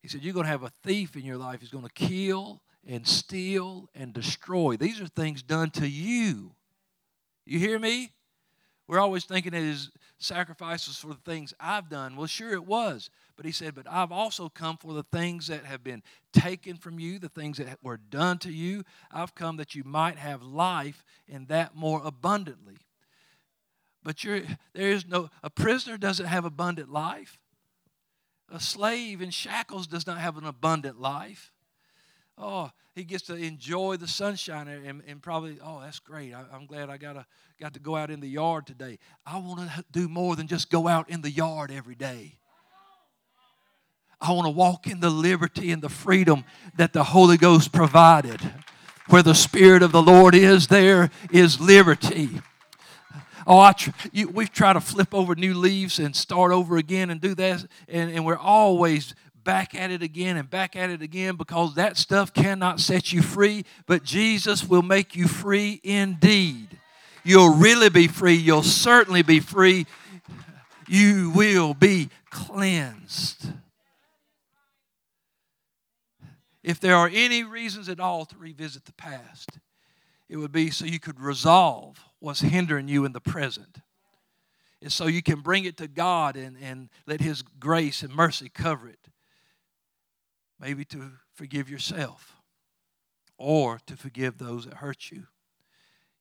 He 0.00 0.08
said, 0.08 0.22
You're 0.22 0.34
going 0.34 0.46
to 0.46 0.50
have 0.50 0.62
a 0.62 0.72
thief 0.84 1.16
in 1.16 1.24
your 1.24 1.38
life 1.38 1.60
He's 1.60 1.70
going 1.70 1.86
to 1.86 1.92
kill 1.92 2.62
and 2.86 3.06
steal 3.06 3.88
and 3.94 4.12
destroy. 4.12 4.76
These 4.76 5.00
are 5.00 5.06
things 5.06 5.42
done 5.42 5.70
to 5.70 5.88
you. 5.88 6.52
You 7.44 7.58
hear 7.58 7.78
me? 7.78 8.12
We're 8.88 9.00
always 9.00 9.24
thinking 9.24 9.54
it 9.54 9.62
is 9.62 9.90
sacrifices 10.18 10.98
for 10.98 11.08
the 11.08 11.14
things 11.14 11.54
I've 11.58 11.88
done. 11.88 12.16
Well, 12.16 12.26
sure 12.26 12.52
it 12.52 12.66
was. 12.66 13.10
But 13.36 13.46
he 13.46 13.52
said, 13.52 13.74
But 13.74 13.86
I've 13.90 14.12
also 14.12 14.48
come 14.48 14.76
for 14.76 14.92
the 14.92 15.04
things 15.04 15.46
that 15.48 15.64
have 15.64 15.82
been 15.82 16.02
taken 16.32 16.76
from 16.76 16.98
you, 16.98 17.18
the 17.18 17.28
things 17.28 17.58
that 17.58 17.78
were 17.82 17.96
done 17.96 18.38
to 18.38 18.52
you. 18.52 18.84
I've 19.10 19.34
come 19.34 19.56
that 19.56 19.74
you 19.74 19.82
might 19.84 20.18
have 20.18 20.42
life 20.42 21.04
and 21.32 21.48
that 21.48 21.74
more 21.74 22.02
abundantly. 22.04 22.78
But 24.04 24.24
you're, 24.24 24.42
there 24.74 24.90
is 24.90 25.06
no, 25.06 25.30
a 25.42 25.50
prisoner 25.50 25.96
doesn't 25.96 26.26
have 26.26 26.44
abundant 26.44 26.90
life. 26.90 27.38
A 28.50 28.60
slave 28.60 29.22
in 29.22 29.30
shackles 29.30 29.86
does 29.86 30.06
not 30.06 30.18
have 30.18 30.36
an 30.36 30.44
abundant 30.44 31.00
life. 31.00 31.52
Oh, 32.36 32.70
he 32.94 33.04
gets 33.04 33.24
to 33.24 33.34
enjoy 33.34 33.96
the 33.96 34.08
sunshine 34.08 34.68
and, 34.68 35.02
and 35.06 35.22
probably, 35.22 35.58
oh, 35.64 35.80
that's 35.80 35.98
great. 35.98 36.34
I, 36.34 36.44
am 36.54 36.66
glad 36.66 36.90
I 36.90 36.96
got, 36.98 37.16
a, 37.16 37.26
got 37.60 37.74
to 37.74 37.80
go 37.80 37.96
out 37.96 38.10
in 38.10 38.20
the 38.20 38.28
yard 38.28 38.66
today. 38.66 38.98
I 39.24 39.38
want 39.38 39.60
to 39.60 39.84
do 39.92 40.08
more 40.08 40.36
than 40.36 40.48
just 40.48 40.70
go 40.70 40.88
out 40.88 41.08
in 41.08 41.22
the 41.22 41.30
yard 41.30 41.70
every 41.70 41.94
day. 41.94 42.38
I 44.20 44.32
want 44.32 44.46
to 44.46 44.50
walk 44.50 44.86
in 44.86 45.00
the 45.00 45.10
liberty 45.10 45.72
and 45.72 45.82
the 45.82 45.88
freedom 45.88 46.44
that 46.76 46.92
the 46.92 47.04
Holy 47.04 47.36
Ghost 47.36 47.72
provided. 47.72 48.40
Where 49.08 49.22
the 49.22 49.34
Spirit 49.34 49.82
of 49.82 49.90
the 49.90 50.02
Lord 50.02 50.34
is, 50.34 50.68
there 50.68 51.10
is 51.32 51.60
liberty. 51.60 52.40
Oh, 53.46 53.58
I 53.58 53.72
tr- 53.72 53.90
you, 54.12 54.28
we've 54.28 54.52
tried 54.52 54.74
to 54.74 54.80
flip 54.80 55.14
over 55.14 55.34
new 55.34 55.54
leaves 55.54 55.98
and 55.98 56.14
start 56.14 56.52
over 56.52 56.76
again 56.76 57.10
and 57.10 57.20
do 57.20 57.34
that, 57.34 57.66
and, 57.88 58.10
and 58.10 58.24
we're 58.24 58.36
always 58.36 59.14
back 59.44 59.74
at 59.74 59.90
it 59.90 60.02
again 60.02 60.36
and 60.36 60.48
back 60.48 60.76
at 60.76 60.90
it 60.90 61.02
again 61.02 61.36
because 61.36 61.74
that 61.74 61.96
stuff 61.96 62.32
cannot 62.32 62.80
set 62.80 63.12
you 63.12 63.22
free, 63.22 63.64
but 63.86 64.04
Jesus 64.04 64.68
will 64.68 64.82
make 64.82 65.16
you 65.16 65.26
free 65.26 65.80
indeed. 65.82 66.78
You'll 67.24 67.54
really 67.54 67.88
be 67.88 68.08
free. 68.08 68.34
You'll 68.34 68.62
certainly 68.62 69.22
be 69.22 69.40
free. 69.40 69.86
You 70.88 71.30
will 71.34 71.74
be 71.74 72.10
cleansed. 72.30 73.52
If 76.62 76.78
there 76.78 76.94
are 76.94 77.10
any 77.12 77.42
reasons 77.42 77.88
at 77.88 78.00
all 78.00 78.24
to 78.26 78.36
revisit 78.36 78.84
the 78.84 78.92
past, 78.92 79.58
it 80.28 80.36
would 80.36 80.52
be 80.52 80.70
so 80.70 80.84
you 80.84 81.00
could 81.00 81.20
resolve 81.20 81.98
what's 82.22 82.40
hindering 82.40 82.86
you 82.86 83.04
in 83.04 83.12
the 83.12 83.20
present. 83.20 83.78
And 84.80 84.92
so 84.92 85.06
you 85.06 85.22
can 85.22 85.40
bring 85.40 85.64
it 85.64 85.76
to 85.78 85.88
God 85.88 86.36
and, 86.36 86.56
and 86.62 86.88
let 87.06 87.20
His 87.20 87.42
grace 87.42 88.02
and 88.02 88.14
mercy 88.14 88.48
cover 88.48 88.88
it. 88.88 89.08
Maybe 90.60 90.84
to 90.86 91.12
forgive 91.34 91.68
yourself 91.68 92.36
or 93.36 93.80
to 93.86 93.96
forgive 93.96 94.38
those 94.38 94.66
that 94.66 94.74
hurt 94.74 95.10
you. 95.10 95.26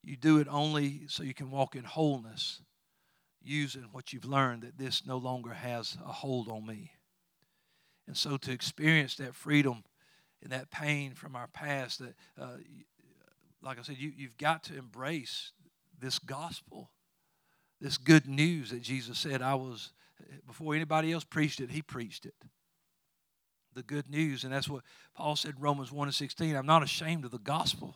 You 0.01 0.17
do 0.17 0.39
it 0.39 0.47
only 0.49 1.03
so 1.07 1.21
you 1.21 1.35
can 1.35 1.51
walk 1.51 1.75
in 1.75 1.83
wholeness, 1.83 2.61
using 3.43 3.83
what 3.91 4.11
you've 4.11 4.25
learned 4.25 4.63
that 4.63 4.79
this 4.79 5.05
no 5.05 5.17
longer 5.17 5.53
has 5.53 5.97
a 6.03 6.11
hold 6.11 6.49
on 6.49 6.65
me. 6.65 6.93
And 8.07 8.17
so 8.17 8.37
to 8.37 8.51
experience 8.51 9.15
that 9.17 9.35
freedom 9.35 9.83
and 10.41 10.51
that 10.51 10.71
pain 10.71 11.13
from 11.13 11.35
our 11.35 11.47
past, 11.47 11.99
that, 11.99 12.15
uh, 12.39 12.57
like 13.61 13.77
I 13.77 13.83
said, 13.83 13.97
you, 13.99 14.11
you've 14.15 14.37
got 14.37 14.63
to 14.65 14.77
embrace 14.77 15.51
this 16.01 16.19
gospel, 16.19 16.91
this 17.79 17.97
good 17.97 18.27
news 18.27 18.71
that 18.71 18.81
Jesus 18.81 19.17
said, 19.19 19.41
I 19.41 19.55
was, 19.55 19.91
before 20.45 20.75
anybody 20.75 21.11
else 21.11 21.23
preached 21.23 21.59
it, 21.59 21.71
he 21.71 21.81
preached 21.81 22.25
it 22.25 22.35
the 23.73 23.83
good 23.83 24.09
news. 24.09 24.43
And 24.43 24.53
that's 24.53 24.69
what 24.69 24.83
Paul 25.15 25.35
said 25.35 25.55
in 25.55 25.61
Romans 25.61 25.91
1 25.91 26.07
and 26.07 26.15
16. 26.15 26.55
I'm 26.55 26.65
not 26.65 26.83
ashamed 26.83 27.25
of 27.25 27.31
the 27.31 27.39
gospel 27.39 27.95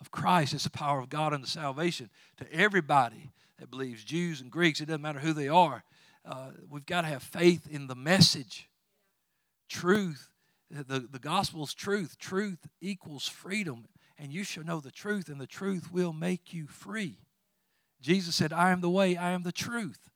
of 0.00 0.10
Christ. 0.10 0.54
It's 0.54 0.64
the 0.64 0.70
power 0.70 1.00
of 1.00 1.08
God 1.08 1.32
unto 1.32 1.46
salvation 1.46 2.10
to 2.38 2.52
everybody 2.52 3.32
that 3.58 3.70
believes, 3.70 4.04
Jews 4.04 4.40
and 4.40 4.50
Greeks. 4.50 4.80
It 4.80 4.86
doesn't 4.86 5.02
matter 5.02 5.18
who 5.18 5.32
they 5.32 5.48
are. 5.48 5.84
Uh, 6.24 6.50
we've 6.68 6.86
got 6.86 7.02
to 7.02 7.08
have 7.08 7.22
faith 7.22 7.66
in 7.70 7.86
the 7.86 7.94
message. 7.94 8.68
Truth. 9.68 10.28
The, 10.70 11.00
the 11.10 11.18
gospel 11.18 11.64
is 11.64 11.74
truth. 11.74 12.16
Truth 12.18 12.68
equals 12.80 13.26
freedom. 13.26 13.86
And 14.18 14.32
you 14.32 14.44
shall 14.44 14.64
know 14.64 14.80
the 14.80 14.90
truth, 14.90 15.28
and 15.28 15.40
the 15.40 15.46
truth 15.46 15.90
will 15.90 16.12
make 16.12 16.52
you 16.52 16.66
free. 16.66 17.18
Jesus 18.00 18.34
said, 18.34 18.52
I 18.52 18.70
am 18.70 18.80
the 18.80 18.90
way, 18.90 19.16
I 19.16 19.30
am 19.30 19.42
the 19.42 19.52
truth. 19.52 20.10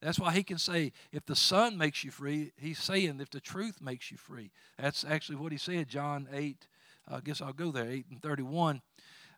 That's 0.00 0.18
why 0.18 0.32
he 0.32 0.44
can 0.44 0.58
say, 0.58 0.92
if 1.12 1.26
the 1.26 1.34
Son 1.34 1.76
makes 1.76 2.04
you 2.04 2.10
free, 2.10 2.52
he's 2.56 2.78
saying, 2.78 3.18
if 3.20 3.30
the 3.30 3.40
truth 3.40 3.80
makes 3.80 4.10
you 4.10 4.16
free. 4.16 4.50
That's 4.78 5.04
actually 5.04 5.36
what 5.36 5.52
he 5.52 5.58
said, 5.58 5.88
John 5.88 6.28
8. 6.32 6.66
I 7.10 7.20
guess 7.20 7.40
I'll 7.40 7.52
go 7.52 7.72
there, 7.72 7.90
8 7.90 8.06
and 8.10 8.22
31. 8.22 8.80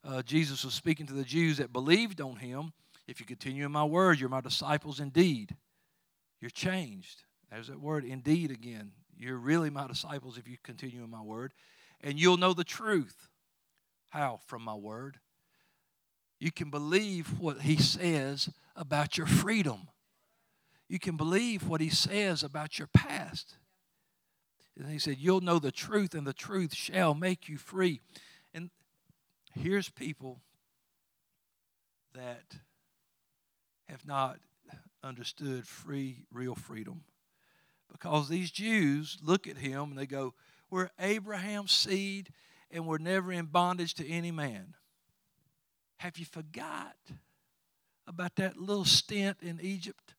Uh, 0.03 0.23
Jesus 0.23 0.65
was 0.65 0.75
speaking 0.75 1.07
to 1.07 1.13
the 1.13 1.25
Jews 1.25 1.59
that 1.59 1.73
believed 1.73 2.21
on 2.21 2.37
him. 2.37 2.73
If 3.07 3.21
you 3.21 3.27
continue 3.27 3.65
in 3.65 3.73
my 3.73 3.85
word, 3.85 4.21
you're 4.21 4.29
my 4.29 4.41
disciples 4.41 5.01
indeed. 5.01 5.57
You're 6.41 6.51
changed. 6.51 7.25
There's 7.51 7.69
that 7.69 7.81
word 7.81 8.05
indeed 8.05 8.51
again. 8.51 8.93
You're 9.19 9.37
really 9.37 9.71
my 9.71 9.87
disciples 9.87 10.39
if 10.39 10.49
you 10.49 10.57
continue 10.63 11.03
in 11.03 11.11
my 11.11 11.23
word. 11.23 11.53
And 12.01 12.19
you'll 12.19 12.39
know 12.39 12.55
the 12.55 12.65
truth. 12.65 13.29
How? 14.11 14.41
From 14.47 14.63
my 14.63 14.75
word. 14.75 15.19
You 16.41 16.51
can 16.51 16.71
believe 16.71 17.39
what 17.39 17.61
he 17.61 17.77
says 17.77 18.49
about 18.75 19.17
your 19.17 19.29
freedom 19.29 19.89
you 20.91 20.99
can 20.99 21.17
believe 21.17 21.69
what 21.69 21.81
he 21.81 21.89
says 21.89 22.43
about 22.43 22.81
your 22.81 22.89
past. 22.89 23.55
And 24.77 24.91
he 24.91 24.99
said, 24.99 25.19
You'll 25.19 25.41
know 25.41 25.61
the 25.61 25.71
truth, 25.71 26.15
and 26.15 26.27
the 26.27 26.33
truth 26.33 26.75
shall 26.75 27.15
make 27.15 27.49
you 27.49 27.59
free. 27.59 28.01
And 28.53 28.71
here's 29.55 29.89
people 29.89 30.41
that 32.13 32.57
have 33.89 34.05
not 34.05 34.41
understood 35.05 35.65
free, 35.65 36.25
real 36.33 36.57
freedom. 36.57 37.05
Because 37.93 38.29
these 38.29 38.51
Jews 38.51 39.17
look 39.23 39.47
at 39.47 39.59
him 39.59 39.91
and 39.91 39.97
they 39.97 40.07
go, 40.07 40.35
We're 40.71 40.91
Abraham's 40.99 41.71
seed 41.71 42.31
and 42.73 42.85
we're 42.85 42.99
never 42.99 43.31
in 43.31 43.47
bondage 43.47 43.95
to 43.95 44.09
any 44.09 44.33
man. 44.33 44.75
Have 46.01 46.17
you 46.17 46.25
forgot 46.25 46.97
about 48.07 48.37
that 48.37 48.57
little 48.57 48.87
stint 48.87 49.37
in 49.43 49.61
Egypt? 49.61 50.15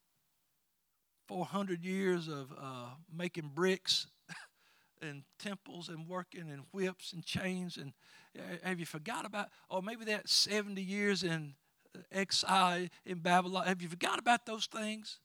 400 1.28 1.84
years 1.84 2.28
of 2.28 2.54
uh, 2.56 2.90
making 3.12 3.50
bricks 3.56 4.06
and 5.02 5.24
temples 5.40 5.90
and 5.90 6.08
working 6.08 6.52
and 6.52 6.66
whips 6.72 7.14
and 7.14 7.26
chains 7.26 7.78
and 7.78 7.94
uh, 8.38 8.58
have 8.64 8.80
you 8.80 8.86
forgot 8.86 9.26
about 9.26 9.48
or 9.70 9.82
maybe 9.82 10.06
that 10.06 10.30
70 10.30 10.80
years 10.80 11.24
in 11.24 11.56
uh, 11.96 12.02
exile 12.12 12.86
in 13.04 13.18
babylon. 13.18 13.66
Have 13.66 13.82
you 13.82 13.90
forgot 13.90 14.20
about 14.20 14.46
those 14.46 14.68
things? 14.68 15.18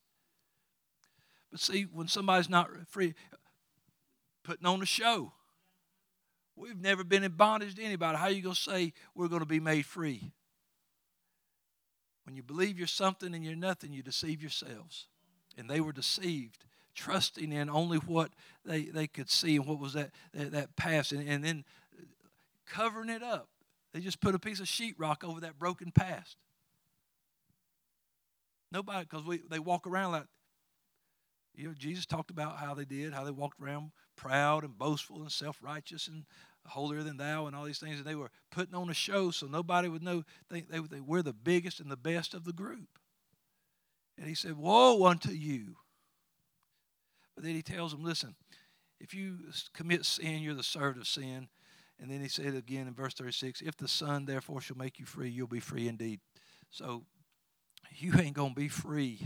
But 1.51 1.59
see 1.59 1.83
when 1.83 2.07
somebody's 2.07 2.49
not 2.49 2.71
free 2.87 3.13
putting 4.43 4.65
on 4.65 4.81
a 4.81 4.87
show. 4.87 5.33
We've 6.55 6.81
never 6.81 7.03
been 7.03 7.23
in 7.23 7.33
bondage 7.33 7.75
to 7.75 7.83
anybody. 7.83 8.17
How 8.17 8.23
are 8.23 8.31
you 8.31 8.41
going 8.41 8.55
to 8.55 8.59
say 8.59 8.93
we're 9.13 9.27
going 9.27 9.41
to 9.41 9.45
be 9.45 9.59
made 9.59 9.85
free 9.85 10.31
when 12.27 12.35
you 12.35 12.43
believe 12.43 12.77
you're 12.77 12.87
something 12.87 13.33
and 13.33 13.41
you're 13.45 13.55
nothing 13.55 13.93
you 13.93 14.03
deceive 14.03 14.41
yourselves 14.41 15.07
and 15.57 15.69
they 15.69 15.79
were 15.79 15.93
deceived, 15.93 16.65
trusting 16.93 17.53
in 17.53 17.69
only 17.69 17.99
what 17.99 18.31
they, 18.65 18.83
they 18.83 19.07
could 19.07 19.29
see 19.29 19.55
and 19.55 19.65
what 19.65 19.79
was 19.79 19.93
that, 19.93 20.11
that, 20.33 20.51
that 20.51 20.75
past, 20.75 21.13
and, 21.13 21.25
and 21.25 21.41
then 21.41 21.63
uh, 21.97 22.03
covering 22.65 23.09
it 23.09 23.23
up. 23.23 23.47
They 23.93 24.01
just 24.01 24.19
put 24.19 24.35
a 24.35 24.39
piece 24.39 24.59
of 24.59 24.65
sheetrock 24.65 25.23
over 25.23 25.39
that 25.39 25.57
broken 25.57 25.89
past. 25.89 26.35
Nobody, 28.73 29.07
because 29.09 29.23
they 29.49 29.59
walk 29.59 29.87
around 29.87 30.11
like, 30.11 30.25
you 31.55 31.69
know, 31.69 31.73
Jesus 31.73 32.05
talked 32.05 32.29
about 32.29 32.57
how 32.57 32.73
they 32.73 32.83
did, 32.83 33.13
how 33.13 33.23
they 33.23 33.31
walked 33.31 33.61
around 33.61 33.91
proud 34.17 34.65
and 34.65 34.77
boastful 34.77 35.21
and 35.21 35.31
self 35.31 35.63
righteous 35.63 36.09
and 36.09 36.25
holier 36.67 37.03
than 37.03 37.17
thou 37.17 37.47
and 37.47 37.55
all 37.55 37.65
these 37.65 37.79
things. 37.79 37.97
And 37.97 38.05
they 38.05 38.15
were 38.15 38.31
putting 38.51 38.75
on 38.75 38.89
a 38.89 38.93
show 38.93 39.31
so 39.31 39.47
nobody 39.47 39.87
would 39.87 40.03
know 40.03 40.23
think 40.49 40.69
they, 40.69 40.79
they 40.79 41.01
were 41.01 41.21
the 41.21 41.33
biggest 41.33 41.79
and 41.79 41.89
the 41.89 41.97
best 41.97 42.33
of 42.33 42.43
the 42.43 42.53
group. 42.53 42.99
And 44.17 44.27
he 44.27 44.35
said, 44.35 44.57
Woe 44.57 45.05
unto 45.05 45.31
you. 45.31 45.75
But 47.35 47.43
then 47.43 47.55
he 47.55 47.61
tells 47.61 47.91
them, 47.91 48.03
Listen, 48.03 48.35
if 48.99 49.13
you 49.13 49.37
commit 49.73 50.05
sin, 50.05 50.41
you're 50.41 50.55
the 50.55 50.63
servant 50.63 51.01
of 51.01 51.07
sin. 51.07 51.47
And 51.99 52.11
then 52.11 52.21
he 52.21 52.27
said 52.27 52.53
again 52.53 52.87
in 52.87 52.93
verse 52.93 53.13
36 53.13 53.61
If 53.61 53.77
the 53.77 53.87
Son 53.87 54.25
therefore 54.25 54.61
shall 54.61 54.77
make 54.77 54.99
you 54.99 55.05
free, 55.05 55.29
you'll 55.29 55.47
be 55.47 55.59
free 55.59 55.87
indeed. 55.87 56.19
So 56.69 57.03
you 57.95 58.13
ain't 58.19 58.35
going 58.35 58.53
to 58.53 58.59
be 58.59 58.67
free 58.67 59.19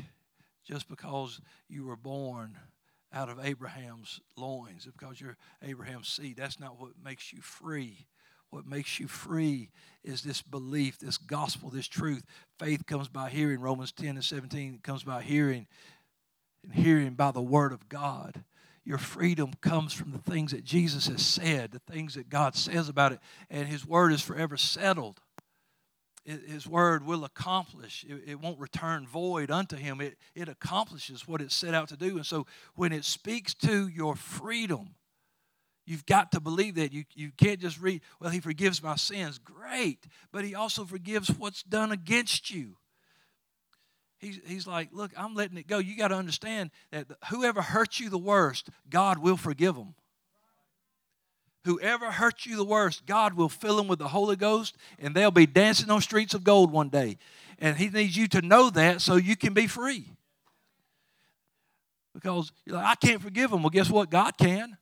just 0.65 0.87
because 0.87 1.41
you 1.67 1.85
were 1.85 1.95
born 1.95 2.57
out 3.13 3.29
of 3.29 3.43
Abraham's 3.43 4.21
loins, 4.37 4.85
because 4.85 5.19
you're 5.19 5.37
Abraham's 5.61 6.07
seed. 6.07 6.37
That's 6.37 6.59
not 6.59 6.79
what 6.79 6.91
makes 7.03 7.33
you 7.33 7.41
free. 7.41 8.07
What 8.49 8.67
makes 8.67 8.99
you 8.99 9.07
free 9.07 9.69
is 10.03 10.23
this 10.23 10.41
belief, 10.41 10.99
this 10.99 11.17
gospel, 11.17 11.69
this 11.69 11.87
truth. 11.87 12.25
Faith 12.59 12.85
comes 12.85 13.07
by 13.07 13.29
hearing. 13.29 13.61
Romans 13.61 13.93
10 13.93 14.09
and 14.09 14.23
17 14.23 14.79
comes 14.83 15.03
by 15.03 15.21
hearing, 15.21 15.67
and 16.63 16.73
hearing 16.73 17.13
by 17.13 17.31
the 17.31 17.41
word 17.41 17.71
of 17.71 17.87
God. 17.87 18.43
Your 18.83 18.97
freedom 18.97 19.51
comes 19.61 19.93
from 19.93 20.11
the 20.11 20.17
things 20.17 20.51
that 20.51 20.63
Jesus 20.63 21.07
has 21.07 21.25
said, 21.25 21.71
the 21.71 21.79
things 21.79 22.15
that 22.15 22.29
God 22.29 22.55
says 22.55 22.89
about 22.89 23.11
it, 23.11 23.19
and 23.49 23.67
His 23.67 23.85
word 23.85 24.11
is 24.11 24.21
forever 24.21 24.57
settled. 24.57 25.21
His 26.23 26.67
word 26.67 27.05
will 27.05 27.25
accomplish. 27.25 28.05
It, 28.07 28.39
won't 28.39 28.59
return 28.59 29.07
void 29.07 29.49
unto 29.49 29.75
him. 29.75 29.99
It, 30.01 30.17
it 30.35 30.47
accomplishes 30.47 31.27
what 31.27 31.41
it 31.41 31.51
set 31.51 31.73
out 31.73 31.89
to 31.89 31.97
do. 31.97 32.17
And 32.17 32.25
so 32.25 32.45
when 32.75 32.91
it 32.91 33.05
speaks 33.05 33.53
to 33.55 33.87
your 33.87 34.15
freedom, 34.15 34.95
You've 35.85 36.05
got 36.05 36.31
to 36.33 36.39
believe 36.39 36.75
that. 36.75 36.93
You, 36.93 37.03
you 37.15 37.31
can't 37.35 37.59
just 37.59 37.81
read, 37.81 38.01
well, 38.19 38.29
he 38.29 38.39
forgives 38.39 38.81
my 38.83 38.95
sins. 38.95 39.39
Great. 39.39 40.05
But 40.31 40.45
he 40.45 40.55
also 40.55 40.85
forgives 40.85 41.29
what's 41.29 41.63
done 41.63 41.91
against 41.91 42.51
you. 42.51 42.77
He's, 44.19 44.39
he's 44.45 44.67
like, 44.67 44.89
look, 44.93 45.11
I'm 45.17 45.33
letting 45.33 45.57
it 45.57 45.65
go. 45.65 45.79
You 45.79 45.97
got 45.97 46.09
to 46.09 46.15
understand 46.15 46.69
that 46.91 47.07
whoever 47.29 47.61
hurts 47.61 47.99
you 47.99 48.09
the 48.09 48.19
worst, 48.19 48.69
God 48.89 49.17
will 49.17 49.37
forgive 49.37 49.75
them. 49.75 49.95
Whoever 51.63 52.11
hurts 52.11 52.45
you 52.45 52.55
the 52.55 52.63
worst, 52.63 53.05
God 53.05 53.35
will 53.35 53.49
fill 53.49 53.77
them 53.77 53.87
with 53.87 53.99
the 53.99 54.07
Holy 54.07 54.35
Ghost 54.35 54.75
and 54.97 55.15
they'll 55.15 55.31
be 55.31 55.45
dancing 55.45 55.89
on 55.89 56.01
streets 56.01 56.33
of 56.33 56.43
gold 56.43 56.71
one 56.71 56.89
day. 56.89 57.17
And 57.59 57.77
He 57.77 57.89
needs 57.89 58.17
you 58.17 58.27
to 58.29 58.41
know 58.41 58.69
that 58.71 59.01
so 59.01 59.15
you 59.15 59.35
can 59.35 59.53
be 59.53 59.67
free. 59.67 60.07
Because 62.13 62.51
you're 62.65 62.75
like, 62.75 62.85
I 62.85 62.95
can't 62.95 63.21
forgive 63.21 63.51
them. 63.51 63.61
Well, 63.61 63.69
guess 63.69 63.89
what? 63.89 64.09
God 64.09 64.37
can. 64.37 64.77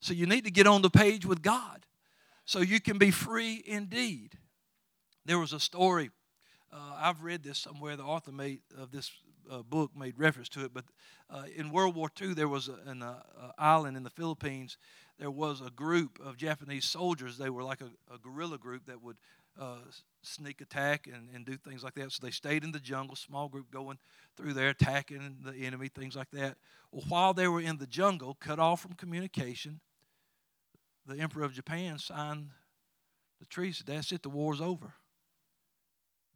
So 0.00 0.14
you 0.14 0.26
need 0.26 0.44
to 0.44 0.50
get 0.50 0.66
on 0.66 0.82
the 0.82 0.90
page 0.90 1.26
with 1.26 1.42
God 1.42 1.84
so 2.44 2.60
you 2.60 2.80
can 2.80 2.96
be 2.96 3.10
free 3.10 3.62
indeed. 3.66 4.38
There 5.26 5.38
was 5.38 5.52
a 5.52 5.60
story, 5.60 6.10
uh, 6.72 6.94
I've 6.96 7.22
read 7.22 7.42
this 7.42 7.58
somewhere, 7.58 7.96
the 7.96 8.04
author 8.04 8.32
made, 8.32 8.60
of 8.78 8.90
this 8.90 9.10
uh, 9.50 9.62
book 9.62 9.90
made 9.96 10.18
reference 10.18 10.48
to 10.50 10.64
it, 10.64 10.72
but 10.72 10.84
uh, 11.30 11.42
in 11.54 11.70
World 11.70 11.94
War 11.94 12.10
II, 12.20 12.32
there 12.32 12.48
was 12.48 12.68
a, 12.68 12.78
an 12.88 13.02
uh, 13.02 13.16
island 13.58 13.98
in 13.98 14.02
the 14.02 14.10
Philippines. 14.10 14.78
There 15.18 15.30
was 15.30 15.60
a 15.60 15.70
group 15.70 16.20
of 16.24 16.36
Japanese 16.36 16.84
soldiers. 16.84 17.38
They 17.38 17.50
were 17.50 17.64
like 17.64 17.80
a, 17.80 17.90
a 18.12 18.18
guerrilla 18.18 18.58
group 18.58 18.86
that 18.86 19.02
would 19.02 19.16
uh, 19.60 19.78
sneak 20.22 20.60
attack 20.60 21.08
and, 21.12 21.28
and 21.34 21.44
do 21.44 21.56
things 21.56 21.82
like 21.82 21.94
that. 21.94 22.12
So 22.12 22.24
they 22.24 22.30
stayed 22.30 22.62
in 22.62 22.70
the 22.70 22.78
jungle, 22.78 23.16
small 23.16 23.48
group 23.48 23.70
going 23.72 23.98
through 24.36 24.52
there, 24.52 24.68
attacking 24.68 25.38
the 25.44 25.54
enemy, 25.54 25.88
things 25.88 26.14
like 26.14 26.30
that. 26.32 26.56
Well, 26.92 27.04
while 27.08 27.34
they 27.34 27.48
were 27.48 27.60
in 27.60 27.78
the 27.78 27.86
jungle, 27.86 28.36
cut 28.38 28.60
off 28.60 28.80
from 28.80 28.92
communication, 28.92 29.80
the 31.06 31.18
emperor 31.18 31.42
of 31.42 31.52
Japan 31.52 31.98
signed 31.98 32.50
the 33.40 33.46
treaty. 33.46 33.82
That's 33.84 34.12
it, 34.12 34.22
the 34.22 34.28
war's 34.28 34.60
over. 34.60 34.94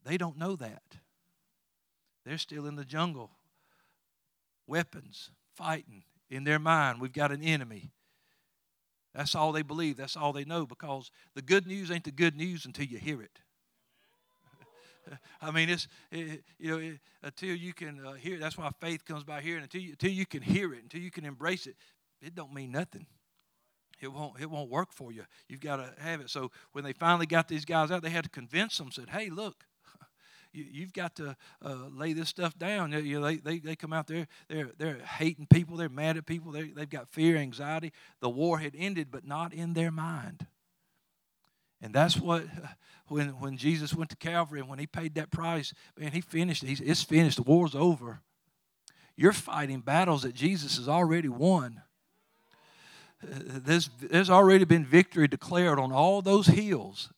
They 0.04 0.16
don't 0.16 0.38
know 0.38 0.56
that. 0.56 0.82
They're 2.24 2.38
still 2.38 2.66
in 2.66 2.76
the 2.76 2.84
jungle, 2.84 3.30
weapons, 4.66 5.30
fighting. 5.54 6.02
In 6.30 6.44
their 6.44 6.58
mind, 6.58 7.00
we've 7.00 7.12
got 7.12 7.30
an 7.30 7.42
enemy. 7.42 7.92
That's 9.14 9.34
all 9.34 9.52
they 9.52 9.62
believe. 9.62 9.96
That's 9.96 10.16
all 10.16 10.32
they 10.32 10.44
know 10.44 10.66
because 10.66 11.10
the 11.34 11.42
good 11.42 11.66
news 11.66 11.90
ain't 11.90 12.04
the 12.04 12.10
good 12.10 12.36
news 12.36 12.64
until 12.64 12.86
you 12.86 12.98
hear 12.98 13.20
it. 13.22 13.40
I 15.42 15.50
mean, 15.50 15.68
it's 15.68 15.88
it, 16.10 16.44
you 16.58 16.70
know 16.70 16.78
it, 16.78 16.98
until 17.22 17.54
you 17.54 17.74
can 17.74 18.04
uh, 18.06 18.12
hear. 18.12 18.38
That's 18.38 18.56
why 18.56 18.70
faith 18.80 19.04
comes 19.04 19.24
by 19.24 19.40
hearing. 19.40 19.62
Until 19.62 19.80
you, 19.80 19.90
until 19.90 20.10
you 20.10 20.26
can 20.26 20.42
hear 20.42 20.72
it, 20.72 20.82
until 20.82 21.00
you 21.00 21.10
can 21.10 21.24
embrace 21.24 21.66
it, 21.66 21.76
it 22.22 22.34
don't 22.34 22.54
mean 22.54 22.70
nothing. 22.70 23.06
It 24.00 24.12
won't 24.12 24.40
it 24.40 24.50
won't 24.50 24.70
work 24.70 24.92
for 24.92 25.12
you. 25.12 25.24
You've 25.48 25.60
got 25.60 25.76
to 25.76 25.92
have 25.98 26.20
it. 26.20 26.30
So 26.30 26.50
when 26.72 26.84
they 26.84 26.92
finally 26.92 27.26
got 27.26 27.48
these 27.48 27.64
guys 27.64 27.90
out, 27.90 28.02
they 28.02 28.10
had 28.10 28.24
to 28.24 28.30
convince 28.30 28.78
them. 28.78 28.90
Said, 28.90 29.10
"Hey, 29.10 29.28
look, 29.28 29.64
you, 30.52 30.82
have 30.82 30.92
got 30.92 31.16
to 31.16 31.36
uh, 31.64 31.76
lay 31.90 32.12
this 32.12 32.28
stuff 32.28 32.58
down. 32.58 32.92
You 32.92 33.20
know, 33.20 33.26
they, 33.26 33.36
they, 33.36 33.58
they 33.58 33.76
come 33.76 33.92
out 33.92 34.06
there, 34.06 34.26
they're, 34.48 34.70
they're 34.78 34.98
hating 34.98 35.46
people, 35.46 35.76
they're 35.76 35.88
mad 35.88 36.16
at 36.16 36.26
people, 36.26 36.52
they, 36.52 36.64
they've 36.64 36.88
got 36.88 37.08
fear, 37.08 37.36
anxiety. 37.36 37.92
The 38.20 38.30
war 38.30 38.58
had 38.58 38.74
ended, 38.76 39.08
but 39.10 39.26
not 39.26 39.52
in 39.52 39.72
their 39.72 39.90
mind. 39.90 40.46
And 41.80 41.92
that's 41.92 42.16
what, 42.16 42.44
when, 43.08 43.28
when 43.40 43.56
Jesus 43.56 43.94
went 43.94 44.10
to 44.10 44.16
Calvary 44.16 44.60
and 44.60 44.68
when 44.68 44.78
he 44.78 44.86
paid 44.86 45.14
that 45.16 45.30
price, 45.30 45.72
man, 45.98 46.12
he 46.12 46.20
finished. 46.20 46.62
He's, 46.62 46.80
it's 46.80 47.02
finished. 47.02 47.36
The 47.36 47.42
war's 47.42 47.74
over. 47.74 48.20
You're 49.16 49.32
fighting 49.32 49.80
battles 49.80 50.22
that 50.22 50.34
Jesus 50.34 50.76
has 50.76 50.88
already 50.88 51.28
won. 51.28 51.82
There's, 53.22 53.88
there's 54.00 54.30
already 54.30 54.64
been 54.64 54.84
victory 54.84 55.28
declared 55.28 55.78
on 55.78 55.92
all 55.92 56.22
those 56.22 56.46
hills. 56.48 57.10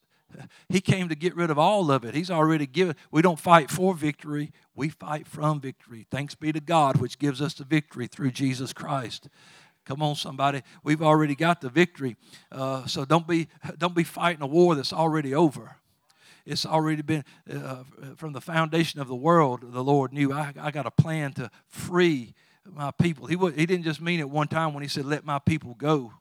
He 0.69 0.81
came 0.81 1.09
to 1.09 1.15
get 1.15 1.37
rid 1.37 1.51
of 1.51 1.59
all 1.59 1.91
of 1.91 2.05
it. 2.05 2.15
He's 2.15 2.31
already 2.31 2.67
given. 2.67 2.97
We 3.11 3.23
don't 3.23 3.39
fight 3.39 3.71
for 3.71 3.95
victory, 3.95 4.53
we 4.75 4.89
fight 4.89 5.27
from 5.27 5.61
victory. 5.61 6.07
Thanks 6.11 6.35
be 6.35 6.53
to 6.53 6.61
God, 6.61 6.97
which 6.97 7.19
gives 7.19 7.41
us 7.41 7.55
the 7.55 7.65
victory 7.65 8.07
through 8.07 8.33
Jesus 8.33 8.73
Christ. 8.73 9.29
Come 9.85 10.03
on, 10.03 10.15
somebody. 10.15 10.63
We've 10.83 11.03
already 11.03 11.35
got 11.35 11.61
the 11.61 11.69
victory. 11.69 12.17
Uh, 12.51 12.87
so 12.87 13.05
don't 13.05 13.29
be, 13.29 13.49
don't 13.77 13.95
be 13.95 14.05
fighting 14.05 14.43
a 14.43 14.47
war 14.47 14.75
that's 14.75 14.93
already 14.93 15.35
over. 15.35 15.77
It's 16.47 16.67
already 16.67 17.03
been 17.03 17.25
uh, 17.51 17.85
from 18.17 18.33
the 18.33 18.41
foundation 18.41 19.01
of 19.01 19.09
the 19.09 19.15
world. 19.15 19.61
The 19.63 19.85
Lord 19.85 20.13
knew 20.13 20.33
I, 20.33 20.53
I 20.61 20.71
got 20.71 20.87
a 20.87 20.91
plan 20.91 21.33
to 21.35 21.51
free 21.69 22.35
my 22.71 22.91
people. 22.91 23.27
He, 23.27 23.37
he 23.37 23.67
didn't 23.67 23.85
just 23.85 24.01
mean 24.01 24.21
it 24.21 24.29
one 24.29 24.49
time 24.49 24.75
when 24.75 24.83
He 24.83 24.89
said, 24.89 25.05
Let 25.05 25.25
my 25.25 25.39
people 25.39 25.75
go. 25.75 26.13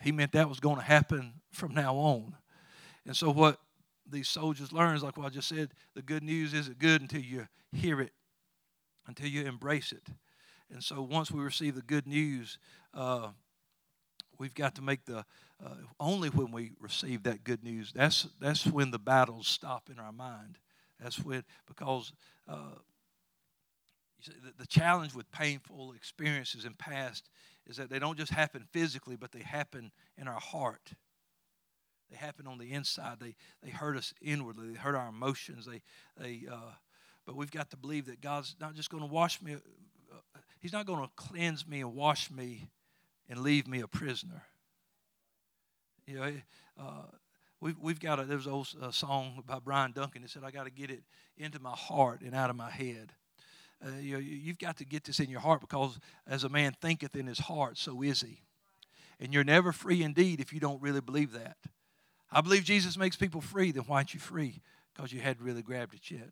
He 0.00 0.12
meant 0.12 0.32
that 0.32 0.48
was 0.48 0.60
going 0.60 0.76
to 0.76 0.82
happen 0.82 1.34
from 1.52 1.74
now 1.74 1.96
on. 1.96 2.34
And 3.06 3.16
so, 3.16 3.30
what 3.30 3.58
these 4.08 4.28
soldiers 4.28 4.72
learn 4.72 4.96
is 4.96 5.02
like 5.02 5.16
what 5.16 5.26
I 5.26 5.30
just 5.30 5.48
said 5.48 5.70
the 5.94 6.02
good 6.02 6.22
news 6.22 6.52
isn't 6.54 6.78
good 6.78 7.00
until 7.00 7.20
you 7.20 7.46
hear 7.72 8.00
it, 8.00 8.12
until 9.06 9.28
you 9.28 9.44
embrace 9.46 9.92
it. 9.92 10.06
And 10.70 10.82
so, 10.82 11.02
once 11.02 11.30
we 11.30 11.42
receive 11.42 11.74
the 11.74 11.82
good 11.82 12.06
news, 12.06 12.58
uh, 12.94 13.28
we've 14.40 14.54
got 14.54 14.74
to 14.76 14.82
make 14.82 15.04
the 15.04 15.24
uh, 15.64 15.74
only 16.00 16.30
when 16.30 16.50
we 16.50 16.72
receive 16.80 17.22
that 17.24 17.44
good 17.44 17.62
news 17.62 17.92
that's 17.94 18.26
that's 18.40 18.66
when 18.66 18.90
the 18.90 18.98
battles 18.98 19.46
stop 19.46 19.90
in 19.92 19.98
our 19.98 20.12
mind 20.12 20.58
that's 20.98 21.18
when 21.22 21.44
because 21.66 22.12
uh, 22.48 22.78
see, 24.20 24.32
the, 24.42 24.52
the 24.58 24.66
challenge 24.66 25.14
with 25.14 25.30
painful 25.30 25.92
experiences 25.92 26.64
in 26.64 26.72
past 26.74 27.28
is 27.66 27.76
that 27.76 27.90
they 27.90 27.98
don't 27.98 28.18
just 28.18 28.32
happen 28.32 28.64
physically 28.72 29.16
but 29.16 29.30
they 29.30 29.42
happen 29.42 29.92
in 30.16 30.26
our 30.26 30.40
heart 30.40 30.92
they 32.10 32.16
happen 32.16 32.46
on 32.46 32.58
the 32.58 32.72
inside. 32.72 33.18
They 33.20 33.36
they 33.62 33.70
hurt 33.70 33.96
us 33.96 34.12
inwardly. 34.20 34.68
They 34.70 34.78
hurt 34.78 34.94
our 34.94 35.08
emotions. 35.08 35.66
They 35.66 35.82
they. 36.18 36.46
Uh, 36.50 36.72
but 37.26 37.36
we've 37.36 37.50
got 37.50 37.70
to 37.70 37.76
believe 37.76 38.06
that 38.06 38.20
God's 38.20 38.56
not 38.60 38.74
just 38.74 38.90
going 38.90 39.02
to 39.02 39.08
wash 39.08 39.40
me. 39.40 39.54
Uh, 39.54 40.38
he's 40.58 40.72
not 40.72 40.86
going 40.86 41.02
to 41.02 41.10
cleanse 41.14 41.66
me 41.66 41.80
and 41.80 41.94
wash 41.94 42.30
me, 42.30 42.68
and 43.28 43.40
leave 43.40 43.68
me 43.68 43.80
a 43.80 43.86
prisoner. 43.86 44.42
You 46.06 46.14
know, 46.16 46.32
uh, 46.80 47.02
we've 47.60 47.78
we've 47.78 48.00
got 48.00 48.18
a. 48.18 48.24
There's 48.24 48.46
an 48.46 48.52
old 48.52 48.68
uh, 48.80 48.90
song 48.90 49.44
by 49.46 49.60
Bryan 49.60 49.92
Duncan. 49.92 50.24
It 50.24 50.30
said, 50.30 50.42
"I 50.44 50.50
got 50.50 50.64
to 50.64 50.70
get 50.70 50.90
it 50.90 51.02
into 51.36 51.60
my 51.60 51.74
heart 51.76 52.22
and 52.22 52.34
out 52.34 52.50
of 52.50 52.56
my 52.56 52.70
head." 52.70 53.12
Uh, 53.84 53.96
you 54.00 54.12
know, 54.14 54.18
you've 54.18 54.58
got 54.58 54.76
to 54.76 54.84
get 54.84 55.04
this 55.04 55.20
in 55.20 55.30
your 55.30 55.40
heart 55.40 55.60
because 55.60 55.98
as 56.26 56.44
a 56.44 56.48
man 56.48 56.74
thinketh 56.82 57.16
in 57.16 57.26
his 57.26 57.38
heart, 57.38 57.78
so 57.78 58.02
is 58.02 58.20
he. 58.20 58.42
And 59.18 59.32
you're 59.32 59.44
never 59.44 59.72
free 59.72 60.02
indeed 60.02 60.40
if 60.40 60.52
you 60.52 60.60
don't 60.60 60.82
really 60.82 61.00
believe 61.00 61.32
that. 61.32 61.56
I 62.32 62.40
believe 62.40 62.64
Jesus 62.64 62.96
makes 62.96 63.16
people 63.16 63.40
free. 63.40 63.72
Then 63.72 63.84
why 63.86 63.96
aren't 63.96 64.14
you 64.14 64.20
free? 64.20 64.62
Because 64.94 65.12
you 65.12 65.20
hadn't 65.20 65.44
really 65.44 65.62
grabbed 65.62 65.94
it 65.94 66.10
yet. 66.10 66.30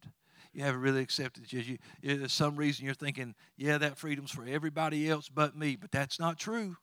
You 0.53 0.62
haven't 0.62 0.80
really 0.80 1.03
accepted 1.03 1.44
it 1.44 1.53
yet. 1.53 1.66
You, 1.66 1.78
there's 2.03 2.32
some 2.32 2.57
reason 2.57 2.84
you're 2.84 2.94
thinking, 2.94 3.34
yeah, 3.57 3.78
that 3.78 3.99
freedom's 3.99 4.30
for 4.30 4.44
everybody 4.46 5.09
else 5.09 5.28
but 5.28 5.57
me. 5.57 5.76
But 5.76 5.90
that's 5.90 6.18
not 6.20 6.38
true. 6.38 6.76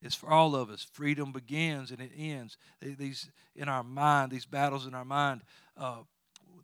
It's 0.00 0.14
for 0.14 0.30
all 0.30 0.54
of 0.54 0.70
us. 0.70 0.86
Freedom 0.92 1.32
begins 1.32 1.90
and 1.90 2.00
it 2.00 2.12
ends. 2.16 2.56
These 2.80 3.30
in 3.56 3.68
our 3.68 3.82
mind, 3.82 4.30
these 4.30 4.46
battles 4.46 4.86
in 4.86 4.94
our 4.94 5.04
mind, 5.04 5.42
uh, 5.76 5.98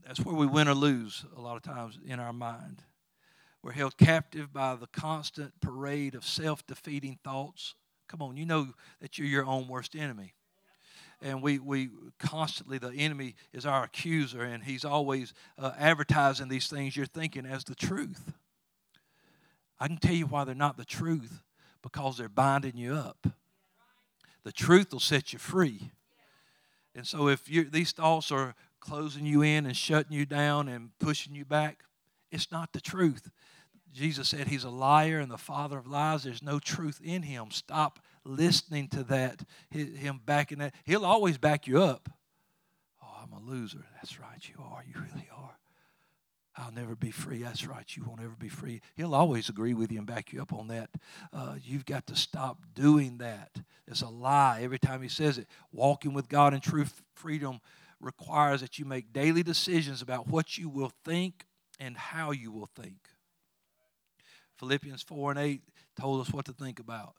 that's 0.07 0.21
where 0.21 0.37
we 0.37 0.47
win 0.47 0.69
or 0.69 0.75
lose 0.75 1.25
a 1.37 1.41
lot 1.41 1.57
of 1.57 1.63
times 1.63 1.99
in 2.07 2.21
our 2.21 2.33
mind. 2.33 2.83
We're 3.63 3.73
held 3.73 3.97
captive 3.97 4.53
by 4.53 4.77
the 4.77 4.87
constant 4.87 5.61
parade 5.61 6.15
of 6.15 6.25
self 6.25 6.65
defeating 6.67 7.19
thoughts. 7.25 7.75
Come 8.09 8.23
on, 8.23 8.37
you 8.37 8.47
know 8.47 8.69
that 9.01 9.19
you're 9.19 9.27
your 9.27 9.47
own 9.47 9.67
worst 9.67 9.97
enemy 9.97 10.35
and 11.21 11.43
we, 11.43 11.59
we 11.59 11.91
constantly, 12.19 12.79
the 12.79 12.93
enemy 12.93 13.35
is 13.53 13.67
our 13.67 13.85
accuser, 13.85 14.43
and 14.43 14.65
he's 14.65 14.85
always 14.85 15.33
uh, 15.59 15.73
advertising 15.79 16.49
these 16.49 16.69
things 16.69 16.97
you're 16.97 17.07
thinking 17.07 17.47
as 17.47 17.65
the 17.65 17.75
truth. 17.75 18.33
I 19.81 19.89
can 19.89 19.97
tell 19.97 20.15
you 20.15 20.27
why 20.27 20.45
they're 20.45 20.55
not 20.55 20.77
the 20.77 20.85
truth 20.85 21.43
because 21.83 22.17
they're 22.17 22.29
binding 22.29 22.77
you 22.77 22.95
up. 22.95 23.27
The 24.45 24.53
truth 24.53 24.93
will 24.93 25.01
set 25.01 25.33
you 25.33 25.39
free. 25.39 25.91
And 26.95 27.07
so, 27.07 27.29
if 27.29 27.45
these 27.45 27.93
thoughts 27.93 28.31
are 28.31 28.55
closing 28.81 29.27
you 29.27 29.43
in 29.43 29.67
and 29.67 29.77
shutting 29.77 30.13
you 30.13 30.27
down 30.27 30.69
and 30.69 30.91
pushing 31.01 31.35
you 31.35 31.45
back, 31.45 31.81
it's 32.31 32.53
not 32.53 32.73
the 32.73 32.81
truth. 32.81 33.31
Jesus 33.93 34.29
said 34.29 34.49
he's 34.49 34.65
a 34.65 34.71
liar 34.71 35.21
and 35.21 35.31
the 35.31 35.39
father 35.39 35.79
of 35.79 35.87
lies. 35.87 36.25
There's 36.25 36.43
no 36.43 36.59
truth 36.59 37.01
in 37.03 37.23
him. 37.23 37.51
Stop 37.51 38.01
listening 38.25 38.89
to 38.89 39.05
that, 39.05 39.43
him 39.71 40.21
backing 40.25 40.59
that. 40.59 40.75
He'll 40.85 41.05
always 41.05 41.39
back 41.39 41.67
you 41.67 41.83
up. 41.83 42.09
Oh, 43.03 43.23
I'm 43.23 43.33
a 43.33 43.41
loser. 43.51 43.85
That's 43.97 44.19
right, 44.19 44.41
you 44.49 44.63
are. 44.63 44.83
You 44.87 45.01
really 45.01 45.29
are. 45.37 45.59
I'll 46.57 46.73
never 46.73 46.95
be 46.95 47.11
free. 47.11 47.43
That's 47.43 47.67
right, 47.67 47.85
you 47.97 48.05
won't 48.05 48.21
ever 48.21 48.37
be 48.39 48.49
free. 48.49 48.81
He'll 48.97 49.15
always 49.15 49.49
agree 49.49 49.75
with 49.75 49.91
you 49.91 49.99
and 49.99 50.07
back 50.07 50.33
you 50.33 50.41
up 50.41 50.53
on 50.53 50.69
that. 50.69 50.91
Uh, 51.33 51.57
you've 51.63 51.85
got 51.85 52.07
to 52.07 52.17
stop 52.17 52.59
doing 52.75 53.19
that. 53.19 53.51
It's 53.89 54.03
a 54.03 54.09
lie 54.09 54.61
every 54.63 54.79
time 54.79 55.03
he 55.03 55.09
says 55.09 55.37
it. 55.37 55.49
Walking 55.73 56.15
with 56.15 56.29
God 56.29 56.55
in 56.55 56.61
true 56.61 56.87
freedom 57.15 57.61
requires 58.01 58.61
that 58.61 58.79
you 58.79 58.85
make 58.85 59.13
daily 59.13 59.43
decisions 59.43 60.01
about 60.01 60.29
what 60.29 60.57
you 60.57 60.69
will 60.69 60.93
think 61.05 61.45
and 61.81 61.97
how 61.97 62.31
you 62.31 62.53
will 62.53 62.69
think. 62.77 63.09
Philippians 64.59 65.03
4 65.03 65.33
and 65.33 65.41
8 65.41 65.63
told 65.99 66.21
us 66.21 66.33
what 66.33 66.45
to 66.45 66.53
think 66.53 66.79
about. 66.79 67.15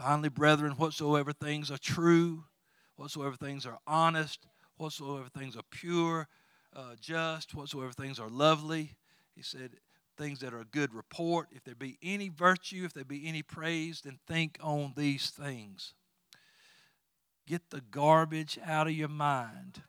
Finally, 0.00 0.30
brethren, 0.30 0.72
whatsoever 0.72 1.30
things 1.30 1.70
are 1.70 1.76
true, 1.76 2.44
whatsoever 2.96 3.36
things 3.36 3.66
are 3.66 3.78
honest, 3.86 4.46
whatsoever 4.78 5.28
things 5.28 5.54
are 5.56 5.62
pure, 5.70 6.26
uh, 6.74 6.94
just, 6.98 7.54
whatsoever 7.54 7.92
things 7.92 8.18
are 8.18 8.30
lovely. 8.30 8.96
He 9.36 9.42
said, 9.42 9.72
things 10.16 10.40
that 10.40 10.54
are 10.54 10.60
a 10.60 10.64
good 10.64 10.94
report. 10.94 11.48
If 11.52 11.64
there 11.64 11.74
be 11.74 11.98
any 12.02 12.30
virtue, 12.30 12.84
if 12.86 12.94
there 12.94 13.04
be 13.04 13.28
any 13.28 13.42
praise, 13.42 14.00
then 14.00 14.18
think 14.26 14.56
on 14.62 14.94
these 14.96 15.28
things. 15.28 15.92
Get 17.46 17.68
the 17.68 17.82
garbage 17.82 18.58
out 18.64 18.86
of 18.86 18.94
your 18.94 19.08
mind. 19.08 19.82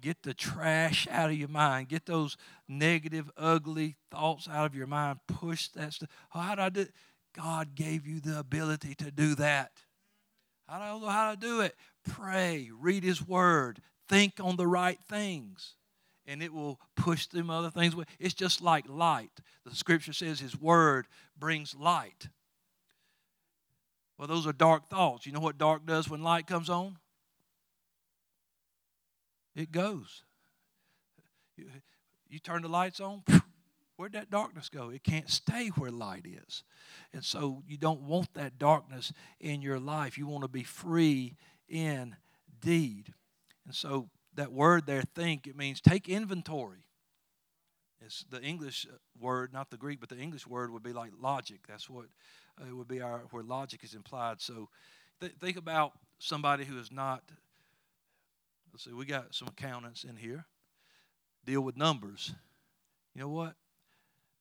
Get 0.00 0.22
the 0.22 0.32
trash 0.32 1.08
out 1.10 1.30
of 1.30 1.36
your 1.36 1.48
mind. 1.48 1.88
Get 1.88 2.06
those 2.06 2.36
negative, 2.68 3.30
ugly 3.36 3.96
thoughts 4.12 4.48
out 4.48 4.66
of 4.66 4.76
your 4.76 4.86
mind. 4.86 5.18
Push 5.26 5.68
that 5.70 5.92
stuff. 5.92 6.08
Oh, 6.34 6.38
how 6.38 6.54
do 6.54 6.62
I 6.62 6.68
do? 6.68 6.86
God 7.34 7.74
gave 7.74 8.06
you 8.06 8.20
the 8.20 8.38
ability 8.38 8.94
to 8.96 9.10
do 9.10 9.34
that. 9.36 9.72
I 10.68 10.78
don't 10.78 11.00
know 11.00 11.08
how 11.08 11.32
to 11.32 11.36
do 11.36 11.60
it. 11.60 11.74
Pray, 12.08 12.70
read 12.78 13.02
His 13.02 13.26
Word, 13.26 13.80
think 14.08 14.34
on 14.40 14.56
the 14.56 14.66
right 14.66 14.98
things, 15.08 15.74
and 16.26 16.42
it 16.42 16.52
will 16.52 16.78
push 16.96 17.26
them 17.26 17.50
other 17.50 17.70
things. 17.70 17.94
It's 18.18 18.34
just 18.34 18.62
like 18.62 18.88
light. 18.88 19.32
The 19.64 19.74
Scripture 19.74 20.12
says 20.12 20.40
His 20.40 20.60
Word 20.60 21.06
brings 21.38 21.74
light. 21.74 22.28
Well, 24.16 24.28
those 24.28 24.46
are 24.46 24.52
dark 24.52 24.88
thoughts. 24.88 25.26
You 25.26 25.32
know 25.32 25.40
what 25.40 25.58
dark 25.58 25.86
does 25.86 26.08
when 26.08 26.22
light 26.22 26.46
comes 26.46 26.68
on? 26.68 26.98
It 29.56 29.72
goes. 29.72 30.22
You, 31.56 31.66
you 32.28 32.38
turn 32.38 32.62
the 32.62 32.68
lights 32.68 33.00
on, 33.00 33.22
where'd 34.00 34.14
that 34.14 34.30
darkness 34.30 34.70
go? 34.70 34.88
It 34.88 35.04
can't 35.04 35.28
stay 35.28 35.68
where 35.68 35.90
light 35.90 36.24
is. 36.24 36.62
And 37.12 37.22
so 37.22 37.62
you 37.68 37.76
don't 37.76 38.00
want 38.00 38.32
that 38.32 38.58
darkness 38.58 39.12
in 39.38 39.60
your 39.60 39.78
life. 39.78 40.16
You 40.16 40.26
want 40.26 40.40
to 40.42 40.48
be 40.48 40.62
free 40.62 41.36
indeed. 41.68 43.12
And 43.66 43.74
so 43.74 44.08
that 44.36 44.52
word 44.52 44.86
there, 44.86 45.02
think, 45.02 45.46
it 45.46 45.54
means 45.54 45.82
take 45.82 46.08
inventory. 46.08 46.86
It's 48.00 48.24
the 48.30 48.40
English 48.40 48.86
word, 49.20 49.52
not 49.52 49.70
the 49.70 49.76
Greek, 49.76 50.00
but 50.00 50.08
the 50.08 50.16
English 50.16 50.46
word 50.46 50.72
would 50.72 50.82
be 50.82 50.94
like 50.94 51.10
logic. 51.20 51.58
That's 51.68 51.90
what 51.90 52.06
uh, 52.58 52.68
it 52.70 52.74
would 52.74 52.88
be 52.88 53.02
our 53.02 53.24
where 53.32 53.42
logic 53.42 53.84
is 53.84 53.92
implied. 53.92 54.40
So 54.40 54.70
th- 55.20 55.34
think 55.38 55.58
about 55.58 55.92
somebody 56.18 56.64
who 56.64 56.78
is 56.78 56.90
not. 56.90 57.22
Let's 58.72 58.84
see, 58.84 58.94
we 58.94 59.04
got 59.04 59.34
some 59.34 59.48
accountants 59.48 60.04
in 60.04 60.16
here. 60.16 60.46
Deal 61.44 61.60
with 61.60 61.76
numbers. 61.76 62.32
You 63.14 63.20
know 63.20 63.28
what? 63.28 63.56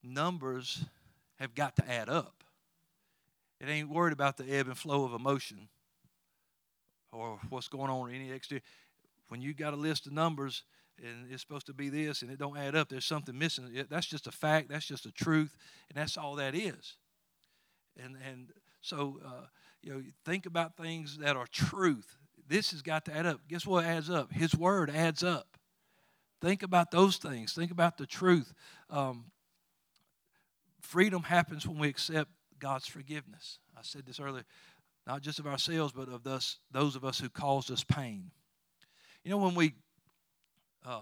Numbers 0.04 0.86
have 1.36 1.56
got 1.56 1.76
to 1.78 1.90
add 1.90 2.10
up. 2.10 2.44
It 3.60 3.68
ain't 3.68 3.90
worried 3.90 4.14
about 4.14 4.38
the 4.38 4.46
ebb 4.46 4.68
and 4.68 4.78
flow 4.78 5.04
of 5.04 5.14
emotion 5.14 5.68
or 7.12 7.40
what's 7.50 7.68
going 7.68 7.90
on 7.90 8.10
in 8.10 8.16
any 8.16 8.32
exterior. 8.32 8.62
When 9.28 9.42
you 9.42 9.54
got 9.54 9.74
a 9.74 9.78
list 9.78 10.08
of 10.08 10.14
numbers 10.14 10.64
and 10.98 11.32
it's 11.32 11.42
supposed 11.42 11.68
to 11.68 11.74
be 11.74 11.90
this 11.90 12.22
and 12.22 12.32
it 12.32 12.40
don't 12.40 12.58
add 12.58 12.76
up, 12.76 12.90
there's 12.90 13.06
something 13.06 13.38
missing. 13.38 13.86
That's 13.90 14.08
just 14.08 14.28
a 14.28 14.32
fact. 14.32 14.70
That's 14.70 14.86
just 14.86 15.06
a 15.06 15.12
truth, 15.12 15.56
and 15.90 15.98
that's 15.98 16.18
all 16.18 16.36
that 16.36 16.56
is. 16.56 16.96
And 18.02 18.16
and 18.28 18.52
so 18.82 19.20
uh, 19.26 19.46
you 19.82 19.94
know, 19.94 20.02
think 20.26 20.46
about 20.46 20.78
things 20.78 21.18
that 21.18 21.36
are 21.36 21.48
truth. 21.48 22.18
This 22.48 22.72
has 22.72 22.82
got 22.82 23.06
to 23.06 23.16
add 23.16 23.26
up. 23.26 23.42
Guess 23.48 23.66
what 23.66 23.86
adds 23.86 24.10
up? 24.10 24.32
His 24.32 24.56
word 24.56 24.90
adds 24.90 25.24
up. 25.24 25.58
Think 26.42 26.64
about 26.64 26.92
those 26.92 27.18
things. 27.18 27.54
Think 27.54 27.72
about 27.72 27.98
the 27.98 28.06
truth. 28.06 28.54
Um, 28.90 29.26
freedom 30.82 31.24
happens 31.24 31.68
when 31.68 31.80
we 31.80 31.88
accept 31.88 32.30
God's 32.60 32.88
forgiveness. 32.88 33.60
I 33.78 33.82
said 33.84 34.06
this 34.06 34.20
earlier, 34.20 34.44
not 35.08 35.22
just 35.22 35.40
of 35.40 35.48
ourselves, 35.48 35.94
but 35.94 36.10
of 36.10 36.24
thus, 36.24 36.58
those 36.72 36.96
of 36.96 37.06
us 37.06 37.20
who 37.20 37.30
caused 37.30 37.72
us 37.72 37.84
pain. 37.84 38.32
You 39.24 39.32
know, 39.32 39.38
when 39.38 39.56
we 39.56 39.74
uh, 40.86 41.02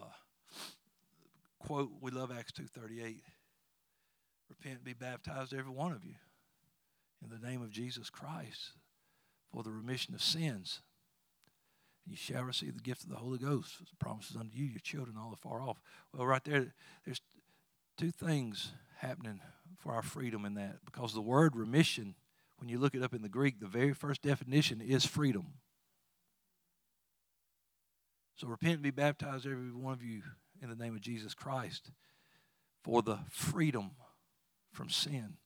quote, 1.59 1.91
we 2.01 2.11
love 2.11 2.31
Acts 2.31 2.51
2.38, 2.53 3.21
repent 4.49 4.83
be 4.83 4.93
baptized, 4.93 5.53
every 5.53 5.71
one 5.71 5.91
of 5.91 6.05
you, 6.05 6.15
in 7.23 7.29
the 7.29 7.45
name 7.45 7.61
of 7.61 7.71
Jesus 7.71 8.09
Christ 8.09 8.71
for 9.51 9.63
the 9.63 9.71
remission 9.71 10.13
of 10.13 10.21
sins. 10.21 10.81
You 12.05 12.15
shall 12.15 12.43
receive 12.43 12.75
the 12.75 12.81
gift 12.81 13.03
of 13.03 13.09
the 13.09 13.17
Holy 13.17 13.37
Ghost. 13.37 13.79
The 13.79 13.95
promises 13.97 14.37
unto 14.37 14.55
you, 14.55 14.65
your 14.65 14.79
children, 14.79 15.17
all 15.19 15.33
afar 15.33 15.61
off. 15.61 15.81
Well, 16.13 16.25
right 16.25 16.43
there, 16.43 16.73
there's 17.05 17.21
two 17.97 18.11
things 18.11 18.71
happening 18.99 19.41
for 19.87 19.93
our 19.93 20.01
freedom 20.01 20.43
in 20.43 20.55
that. 20.55 20.79
Because 20.85 21.13
the 21.13 21.21
word 21.21 21.55
remission, 21.55 22.13
when 22.57 22.67
you 22.67 22.77
look 22.77 22.93
it 22.93 23.01
up 23.01 23.13
in 23.13 23.21
the 23.21 23.29
Greek, 23.29 23.61
the 23.61 23.67
very 23.67 23.93
first 23.93 24.21
definition 24.21 24.81
is 24.81 25.05
freedom. 25.05 25.45
So 28.35 28.47
repent 28.47 28.73
and 28.73 28.83
be 28.83 28.91
baptized, 28.91 29.45
every 29.45 29.71
one 29.71 29.93
of 29.93 30.03
you, 30.03 30.23
in 30.61 30.69
the 30.69 30.75
name 30.75 30.93
of 30.93 31.01
Jesus 31.01 31.33
Christ 31.33 31.91
for 32.83 33.01
the 33.01 33.19
freedom 33.29 33.91
from 34.73 34.89
sin. 34.89 35.37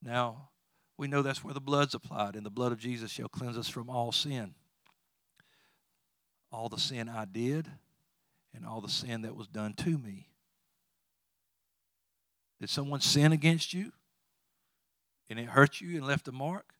Now, 0.00 0.50
we 0.96 1.08
know 1.08 1.22
that's 1.22 1.42
where 1.42 1.54
the 1.54 1.60
blood's 1.60 1.94
applied, 1.94 2.36
and 2.36 2.46
the 2.46 2.50
blood 2.50 2.70
of 2.70 2.78
Jesus 2.78 3.10
shall 3.10 3.28
cleanse 3.28 3.58
us 3.58 3.68
from 3.68 3.90
all 3.90 4.12
sin. 4.12 4.54
All 6.52 6.68
the 6.68 6.78
sin 6.78 7.08
I 7.08 7.24
did, 7.24 7.68
and 8.54 8.64
all 8.64 8.80
the 8.80 8.88
sin 8.88 9.22
that 9.22 9.34
was 9.34 9.48
done 9.48 9.74
to 9.74 9.98
me. 9.98 10.28
Did 12.60 12.70
someone 12.70 13.00
sin 13.00 13.32
against 13.32 13.72
you 13.72 13.92
and 15.30 15.38
it 15.38 15.46
hurt 15.46 15.80
you 15.80 15.96
and 15.96 16.06
left 16.06 16.28
a 16.28 16.32
mark? 16.32 16.74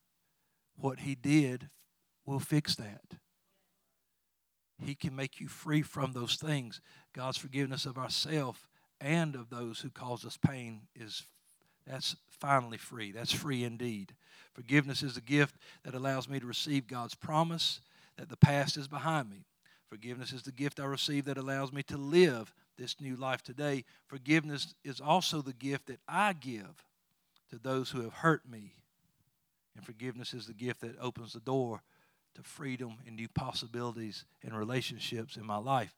What 0.76 1.00
he 1.00 1.14
did 1.14 1.68
will 2.24 2.40
fix 2.40 2.74
that. 2.76 3.18
He 4.80 4.94
can 4.94 5.16
make 5.16 5.40
you 5.40 5.48
free 5.48 5.82
from 5.82 6.12
those 6.12 6.36
things. 6.36 6.80
God's 7.12 7.38
forgiveness 7.38 7.84
of 7.84 7.98
ourselves 7.98 8.60
and 9.00 9.34
of 9.34 9.50
those 9.50 9.80
who 9.80 9.90
cause 9.90 10.24
us 10.24 10.36
pain 10.36 10.82
is 10.94 11.24
that's 11.86 12.16
finally 12.28 12.76
free. 12.76 13.12
That's 13.12 13.32
free 13.32 13.64
indeed. 13.64 14.14
Forgiveness 14.52 15.02
is 15.02 15.16
a 15.16 15.22
gift 15.22 15.56
that 15.84 15.94
allows 15.94 16.28
me 16.28 16.38
to 16.38 16.46
receive 16.46 16.86
God's 16.86 17.14
promise 17.14 17.80
that 18.18 18.28
the 18.28 18.36
past 18.36 18.76
is 18.76 18.88
behind 18.88 19.30
me. 19.30 19.46
Forgiveness 19.88 20.32
is 20.32 20.42
the 20.42 20.52
gift 20.52 20.80
I 20.80 20.84
receive 20.84 21.24
that 21.24 21.38
allows 21.38 21.72
me 21.72 21.82
to 21.84 21.96
live 21.96 22.52
this 22.78 23.00
new 23.00 23.16
life 23.16 23.42
today. 23.42 23.84
Forgiveness 24.06 24.74
is 24.84 25.00
also 25.00 25.42
the 25.42 25.52
gift 25.52 25.86
that 25.88 26.00
I 26.08 26.32
give 26.32 26.84
to 27.50 27.58
those 27.58 27.90
who 27.90 28.02
have 28.02 28.14
hurt 28.14 28.48
me. 28.48 28.74
And 29.76 29.84
forgiveness 29.84 30.32
is 30.32 30.46
the 30.46 30.54
gift 30.54 30.80
that 30.80 30.98
opens 31.00 31.32
the 31.32 31.40
door 31.40 31.82
to 32.34 32.42
freedom 32.42 32.94
and 33.06 33.16
new 33.16 33.28
possibilities 33.28 34.24
and 34.42 34.56
relationships 34.56 35.36
in 35.36 35.44
my 35.44 35.56
life. 35.56 35.94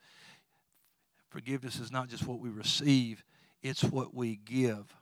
Forgiveness 1.28 1.78
is 1.78 1.92
not 1.92 2.08
just 2.08 2.26
what 2.26 2.40
we 2.40 2.50
receive, 2.50 3.24
it's 3.62 3.84
what 3.84 4.14
we 4.14 4.36
give. 4.36 4.94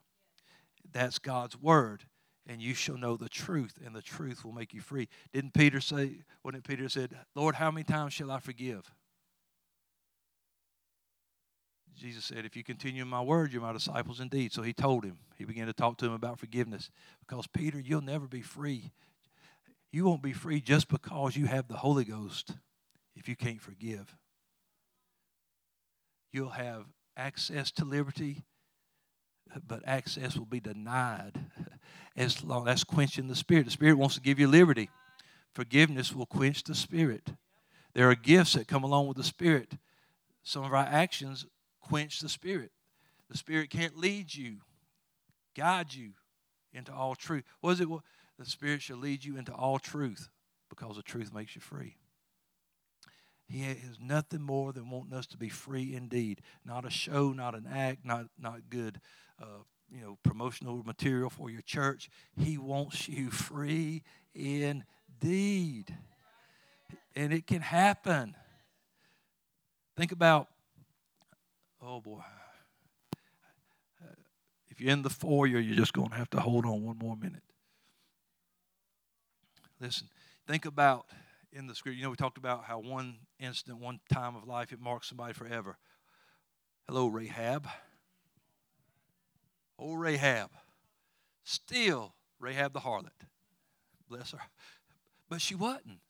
That's 0.92 1.18
God's 1.18 1.56
word. 1.60 2.04
And 2.46 2.62
you 2.62 2.72
shall 2.72 2.96
know 2.96 3.16
the 3.16 3.28
truth, 3.28 3.78
and 3.84 3.94
the 3.94 4.00
truth 4.00 4.42
will 4.42 4.52
make 4.52 4.72
you 4.72 4.80
free. 4.80 5.08
Didn't 5.32 5.52
Peter 5.52 5.80
say, 5.80 6.22
When 6.42 6.54
it 6.54 6.64
Peter 6.64 6.88
said, 6.88 7.14
Lord, 7.34 7.56
how 7.56 7.70
many 7.70 7.84
times 7.84 8.14
shall 8.14 8.30
I 8.30 8.40
forgive? 8.40 8.90
Jesus 11.98 12.24
said, 12.24 12.44
If 12.44 12.56
you 12.56 12.64
continue 12.64 13.02
in 13.02 13.08
my 13.08 13.20
word, 13.20 13.52
you're 13.52 13.62
my 13.62 13.72
disciples 13.72 14.20
indeed. 14.20 14.52
So 14.52 14.62
he 14.62 14.72
told 14.72 15.04
him, 15.04 15.18
he 15.36 15.44
began 15.44 15.66
to 15.66 15.72
talk 15.72 15.98
to 15.98 16.06
him 16.06 16.12
about 16.12 16.38
forgiveness. 16.38 16.90
Because, 17.20 17.46
Peter, 17.46 17.78
you'll 17.78 18.00
never 18.00 18.26
be 18.26 18.42
free 18.42 18.92
you 19.90 20.04
won't 20.04 20.22
be 20.22 20.32
free 20.32 20.60
just 20.60 20.88
because 20.88 21.36
you 21.36 21.46
have 21.46 21.68
the 21.68 21.76
Holy 21.76 22.04
Ghost 22.04 22.52
if 23.16 23.28
you 23.28 23.36
can't 23.36 23.60
forgive. 23.60 24.14
You'll 26.30 26.50
have 26.50 26.84
access 27.16 27.70
to 27.72 27.84
liberty, 27.84 28.44
but 29.66 29.82
access 29.86 30.36
will 30.36 30.46
be 30.46 30.60
denied 30.60 31.40
as 32.16 32.44
long 32.44 32.68
as 32.68 32.84
quenching 32.84 33.28
the 33.28 33.34
spirit. 33.34 33.64
The 33.64 33.70
spirit 33.70 33.96
wants 33.96 34.16
to 34.16 34.20
give 34.20 34.38
you 34.38 34.46
liberty. 34.46 34.90
Forgiveness 35.54 36.14
will 36.14 36.26
quench 36.26 36.64
the 36.64 36.74
spirit. 36.74 37.32
There 37.94 38.10
are 38.10 38.14
gifts 38.14 38.52
that 38.52 38.68
come 38.68 38.84
along 38.84 39.08
with 39.08 39.16
the 39.16 39.24
spirit. 39.24 39.72
Some 40.42 40.64
of 40.64 40.74
our 40.74 40.84
actions 40.84 41.46
quench 41.88 42.20
the 42.20 42.28
spirit. 42.28 42.72
The 43.30 43.36
spirit 43.36 43.70
can't 43.70 43.96
lead 43.96 44.34
you, 44.34 44.58
guide 45.56 45.92
you 45.92 46.12
into 46.72 46.92
all 46.92 47.14
truth. 47.14 47.44
What 47.60 47.72
is 47.72 47.80
it? 47.80 47.88
The 48.38 48.44
Spirit 48.44 48.82
shall 48.82 48.98
lead 48.98 49.24
you 49.24 49.36
into 49.36 49.52
all 49.52 49.78
truth 49.78 50.28
because 50.70 50.96
the 50.96 51.02
truth 51.02 51.34
makes 51.34 51.56
you 51.56 51.60
free. 51.60 51.96
He 53.46 53.60
has 53.62 53.98
nothing 54.00 54.42
more 54.42 54.72
than 54.72 54.90
wanting 54.90 55.14
us 55.14 55.26
to 55.28 55.38
be 55.38 55.48
free 55.48 55.94
indeed. 55.94 56.42
Not 56.64 56.84
a 56.84 56.90
show, 56.90 57.32
not 57.32 57.54
an 57.54 57.66
act, 57.72 58.04
not, 58.04 58.26
not 58.38 58.70
good 58.70 59.00
uh, 59.42 59.62
you 59.90 60.02
know, 60.02 60.18
promotional 60.22 60.82
material 60.84 61.30
for 61.30 61.50
your 61.50 61.62
church. 61.62 62.10
He 62.36 62.58
wants 62.58 63.08
you 63.08 63.30
free 63.30 64.02
indeed. 64.34 65.96
And 67.16 67.32
it 67.32 67.46
can 67.46 67.62
happen. 67.62 68.36
Think 69.96 70.12
about, 70.12 70.48
oh 71.82 72.00
boy. 72.00 72.20
If 74.68 74.80
you're 74.80 74.92
in 74.92 75.02
the 75.02 75.10
foyer, 75.10 75.58
you're 75.58 75.76
just 75.76 75.92
going 75.92 76.10
to 76.10 76.14
have 76.14 76.30
to 76.30 76.40
hold 76.40 76.64
on 76.64 76.84
one 76.84 76.98
more 76.98 77.16
minute. 77.16 77.42
Listen, 79.80 80.08
think 80.46 80.66
about 80.66 81.06
in 81.52 81.66
the 81.66 81.74
scripture, 81.74 81.96
you 81.96 82.04
know, 82.04 82.10
we 82.10 82.16
talked 82.16 82.38
about 82.38 82.64
how 82.64 82.78
one 82.78 83.16
instant, 83.40 83.78
one 83.78 84.00
time 84.12 84.36
of 84.36 84.46
life, 84.46 84.72
it 84.72 84.80
marks 84.80 85.08
somebody 85.08 85.32
forever. 85.32 85.78
Hello, 86.86 87.08
Rahab. 87.08 87.66
Oh, 89.78 89.94
Rahab. 89.94 90.50
Still, 91.44 92.14
Rahab 92.38 92.72
the 92.72 92.80
harlot. 92.80 93.10
Bless 94.08 94.32
her. 94.32 94.40
But 95.28 95.40
she 95.40 95.54
wasn't. 95.54 96.00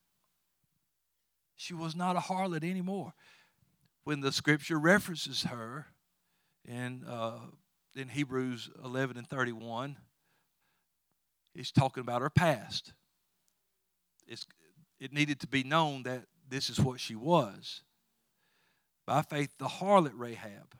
She 1.57 1.75
was 1.75 1.97
not 1.97 2.17
a 2.17 2.21
harlot 2.21 2.65
anymore. 2.65 3.13
When 4.09 4.23
the 4.23 4.33
scripture 4.33 4.79
references 4.79 5.43
her 5.43 5.89
in, 6.65 7.05
uh, 7.07 7.41
in 7.95 8.09
Hebrews 8.09 8.71
11 8.83 9.19
and 9.19 9.29
31, 9.29 9.99
he's 11.53 11.71
talking 11.71 12.01
about 12.01 12.23
her 12.23 12.31
past 12.31 12.95
it's, 14.27 14.47
it 14.99 15.13
needed 15.13 15.41
to 15.41 15.47
be 15.47 15.63
known 15.63 16.05
that 16.05 16.23
this 16.49 16.71
is 16.71 16.81
what 16.81 17.01
she 17.01 17.17
was. 17.17 17.83
By 19.07 19.21
faith, 19.21 19.53
the 19.59 19.67
harlot 19.67 20.13
Rahab. 20.15 20.75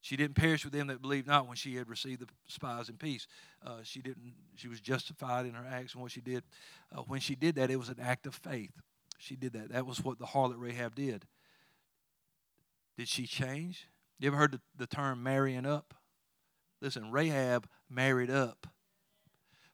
She 0.00 0.16
didn't 0.16 0.36
perish 0.36 0.64
with 0.64 0.72
them 0.72 0.86
that 0.86 1.02
believed 1.02 1.26
not 1.26 1.46
when 1.46 1.56
she 1.56 1.74
had 1.74 1.90
received 1.90 2.22
the 2.22 2.28
spies 2.48 2.88
in 2.88 2.96
peace. 2.96 3.26
Uh, 3.62 3.80
she 3.82 4.00
didn't. 4.00 4.32
She 4.54 4.68
was 4.68 4.80
justified 4.80 5.44
in 5.44 5.52
her 5.52 5.66
acts 5.70 5.92
and 5.92 6.00
what 6.00 6.12
she 6.12 6.22
did. 6.22 6.42
Uh, 6.90 7.02
when 7.02 7.20
she 7.20 7.34
did 7.34 7.56
that, 7.56 7.70
it 7.70 7.78
was 7.78 7.90
an 7.90 8.00
act 8.00 8.26
of 8.26 8.34
faith. 8.34 8.72
She 9.18 9.36
did 9.36 9.52
that. 9.52 9.72
That 9.72 9.84
was 9.84 10.02
what 10.02 10.18
the 10.18 10.24
harlot 10.24 10.54
Rahab 10.56 10.94
did. 10.94 11.26
Did 12.96 13.08
she 13.08 13.26
change? 13.26 13.88
You 14.18 14.28
ever 14.28 14.36
heard 14.36 14.52
the, 14.52 14.60
the 14.76 14.86
term 14.86 15.22
marrying 15.22 15.66
up? 15.66 15.94
Listen, 16.80 17.10
Rahab 17.10 17.68
married 17.88 18.30
up 18.30 18.66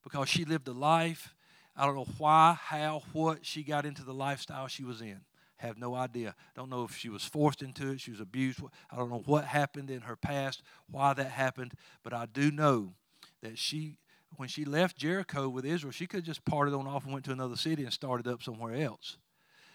because 0.02 0.28
she 0.28 0.44
lived 0.44 0.68
a 0.68 0.72
life. 0.72 1.34
I 1.76 1.86
don't 1.86 1.94
know 1.94 2.06
why, 2.18 2.58
how, 2.60 3.02
what 3.12 3.44
she 3.46 3.62
got 3.62 3.86
into 3.86 4.04
the 4.04 4.14
lifestyle 4.14 4.68
she 4.68 4.84
was 4.84 5.00
in. 5.00 5.20
Have 5.56 5.76
no 5.76 5.94
idea. 5.94 6.34
Don't 6.54 6.70
know 6.70 6.84
if 6.84 6.96
she 6.96 7.08
was 7.08 7.24
forced 7.24 7.62
into 7.62 7.90
it, 7.90 8.00
she 8.00 8.10
was 8.10 8.20
abused. 8.20 8.60
I 8.90 8.96
don't 8.96 9.10
know 9.10 9.22
what 9.26 9.44
happened 9.44 9.90
in 9.90 10.02
her 10.02 10.16
past, 10.16 10.62
why 10.88 11.14
that 11.14 11.30
happened, 11.30 11.72
but 12.04 12.12
I 12.12 12.26
do 12.26 12.50
know 12.50 12.94
that 13.42 13.58
she, 13.58 13.98
when 14.36 14.48
she 14.48 14.64
left 14.64 14.96
Jericho 14.96 15.48
with 15.48 15.64
Israel, 15.64 15.92
she 15.92 16.06
could 16.06 16.18
have 16.18 16.26
just 16.26 16.44
parted 16.44 16.74
on 16.74 16.86
off 16.86 17.04
and 17.04 17.12
went 17.12 17.24
to 17.24 17.32
another 17.32 17.56
city 17.56 17.84
and 17.84 17.92
started 17.92 18.28
up 18.28 18.42
somewhere 18.42 18.74
else. 18.74 19.18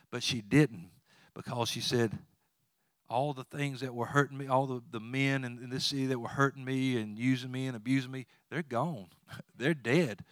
But 0.10 0.24
she 0.24 0.41
didn't 0.41 0.89
because 1.34 1.70
she 1.70 1.82
said, 1.82 2.18
all 3.10 3.34
the 3.34 3.43
things 3.43 3.82
that 3.82 3.93
were 3.93 4.06
hurting 4.06 4.38
me, 4.38 4.47
all 4.47 4.66
the, 4.66 4.82
the 4.91 4.99
men 4.99 5.43
in, 5.43 5.60
in 5.60 5.70
this 5.70 5.86
city 5.86 6.08
that 6.08 6.20
were 6.20 6.30
hurting 6.30 6.66
me 6.66 6.97
and 6.97 7.18
using 7.18 7.51
me 7.51 7.68
and 7.68 7.76
abusing 7.76 8.12
me, 8.12 8.26
they're 8.49 8.64
gone. 8.64 9.08
they're 9.58 9.74
dead. 9.74 10.24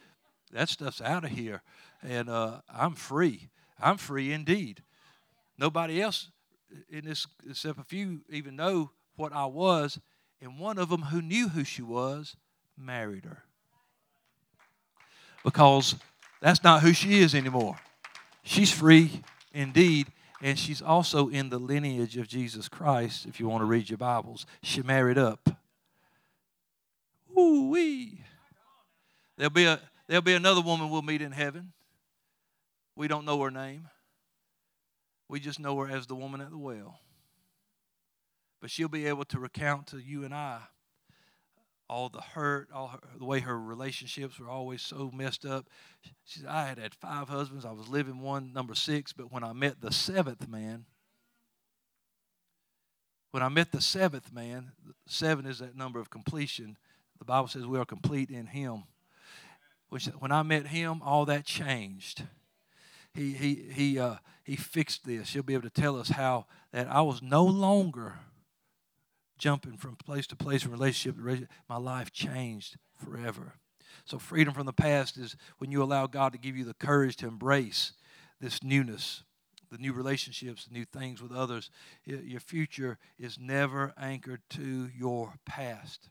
That 0.51 0.69
stuff's 0.69 1.01
out 1.01 1.23
of 1.23 1.31
here. 1.31 1.61
And 2.03 2.29
uh, 2.29 2.61
I'm 2.73 2.93
free. 2.93 3.49
I'm 3.79 3.97
free 3.97 4.33
indeed. 4.33 4.81
Nobody 5.57 6.01
else 6.01 6.29
in 6.89 7.05
this, 7.05 7.27
except 7.47 7.79
a 7.79 7.83
few, 7.83 8.21
even 8.29 8.55
know 8.55 8.91
what 9.15 9.33
I 9.33 9.45
was. 9.45 9.99
And 10.41 10.59
one 10.59 10.77
of 10.77 10.89
them 10.89 11.03
who 11.03 11.21
knew 11.21 11.49
who 11.49 11.63
she 11.63 11.81
was 11.81 12.35
married 12.77 13.25
her. 13.25 13.43
Because 15.43 15.95
that's 16.39 16.63
not 16.63 16.81
who 16.81 16.93
she 16.93 17.19
is 17.19 17.35
anymore. 17.35 17.79
She's 18.43 18.71
free 18.71 19.21
indeed. 19.53 20.07
And 20.41 20.57
she's 20.57 20.81
also 20.81 21.29
in 21.29 21.49
the 21.49 21.59
lineage 21.59 22.17
of 22.17 22.27
Jesus 22.27 22.67
Christ, 22.67 23.27
if 23.27 23.39
you 23.39 23.47
want 23.47 23.61
to 23.61 23.65
read 23.65 23.89
your 23.89 23.97
Bibles. 23.97 24.47
She 24.63 24.81
married 24.81 25.17
up. 25.17 25.49
Ooh 27.37 27.69
wee. 27.69 28.21
There'll 29.37 29.51
be 29.51 29.65
a 29.65 29.79
there'll 30.07 30.23
be 30.23 30.33
another 30.33 30.61
woman 30.61 30.89
we'll 30.89 31.03
meet 31.03 31.21
in 31.21 31.31
heaven. 31.31 31.71
We 32.95 33.07
don't 33.07 33.25
know 33.25 33.41
her 33.41 33.51
name. 33.51 33.87
We 35.29 35.39
just 35.39 35.59
know 35.59 35.77
her 35.77 35.89
as 35.89 36.07
the 36.07 36.15
woman 36.15 36.41
at 36.41 36.49
the 36.49 36.57
well. 36.57 36.99
But 38.59 38.69
she'll 38.69 38.89
be 38.89 39.05
able 39.05 39.25
to 39.25 39.39
recount 39.39 39.87
to 39.87 39.97
you 39.97 40.25
and 40.25 40.33
I 40.33 40.59
all 41.91 42.09
the 42.09 42.21
hurt, 42.21 42.69
all 42.73 42.87
her, 42.87 42.99
the 43.17 43.25
way 43.25 43.41
her 43.41 43.59
relationships 43.59 44.39
were 44.39 44.49
always 44.49 44.81
so 44.81 45.11
messed 45.13 45.45
up. 45.45 45.67
She 46.25 46.39
said, 46.39 46.49
I 46.49 46.67
had 46.67 46.77
had 46.77 46.95
five 46.95 47.27
husbands. 47.27 47.65
I 47.65 47.71
was 47.71 47.89
living 47.89 48.21
one, 48.21 48.53
number 48.53 48.73
six, 48.73 49.11
but 49.11 49.31
when 49.31 49.43
I 49.43 49.53
met 49.53 49.81
the 49.81 49.91
seventh 49.91 50.47
man, 50.47 50.85
when 53.31 53.43
I 53.43 53.49
met 53.49 53.71
the 53.71 53.81
seventh 53.81 54.33
man, 54.33 54.71
seven 55.05 55.45
is 55.45 55.59
that 55.59 55.75
number 55.75 55.99
of 55.99 56.09
completion. 56.09 56.77
The 57.19 57.25
Bible 57.25 57.47
says 57.47 57.65
we 57.65 57.77
are 57.77 57.85
complete 57.85 58.29
in 58.29 58.47
Him. 58.47 58.83
Which, 59.89 60.05
when 60.05 60.31
I 60.31 60.43
met 60.43 60.67
Him, 60.67 61.01
all 61.03 61.25
that 61.25 61.45
changed 61.45 62.23
he 63.13 63.33
he 63.33 63.55
he 63.73 63.99
uh, 63.99 64.15
he 64.43 64.55
fixed 64.55 65.05
this. 65.05 65.33
He'll 65.33 65.43
be 65.43 65.53
able 65.53 65.69
to 65.69 65.81
tell 65.81 65.99
us 65.99 66.09
how 66.09 66.45
that 66.71 66.87
I 66.87 67.01
was 67.01 67.21
no 67.21 67.43
longer 67.43 68.19
jumping 69.41 69.75
from 69.75 69.95
place 69.95 70.27
to 70.27 70.35
place 70.35 70.63
in 70.63 70.71
relationship. 70.71 71.19
My 71.67 71.77
life 71.77 72.11
changed 72.11 72.77
forever. 73.03 73.55
So 74.05 74.19
freedom 74.19 74.53
from 74.53 74.67
the 74.67 74.73
past 74.73 75.17
is 75.17 75.35
when 75.57 75.71
you 75.71 75.81
allow 75.81 76.05
God 76.05 76.31
to 76.33 76.37
give 76.37 76.55
you 76.55 76.63
the 76.63 76.75
courage 76.75 77.15
to 77.17 77.27
embrace 77.27 77.93
this 78.39 78.63
newness, 78.63 79.23
the 79.71 79.79
new 79.79 79.93
relationships, 79.93 80.65
the 80.65 80.73
new 80.73 80.85
things 80.85 81.21
with 81.21 81.31
others. 81.31 81.71
Your 82.05 82.39
future 82.39 82.99
is 83.17 83.39
never 83.39 83.93
anchored 83.97 84.41
to 84.51 84.89
your 84.95 85.33
past. 85.45 86.09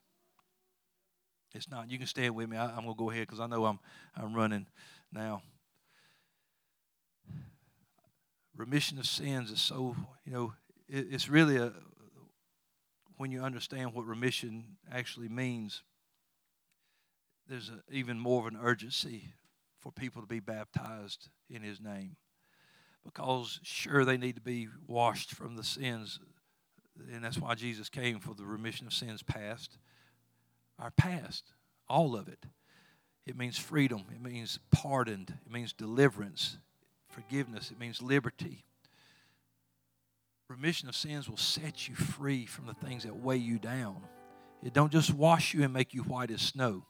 It's 1.54 1.70
not. 1.70 1.90
You 1.90 1.98
can 1.98 2.06
stand 2.08 2.34
with 2.34 2.48
me. 2.48 2.56
I, 2.56 2.70
am 2.70 2.82
going 2.82 2.88
to 2.88 2.94
go 2.94 3.10
ahead 3.10 3.26
because 3.26 3.40
I 3.40 3.46
know 3.46 3.64
I'm 3.64 3.78
I'm 4.16 4.34
running 4.34 4.66
now 5.12 5.42
remission 8.60 8.98
of 8.98 9.06
sins 9.06 9.50
is 9.50 9.60
so, 9.60 9.96
you 10.26 10.32
know, 10.32 10.52
it, 10.86 11.06
it's 11.10 11.28
really 11.28 11.56
a, 11.56 11.72
when 13.20 13.30
you 13.30 13.42
understand 13.42 13.92
what 13.92 14.06
remission 14.06 14.64
actually 14.90 15.28
means, 15.28 15.82
there's 17.46 17.68
a, 17.68 17.94
even 17.94 18.18
more 18.18 18.40
of 18.40 18.46
an 18.46 18.58
urgency 18.58 19.34
for 19.78 19.92
people 19.92 20.22
to 20.22 20.26
be 20.26 20.40
baptized 20.40 21.28
in 21.50 21.60
His 21.60 21.82
name. 21.82 22.16
Because, 23.04 23.60
sure, 23.62 24.06
they 24.06 24.16
need 24.16 24.36
to 24.36 24.40
be 24.40 24.68
washed 24.86 25.34
from 25.34 25.54
the 25.54 25.62
sins, 25.62 26.18
and 27.12 27.22
that's 27.22 27.36
why 27.36 27.54
Jesus 27.54 27.90
came 27.90 28.20
for 28.20 28.32
the 28.32 28.46
remission 28.46 28.86
of 28.86 28.94
sins 28.94 29.22
past. 29.22 29.76
Our 30.78 30.90
past, 30.90 31.52
all 31.90 32.16
of 32.16 32.26
it. 32.26 32.46
It 33.26 33.36
means 33.36 33.58
freedom, 33.58 34.04
it 34.14 34.22
means 34.22 34.58
pardoned, 34.70 35.34
it 35.44 35.52
means 35.52 35.74
deliverance, 35.74 36.56
forgiveness, 37.06 37.70
it 37.70 37.78
means 37.78 38.00
liberty. 38.00 38.64
Remission 40.50 40.88
of 40.88 40.96
sins 40.96 41.30
will 41.30 41.36
set 41.36 41.86
you 41.88 41.94
free 41.94 42.44
from 42.44 42.66
the 42.66 42.74
things 42.74 43.04
that 43.04 43.14
weigh 43.14 43.36
you 43.36 43.60
down. 43.60 44.02
It 44.64 44.72
don't 44.72 44.90
just 44.90 45.14
wash 45.14 45.54
you 45.54 45.62
and 45.62 45.72
make 45.72 45.94
you 45.94 46.02
white 46.02 46.32
as 46.32 46.42
snow. 46.42 46.86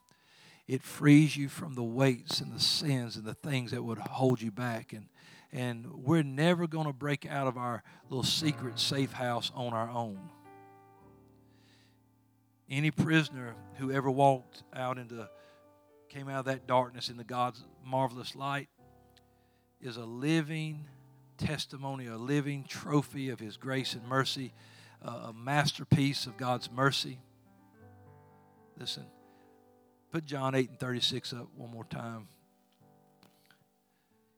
It 0.66 0.82
frees 0.82 1.36
you 1.36 1.50
from 1.50 1.74
the 1.74 1.82
weights 1.82 2.40
and 2.40 2.54
the 2.54 2.58
sins 2.58 3.16
and 3.16 3.24
the 3.26 3.34
things 3.34 3.72
that 3.72 3.84
would 3.84 3.98
hold 3.98 4.40
you 4.40 4.50
back. 4.50 4.94
And, 4.94 5.08
and 5.52 5.86
we're 5.92 6.22
never 6.22 6.66
going 6.66 6.86
to 6.86 6.94
break 6.94 7.26
out 7.26 7.46
of 7.46 7.58
our 7.58 7.82
little 8.08 8.24
secret 8.24 8.78
safe 8.78 9.12
house 9.12 9.52
on 9.54 9.74
our 9.74 9.90
own. 9.90 10.30
Any 12.70 12.90
prisoner 12.90 13.56
who 13.74 13.92
ever 13.92 14.10
walked 14.10 14.62
out 14.74 14.96
into, 14.96 15.28
came 16.08 16.30
out 16.30 16.38
of 16.38 16.44
that 16.46 16.66
darkness 16.66 17.10
into 17.10 17.24
God's 17.24 17.62
marvelous 17.84 18.34
light, 18.34 18.70
is 19.82 19.98
a 19.98 20.04
living 20.06 20.86
testimony, 21.40 22.06
a 22.06 22.16
living 22.16 22.64
trophy 22.64 23.30
of 23.30 23.40
His 23.40 23.56
grace 23.56 23.94
and 23.94 24.06
mercy, 24.06 24.52
a 25.02 25.32
masterpiece 25.32 26.26
of 26.26 26.36
God's 26.36 26.70
mercy. 26.70 27.18
Listen, 28.78 29.06
put 30.12 30.26
John 30.26 30.54
8 30.54 30.70
and 30.70 30.78
36 30.78 31.32
up 31.32 31.48
one 31.56 31.70
more 31.70 31.84
time. 31.84 32.28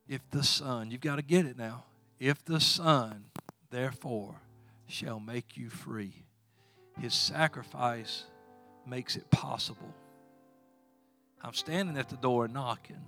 If 0.09 0.21
the 0.31 0.43
Son, 0.45 0.91
you've 0.91 1.01
got 1.01 1.17
to 1.17 1.23
get 1.23 1.47
it 1.47 1.59
now. 1.59 1.85
If 2.19 2.45
the 2.45 2.61
Son, 2.61 3.25
therefore, 3.71 4.37
shall 4.87 5.21
make 5.21 5.57
you 5.57 5.71
free, 5.71 6.25
His 7.01 7.15
sacrifice 7.15 8.25
makes 8.87 9.17
it 9.17 9.31
possible. 9.31 9.95
I'm 11.43 11.55
standing 11.55 11.97
at 11.97 12.09
the 12.09 12.17
door 12.17 12.47
knocking. 12.47 13.05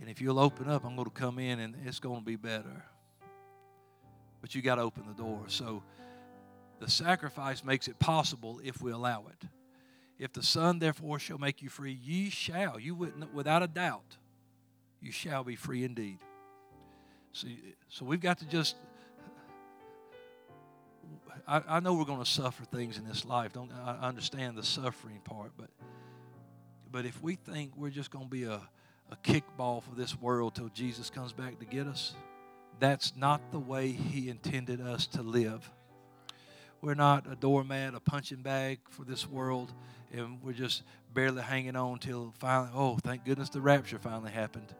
And 0.00 0.08
if 0.08 0.20
you'll 0.20 0.38
open 0.38 0.68
up, 0.68 0.84
I'm 0.84 0.94
going 0.94 1.06
to 1.06 1.10
come 1.10 1.38
in 1.38 1.60
and 1.60 1.74
it's 1.84 1.98
going 2.00 2.20
to 2.20 2.24
be 2.24 2.36
better. 2.36 2.84
But 4.40 4.54
you 4.54 4.62
got 4.62 4.76
to 4.76 4.82
open 4.82 5.04
the 5.08 5.20
door. 5.20 5.44
So 5.48 5.82
the 6.78 6.88
sacrifice 6.88 7.64
makes 7.64 7.88
it 7.88 7.98
possible 7.98 8.60
if 8.62 8.80
we 8.80 8.92
allow 8.92 9.26
it. 9.28 9.48
If 10.18 10.32
the 10.32 10.42
Son 10.42 10.78
therefore 10.78 11.18
shall 11.18 11.38
make 11.38 11.62
you 11.62 11.68
free, 11.68 11.92
ye 11.92 12.30
shall, 12.30 12.78
you 12.78 12.94
wouldn't, 12.94 13.32
without 13.32 13.62
a 13.62 13.68
doubt, 13.68 14.16
you 15.00 15.12
shall 15.12 15.44
be 15.44 15.56
free 15.56 15.84
indeed. 15.84 16.18
So, 17.32 17.46
so 17.88 18.04
we've 18.04 18.20
got 18.20 18.38
to 18.38 18.46
just. 18.46 18.76
I, 21.46 21.62
I 21.68 21.80
know 21.80 21.94
we're 21.94 22.04
going 22.04 22.18
to 22.18 22.30
suffer 22.30 22.64
things 22.64 22.98
in 22.98 23.06
this 23.06 23.24
life. 23.24 23.52
Don't 23.52 23.70
I 23.72 24.08
understand 24.08 24.56
the 24.56 24.64
suffering 24.64 25.20
part, 25.22 25.52
but 25.56 25.70
but 26.90 27.04
if 27.04 27.22
we 27.22 27.36
think 27.36 27.76
we're 27.76 27.90
just 27.90 28.10
going 28.10 28.24
to 28.24 28.30
be 28.30 28.44
a 28.44 28.60
a 29.10 29.16
kickball 29.16 29.82
for 29.82 29.94
this 29.94 30.20
world 30.20 30.54
till 30.54 30.68
Jesus 30.68 31.10
comes 31.10 31.32
back 31.32 31.58
to 31.58 31.64
get 31.64 31.86
us. 31.86 32.14
That's 32.80 33.14
not 33.16 33.50
the 33.50 33.58
way 33.58 33.88
He 33.88 34.28
intended 34.28 34.80
us 34.80 35.06
to 35.08 35.22
live. 35.22 35.70
We're 36.80 36.94
not 36.94 37.30
a 37.30 37.34
doormat, 37.34 37.94
a 37.94 38.00
punching 38.00 38.42
bag 38.42 38.78
for 38.90 39.04
this 39.04 39.28
world, 39.28 39.72
and 40.12 40.40
we're 40.42 40.52
just 40.52 40.82
barely 41.12 41.42
hanging 41.42 41.74
on 41.74 41.98
till 41.98 42.32
finally, 42.38 42.70
oh, 42.72 42.98
thank 42.98 43.24
goodness 43.24 43.48
the 43.48 43.60
rapture 43.60 43.98
finally 43.98 44.30
happened. 44.30 44.72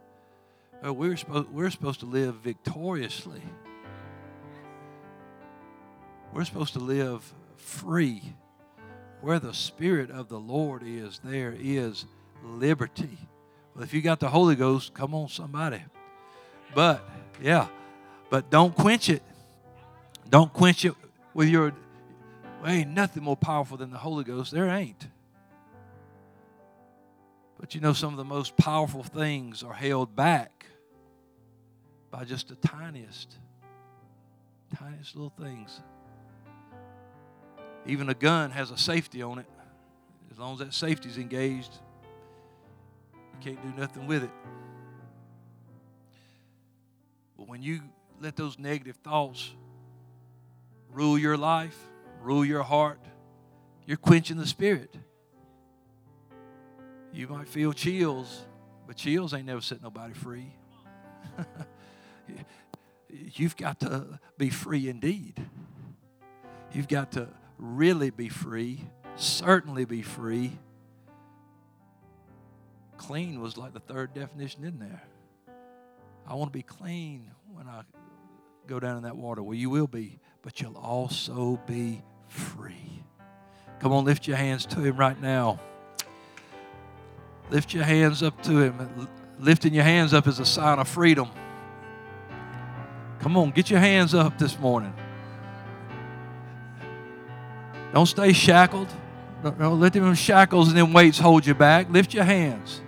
Oh, 0.82 0.92
we're, 0.92 1.16
supposed, 1.16 1.48
we're 1.50 1.70
supposed 1.70 2.00
to 2.00 2.06
live 2.06 2.36
victoriously. 2.36 3.42
We're 6.32 6.44
supposed 6.44 6.74
to 6.74 6.78
live 6.78 7.34
free. 7.56 8.22
Where 9.20 9.40
the 9.40 9.54
Spirit 9.54 10.12
of 10.12 10.28
the 10.28 10.38
Lord 10.38 10.84
is, 10.84 11.20
there 11.24 11.56
is 11.58 12.06
liberty. 12.44 13.18
Well, 13.78 13.84
if 13.84 13.94
you 13.94 14.02
got 14.02 14.18
the 14.18 14.28
Holy 14.28 14.56
Ghost, 14.56 14.92
come 14.92 15.14
on, 15.14 15.28
somebody. 15.28 15.80
But, 16.74 17.08
yeah, 17.40 17.68
but 18.28 18.50
don't 18.50 18.74
quench 18.74 19.08
it. 19.08 19.22
Don't 20.28 20.52
quench 20.52 20.84
it 20.84 20.94
with 21.32 21.48
your, 21.48 21.72
well, 22.60 22.72
ain't 22.72 22.90
nothing 22.90 23.22
more 23.22 23.36
powerful 23.36 23.76
than 23.76 23.92
the 23.92 23.98
Holy 23.98 24.24
Ghost. 24.24 24.50
There 24.50 24.68
ain't. 24.68 25.06
But 27.60 27.76
you 27.76 27.80
know, 27.80 27.92
some 27.92 28.12
of 28.12 28.16
the 28.16 28.24
most 28.24 28.56
powerful 28.56 29.04
things 29.04 29.62
are 29.62 29.74
held 29.74 30.16
back 30.16 30.66
by 32.10 32.24
just 32.24 32.48
the 32.48 32.56
tiniest, 32.56 33.36
tiniest 34.76 35.14
little 35.14 35.32
things. 35.38 35.80
Even 37.86 38.08
a 38.08 38.14
gun 38.14 38.50
has 38.50 38.72
a 38.72 38.76
safety 38.76 39.22
on 39.22 39.38
it. 39.38 39.46
As 40.32 40.38
long 40.40 40.54
as 40.54 40.58
that 40.58 40.74
safety's 40.74 41.16
engaged, 41.16 41.78
you 43.38 43.52
can't 43.52 43.62
do 43.62 43.80
nothing 43.80 44.06
with 44.06 44.24
it. 44.24 44.30
But 47.36 47.48
when 47.48 47.62
you 47.62 47.80
let 48.20 48.36
those 48.36 48.58
negative 48.58 48.96
thoughts 48.96 49.52
rule 50.92 51.18
your 51.18 51.36
life, 51.36 51.76
rule 52.20 52.44
your 52.44 52.62
heart, 52.62 53.00
you're 53.86 53.96
quenching 53.96 54.36
the 54.36 54.46
spirit. 54.46 54.94
You 57.12 57.28
might 57.28 57.48
feel 57.48 57.72
chills, 57.72 58.44
but 58.86 58.96
chills 58.96 59.32
ain't 59.34 59.46
never 59.46 59.60
set 59.60 59.82
nobody 59.82 60.14
free. 60.14 60.52
You've 63.08 63.56
got 63.56 63.80
to 63.80 64.18
be 64.36 64.50
free 64.50 64.88
indeed. 64.88 65.40
You've 66.72 66.88
got 66.88 67.12
to 67.12 67.28
really 67.58 68.10
be 68.10 68.28
free, 68.28 68.84
certainly 69.16 69.84
be 69.84 70.02
free. 70.02 70.58
Clean 72.98 73.40
was 73.40 73.56
like 73.56 73.72
the 73.72 73.80
third 73.80 74.12
definition 74.12 74.64
in 74.64 74.78
there. 74.78 75.02
I 76.26 76.34
want 76.34 76.52
to 76.52 76.56
be 76.56 76.62
clean 76.62 77.30
when 77.54 77.66
I 77.66 77.82
go 78.66 78.78
down 78.78 78.98
in 78.98 79.04
that 79.04 79.16
water. 79.16 79.42
Well, 79.42 79.54
you 79.54 79.70
will 79.70 79.86
be, 79.86 80.18
but 80.42 80.60
you'll 80.60 80.76
also 80.76 81.58
be 81.66 82.02
free. 82.26 83.02
Come 83.78 83.92
on, 83.92 84.04
lift 84.04 84.26
your 84.26 84.36
hands 84.36 84.66
to 84.66 84.80
Him 84.80 84.96
right 84.96 85.18
now. 85.22 85.60
Lift 87.50 87.72
your 87.72 87.84
hands 87.84 88.22
up 88.22 88.42
to 88.42 88.60
Him. 88.60 89.08
Lifting 89.38 89.72
your 89.72 89.84
hands 89.84 90.12
up 90.12 90.26
is 90.26 90.40
a 90.40 90.44
sign 90.44 90.78
of 90.78 90.88
freedom. 90.88 91.30
Come 93.20 93.36
on, 93.36 93.52
get 93.52 93.70
your 93.70 93.80
hands 93.80 94.12
up 94.12 94.36
this 94.38 94.58
morning. 94.58 94.92
Don't 97.94 98.06
stay 98.06 98.32
shackled. 98.32 98.88
Don't 99.42 99.80
let 99.80 99.92
them 99.92 100.14
shackles 100.14 100.68
and 100.68 100.76
then 100.76 100.92
weights 100.92 101.18
hold 101.18 101.46
you 101.46 101.54
back. 101.54 101.88
Lift 101.88 102.12
your 102.12 102.24
hands 102.24 102.82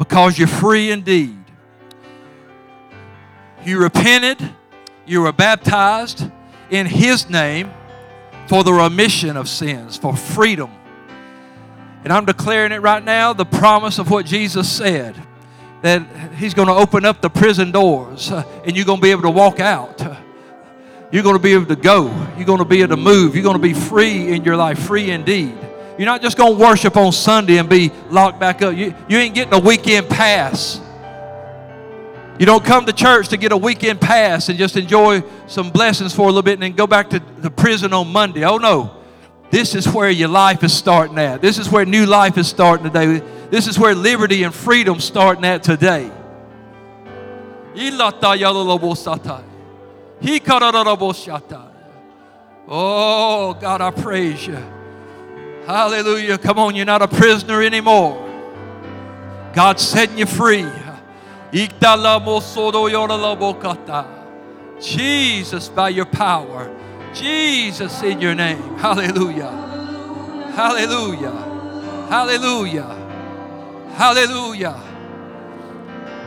because 0.00 0.38
you're 0.38 0.48
free 0.48 0.90
indeed. 0.90 1.36
You 3.66 3.82
repented, 3.82 4.38
you 5.04 5.20
were 5.20 5.30
baptized 5.30 6.24
in 6.70 6.86
His 6.86 7.28
name 7.28 7.70
for 8.48 8.64
the 8.64 8.72
remission 8.72 9.36
of 9.36 9.46
sins, 9.46 9.98
for 9.98 10.16
freedom. 10.16 10.70
And 12.02 12.14
I'm 12.14 12.24
declaring 12.24 12.72
it 12.72 12.80
right 12.80 13.04
now 13.04 13.34
the 13.34 13.44
promise 13.44 13.98
of 13.98 14.10
what 14.10 14.24
Jesus 14.24 14.72
said 14.72 15.22
that 15.82 16.32
He's 16.34 16.54
going 16.54 16.68
to 16.68 16.74
open 16.74 17.04
up 17.04 17.20
the 17.20 17.28
prison 17.28 17.70
doors 17.70 18.32
uh, 18.32 18.42
and 18.64 18.74
you're 18.74 18.86
going 18.86 19.00
to 19.00 19.02
be 19.02 19.10
able 19.10 19.22
to 19.22 19.30
walk 19.30 19.60
out. 19.60 20.00
You're 21.12 21.22
going 21.22 21.36
to 21.36 21.42
be 21.42 21.52
able 21.52 21.66
to 21.66 21.76
go. 21.76 22.06
You're 22.38 22.46
going 22.46 22.60
to 22.60 22.64
be 22.64 22.80
able 22.80 22.96
to 22.96 23.02
move. 23.02 23.34
You're 23.34 23.44
going 23.44 23.56
to 23.56 23.62
be 23.62 23.74
free 23.74 24.32
in 24.32 24.44
your 24.44 24.56
life, 24.56 24.78
free 24.78 25.10
indeed. 25.10 25.58
You're 26.00 26.06
not 26.06 26.22
just 26.22 26.38
going 26.38 26.56
to 26.56 26.58
worship 26.58 26.96
on 26.96 27.12
Sunday 27.12 27.58
and 27.58 27.68
be 27.68 27.90
locked 28.08 28.40
back 28.40 28.62
up. 28.62 28.74
You, 28.74 28.94
you 29.06 29.18
ain't 29.18 29.34
getting 29.34 29.52
a 29.52 29.58
weekend 29.58 30.08
pass. 30.08 30.80
You 32.38 32.46
don't 32.46 32.64
come 32.64 32.86
to 32.86 32.92
church 32.94 33.28
to 33.28 33.36
get 33.36 33.52
a 33.52 33.56
weekend 33.58 34.00
pass 34.00 34.48
and 34.48 34.58
just 34.58 34.78
enjoy 34.78 35.22
some 35.46 35.68
blessings 35.68 36.14
for 36.14 36.22
a 36.22 36.26
little 36.28 36.40
bit 36.40 36.54
and 36.54 36.62
then 36.62 36.72
go 36.72 36.86
back 36.86 37.10
to 37.10 37.18
the 37.36 37.50
prison 37.50 37.92
on 37.92 38.08
Monday. 38.08 38.46
Oh 38.46 38.56
no. 38.56 38.96
This 39.50 39.74
is 39.74 39.86
where 39.86 40.08
your 40.08 40.30
life 40.30 40.64
is 40.64 40.72
starting 40.72 41.18
at. 41.18 41.42
This 41.42 41.58
is 41.58 41.68
where 41.68 41.84
new 41.84 42.06
life 42.06 42.38
is 42.38 42.48
starting 42.48 42.90
today. 42.90 43.22
This 43.50 43.66
is 43.66 43.78
where 43.78 43.94
liberty 43.94 44.44
and 44.44 44.54
freedom 44.54 45.00
starting 45.00 45.44
at 45.44 45.62
today. 45.62 46.10
Oh, 52.66 53.52
God, 53.52 53.82
I 53.82 53.90
praise 53.90 54.46
you. 54.46 54.79
Hallelujah. 55.66 56.38
Come 56.38 56.58
on, 56.58 56.74
you're 56.74 56.86
not 56.86 57.02
a 57.02 57.08
prisoner 57.08 57.62
anymore. 57.62 58.26
God's 59.52 59.82
setting 59.82 60.18
you 60.18 60.26
free. 60.26 60.66
Jesus, 64.80 65.68
by 65.68 65.88
your 65.90 66.06
power. 66.06 66.74
Jesus, 67.12 68.02
in 68.02 68.20
your 68.20 68.34
name. 68.34 68.76
Hallelujah. 68.78 69.50
Hallelujah. 70.54 71.30
Hallelujah. 72.08 72.96
Hallelujah. 73.94 74.72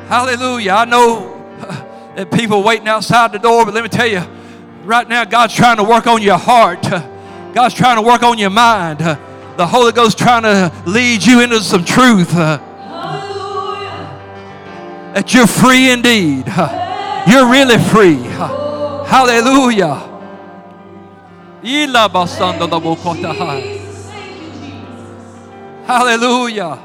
Hallelujah. 0.08 0.72
I 0.72 0.86
know 0.86 1.56
that 2.16 2.32
people 2.32 2.64
waiting 2.64 2.88
outside 2.88 3.32
the 3.32 3.40
door, 3.40 3.66
but 3.66 3.74
let 3.74 3.84
me 3.84 3.90
tell 3.90 4.08
you, 4.08 4.22
right 4.84 5.08
now, 5.08 5.24
God's 5.26 5.56
trying 5.56 5.78
to 5.78 5.84
work 5.84 6.06
on 6.08 6.22
your 6.22 6.38
heart. 6.38 6.84
God's 7.54 7.76
trying 7.76 7.97
to 7.97 8.01
work 8.01 8.24
on 8.24 8.39
your 8.39 8.49
mind. 8.49 9.01
Uh, 9.01 9.16
the 9.58 9.68
Holy 9.68 9.91
Ghost 9.91 10.18
trying 10.18 10.41
to 10.41 10.74
lead 10.88 11.24
you 11.24 11.41
into 11.41 11.62
some 11.62 11.86
truth 11.86 12.36
uh, 12.36 12.58
Hallelujah. 12.58 13.84
that 15.14 15.34
you're 15.36 15.45
free 15.45 15.91
indeed. 15.91 16.45
Uh, 16.47 17.24
you're 17.28 17.47
really 17.47 17.78
free. 17.78 18.16
Hallelujah. 19.06 20.10
Hallelujah. 25.86 26.80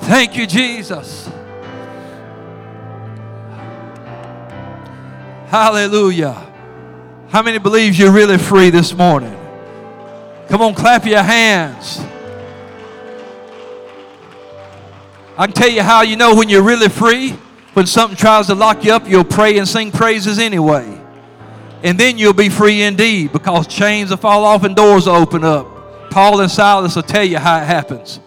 Thank 0.00 0.36
you, 0.36 0.46
Jesus. 0.46 1.30
Hallelujah. 5.46 6.48
How 7.28 7.40
many 7.40 7.58
believes 7.58 7.98
you're 7.98 8.12
really 8.12 8.36
free 8.36 8.68
this 8.68 8.92
morning? 8.92 9.41
Come 10.52 10.60
on, 10.60 10.74
clap 10.74 11.06
your 11.06 11.22
hands. 11.22 11.98
I 15.38 15.46
can 15.46 15.54
tell 15.54 15.70
you 15.70 15.82
how 15.82 16.02
you 16.02 16.16
know 16.16 16.34
when 16.34 16.50
you're 16.50 16.62
really 16.62 16.90
free. 16.90 17.30
When 17.72 17.86
something 17.86 18.18
tries 18.18 18.48
to 18.48 18.54
lock 18.54 18.84
you 18.84 18.92
up, 18.92 19.08
you'll 19.08 19.24
pray 19.24 19.56
and 19.56 19.66
sing 19.66 19.90
praises 19.90 20.38
anyway. 20.38 21.00
And 21.82 21.98
then 21.98 22.18
you'll 22.18 22.34
be 22.34 22.50
free 22.50 22.82
indeed 22.82 23.32
because 23.32 23.66
chains 23.66 24.10
will 24.10 24.18
fall 24.18 24.44
off 24.44 24.64
and 24.64 24.76
doors 24.76 25.06
will 25.06 25.14
open 25.14 25.42
up. 25.42 26.10
Paul 26.10 26.42
and 26.42 26.50
Silas 26.50 26.96
will 26.96 27.02
tell 27.02 27.24
you 27.24 27.38
how 27.38 27.56
it 27.56 27.64
happens. 27.64 28.20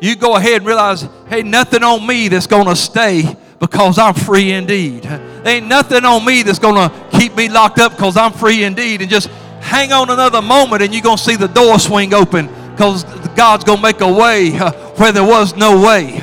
You 0.00 0.16
go 0.16 0.34
ahead 0.34 0.56
and 0.56 0.66
realize, 0.66 1.08
hey, 1.28 1.44
nothing 1.44 1.84
on 1.84 2.04
me 2.04 2.26
that's 2.26 2.48
going 2.48 2.66
to 2.66 2.74
stay 2.74 3.36
because 3.60 3.96
I'm 3.96 4.14
free 4.14 4.50
indeed. 4.50 5.06
Ain't 5.46 5.68
nothing 5.68 6.04
on 6.04 6.24
me 6.24 6.42
that's 6.42 6.58
going 6.58 6.74
to 6.74 7.08
keep 7.16 7.36
me 7.36 7.48
locked 7.48 7.78
up 7.78 7.92
because 7.92 8.16
I'm 8.16 8.32
free 8.32 8.64
indeed. 8.64 9.02
And 9.02 9.08
just 9.08 9.30
hang 9.72 9.90
on 9.90 10.10
another 10.10 10.42
moment 10.42 10.82
and 10.82 10.92
you're 10.92 11.02
going 11.02 11.16
to 11.16 11.22
see 11.22 11.34
the 11.34 11.48
door 11.48 11.78
swing 11.78 12.12
open 12.12 12.46
because 12.72 13.04
God's 13.34 13.64
going 13.64 13.78
to 13.78 13.82
make 13.82 14.02
a 14.02 14.12
way 14.12 14.50
where 14.50 15.12
there 15.12 15.24
was 15.24 15.56
no 15.56 15.80
way. 15.80 16.20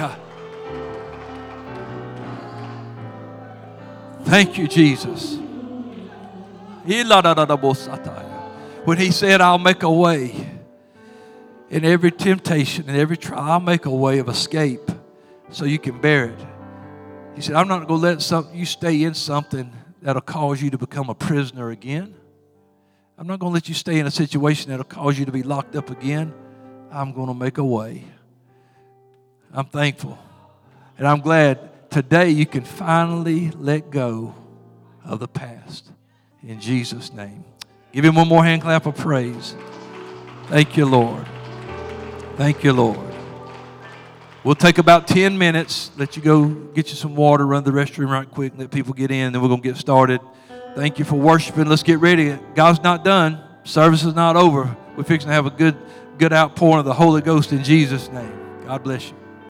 Thank 4.23 4.59
you, 4.59 4.67
Jesus. 4.67 5.37
When 8.85 8.97
he 8.97 9.11
said, 9.11 9.41
I'll 9.41 9.57
make 9.57 9.81
a 9.81 9.91
way 9.91 10.59
in 11.71 11.83
every 11.85 12.11
temptation 12.11 12.87
and 12.87 12.95
every 12.95 13.17
trial, 13.17 13.51
I'll 13.51 13.59
make 13.59 13.87
a 13.87 13.89
way 13.89 14.19
of 14.19 14.29
escape 14.29 14.91
so 15.49 15.65
you 15.65 15.79
can 15.79 15.99
bear 15.99 16.25
it. 16.25 16.39
He 17.33 17.41
said, 17.41 17.55
I'm 17.55 17.67
not 17.67 17.87
going 17.87 17.99
to 17.99 18.35
let 18.35 18.53
you 18.53 18.65
stay 18.65 19.01
in 19.01 19.15
something 19.15 19.73
that'll 20.03 20.21
cause 20.21 20.61
you 20.61 20.69
to 20.69 20.77
become 20.77 21.09
a 21.09 21.15
prisoner 21.15 21.71
again. 21.71 22.13
I'm 23.19 23.27
not 23.27 23.37
going 23.39 23.51
to 23.51 23.53
let 23.53 23.67
you 23.67 23.75
stay 23.75 23.99
in 23.99 24.07
a 24.07 24.11
situation 24.11 24.69
that'll 24.71 24.85
cause 24.85 25.19
you 25.19 25.25
to 25.25 25.31
be 25.33 25.43
locked 25.43 25.75
up 25.75 25.89
again. 25.89 26.33
I'm 26.89 27.11
going 27.11 27.27
to 27.27 27.33
make 27.33 27.57
a 27.57 27.63
way. 27.65 28.05
I'm 29.51 29.65
thankful. 29.65 30.17
And 30.97 31.05
I'm 31.05 31.19
glad 31.19 31.91
today 31.91 32.29
you 32.29 32.45
can 32.45 32.63
finally 32.63 33.51
let 33.51 33.89
go 33.89 34.33
of 35.03 35.19
the 35.19 35.27
past. 35.27 35.91
In 36.43 36.61
Jesus' 36.61 37.11
name. 37.11 37.43
Give 37.91 38.05
him 38.05 38.15
one 38.15 38.29
more 38.29 38.41
hand 38.41 38.61
clap 38.61 38.85
of 38.85 38.95
praise. 38.95 39.53
Thank 40.47 40.77
you, 40.77 40.85
Lord. 40.85 41.27
Thank 42.37 42.63
you, 42.63 42.71
Lord. 42.71 43.13
We'll 44.45 44.55
take 44.55 44.77
about 44.77 45.09
10 45.09 45.37
minutes, 45.37 45.91
let 45.97 46.15
you 46.15 46.21
go 46.21 46.47
get 46.47 46.87
you 46.87 46.95
some 46.95 47.17
water, 47.17 47.45
run 47.45 47.65
the 47.65 47.71
restroom 47.71 48.11
right 48.11 48.31
quick, 48.31 48.53
let 48.55 48.71
people 48.71 48.93
get 48.93 49.11
in, 49.11 49.33
then 49.33 49.41
we're 49.41 49.49
going 49.49 49.61
to 49.61 49.67
get 49.67 49.75
started. 49.75 50.21
Thank 50.75 50.99
you 50.99 51.05
for 51.05 51.15
worshiping. 51.15 51.65
Let's 51.65 51.83
get 51.83 51.99
ready. 51.99 52.37
God's 52.55 52.81
not 52.81 53.03
done. 53.03 53.41
Service 53.63 54.03
is 54.03 54.15
not 54.15 54.35
over. 54.35 54.75
We're 54.95 55.03
fixing 55.03 55.29
to 55.29 55.33
have 55.33 55.45
a 55.45 55.51
good, 55.51 55.77
good 56.17 56.33
outpouring 56.33 56.79
of 56.79 56.85
the 56.85 56.93
Holy 56.93 57.21
Ghost 57.21 57.51
in 57.51 57.63
Jesus' 57.63 58.09
name. 58.09 58.65
God 58.65 58.83
bless 58.83 59.09
you. 59.09 59.15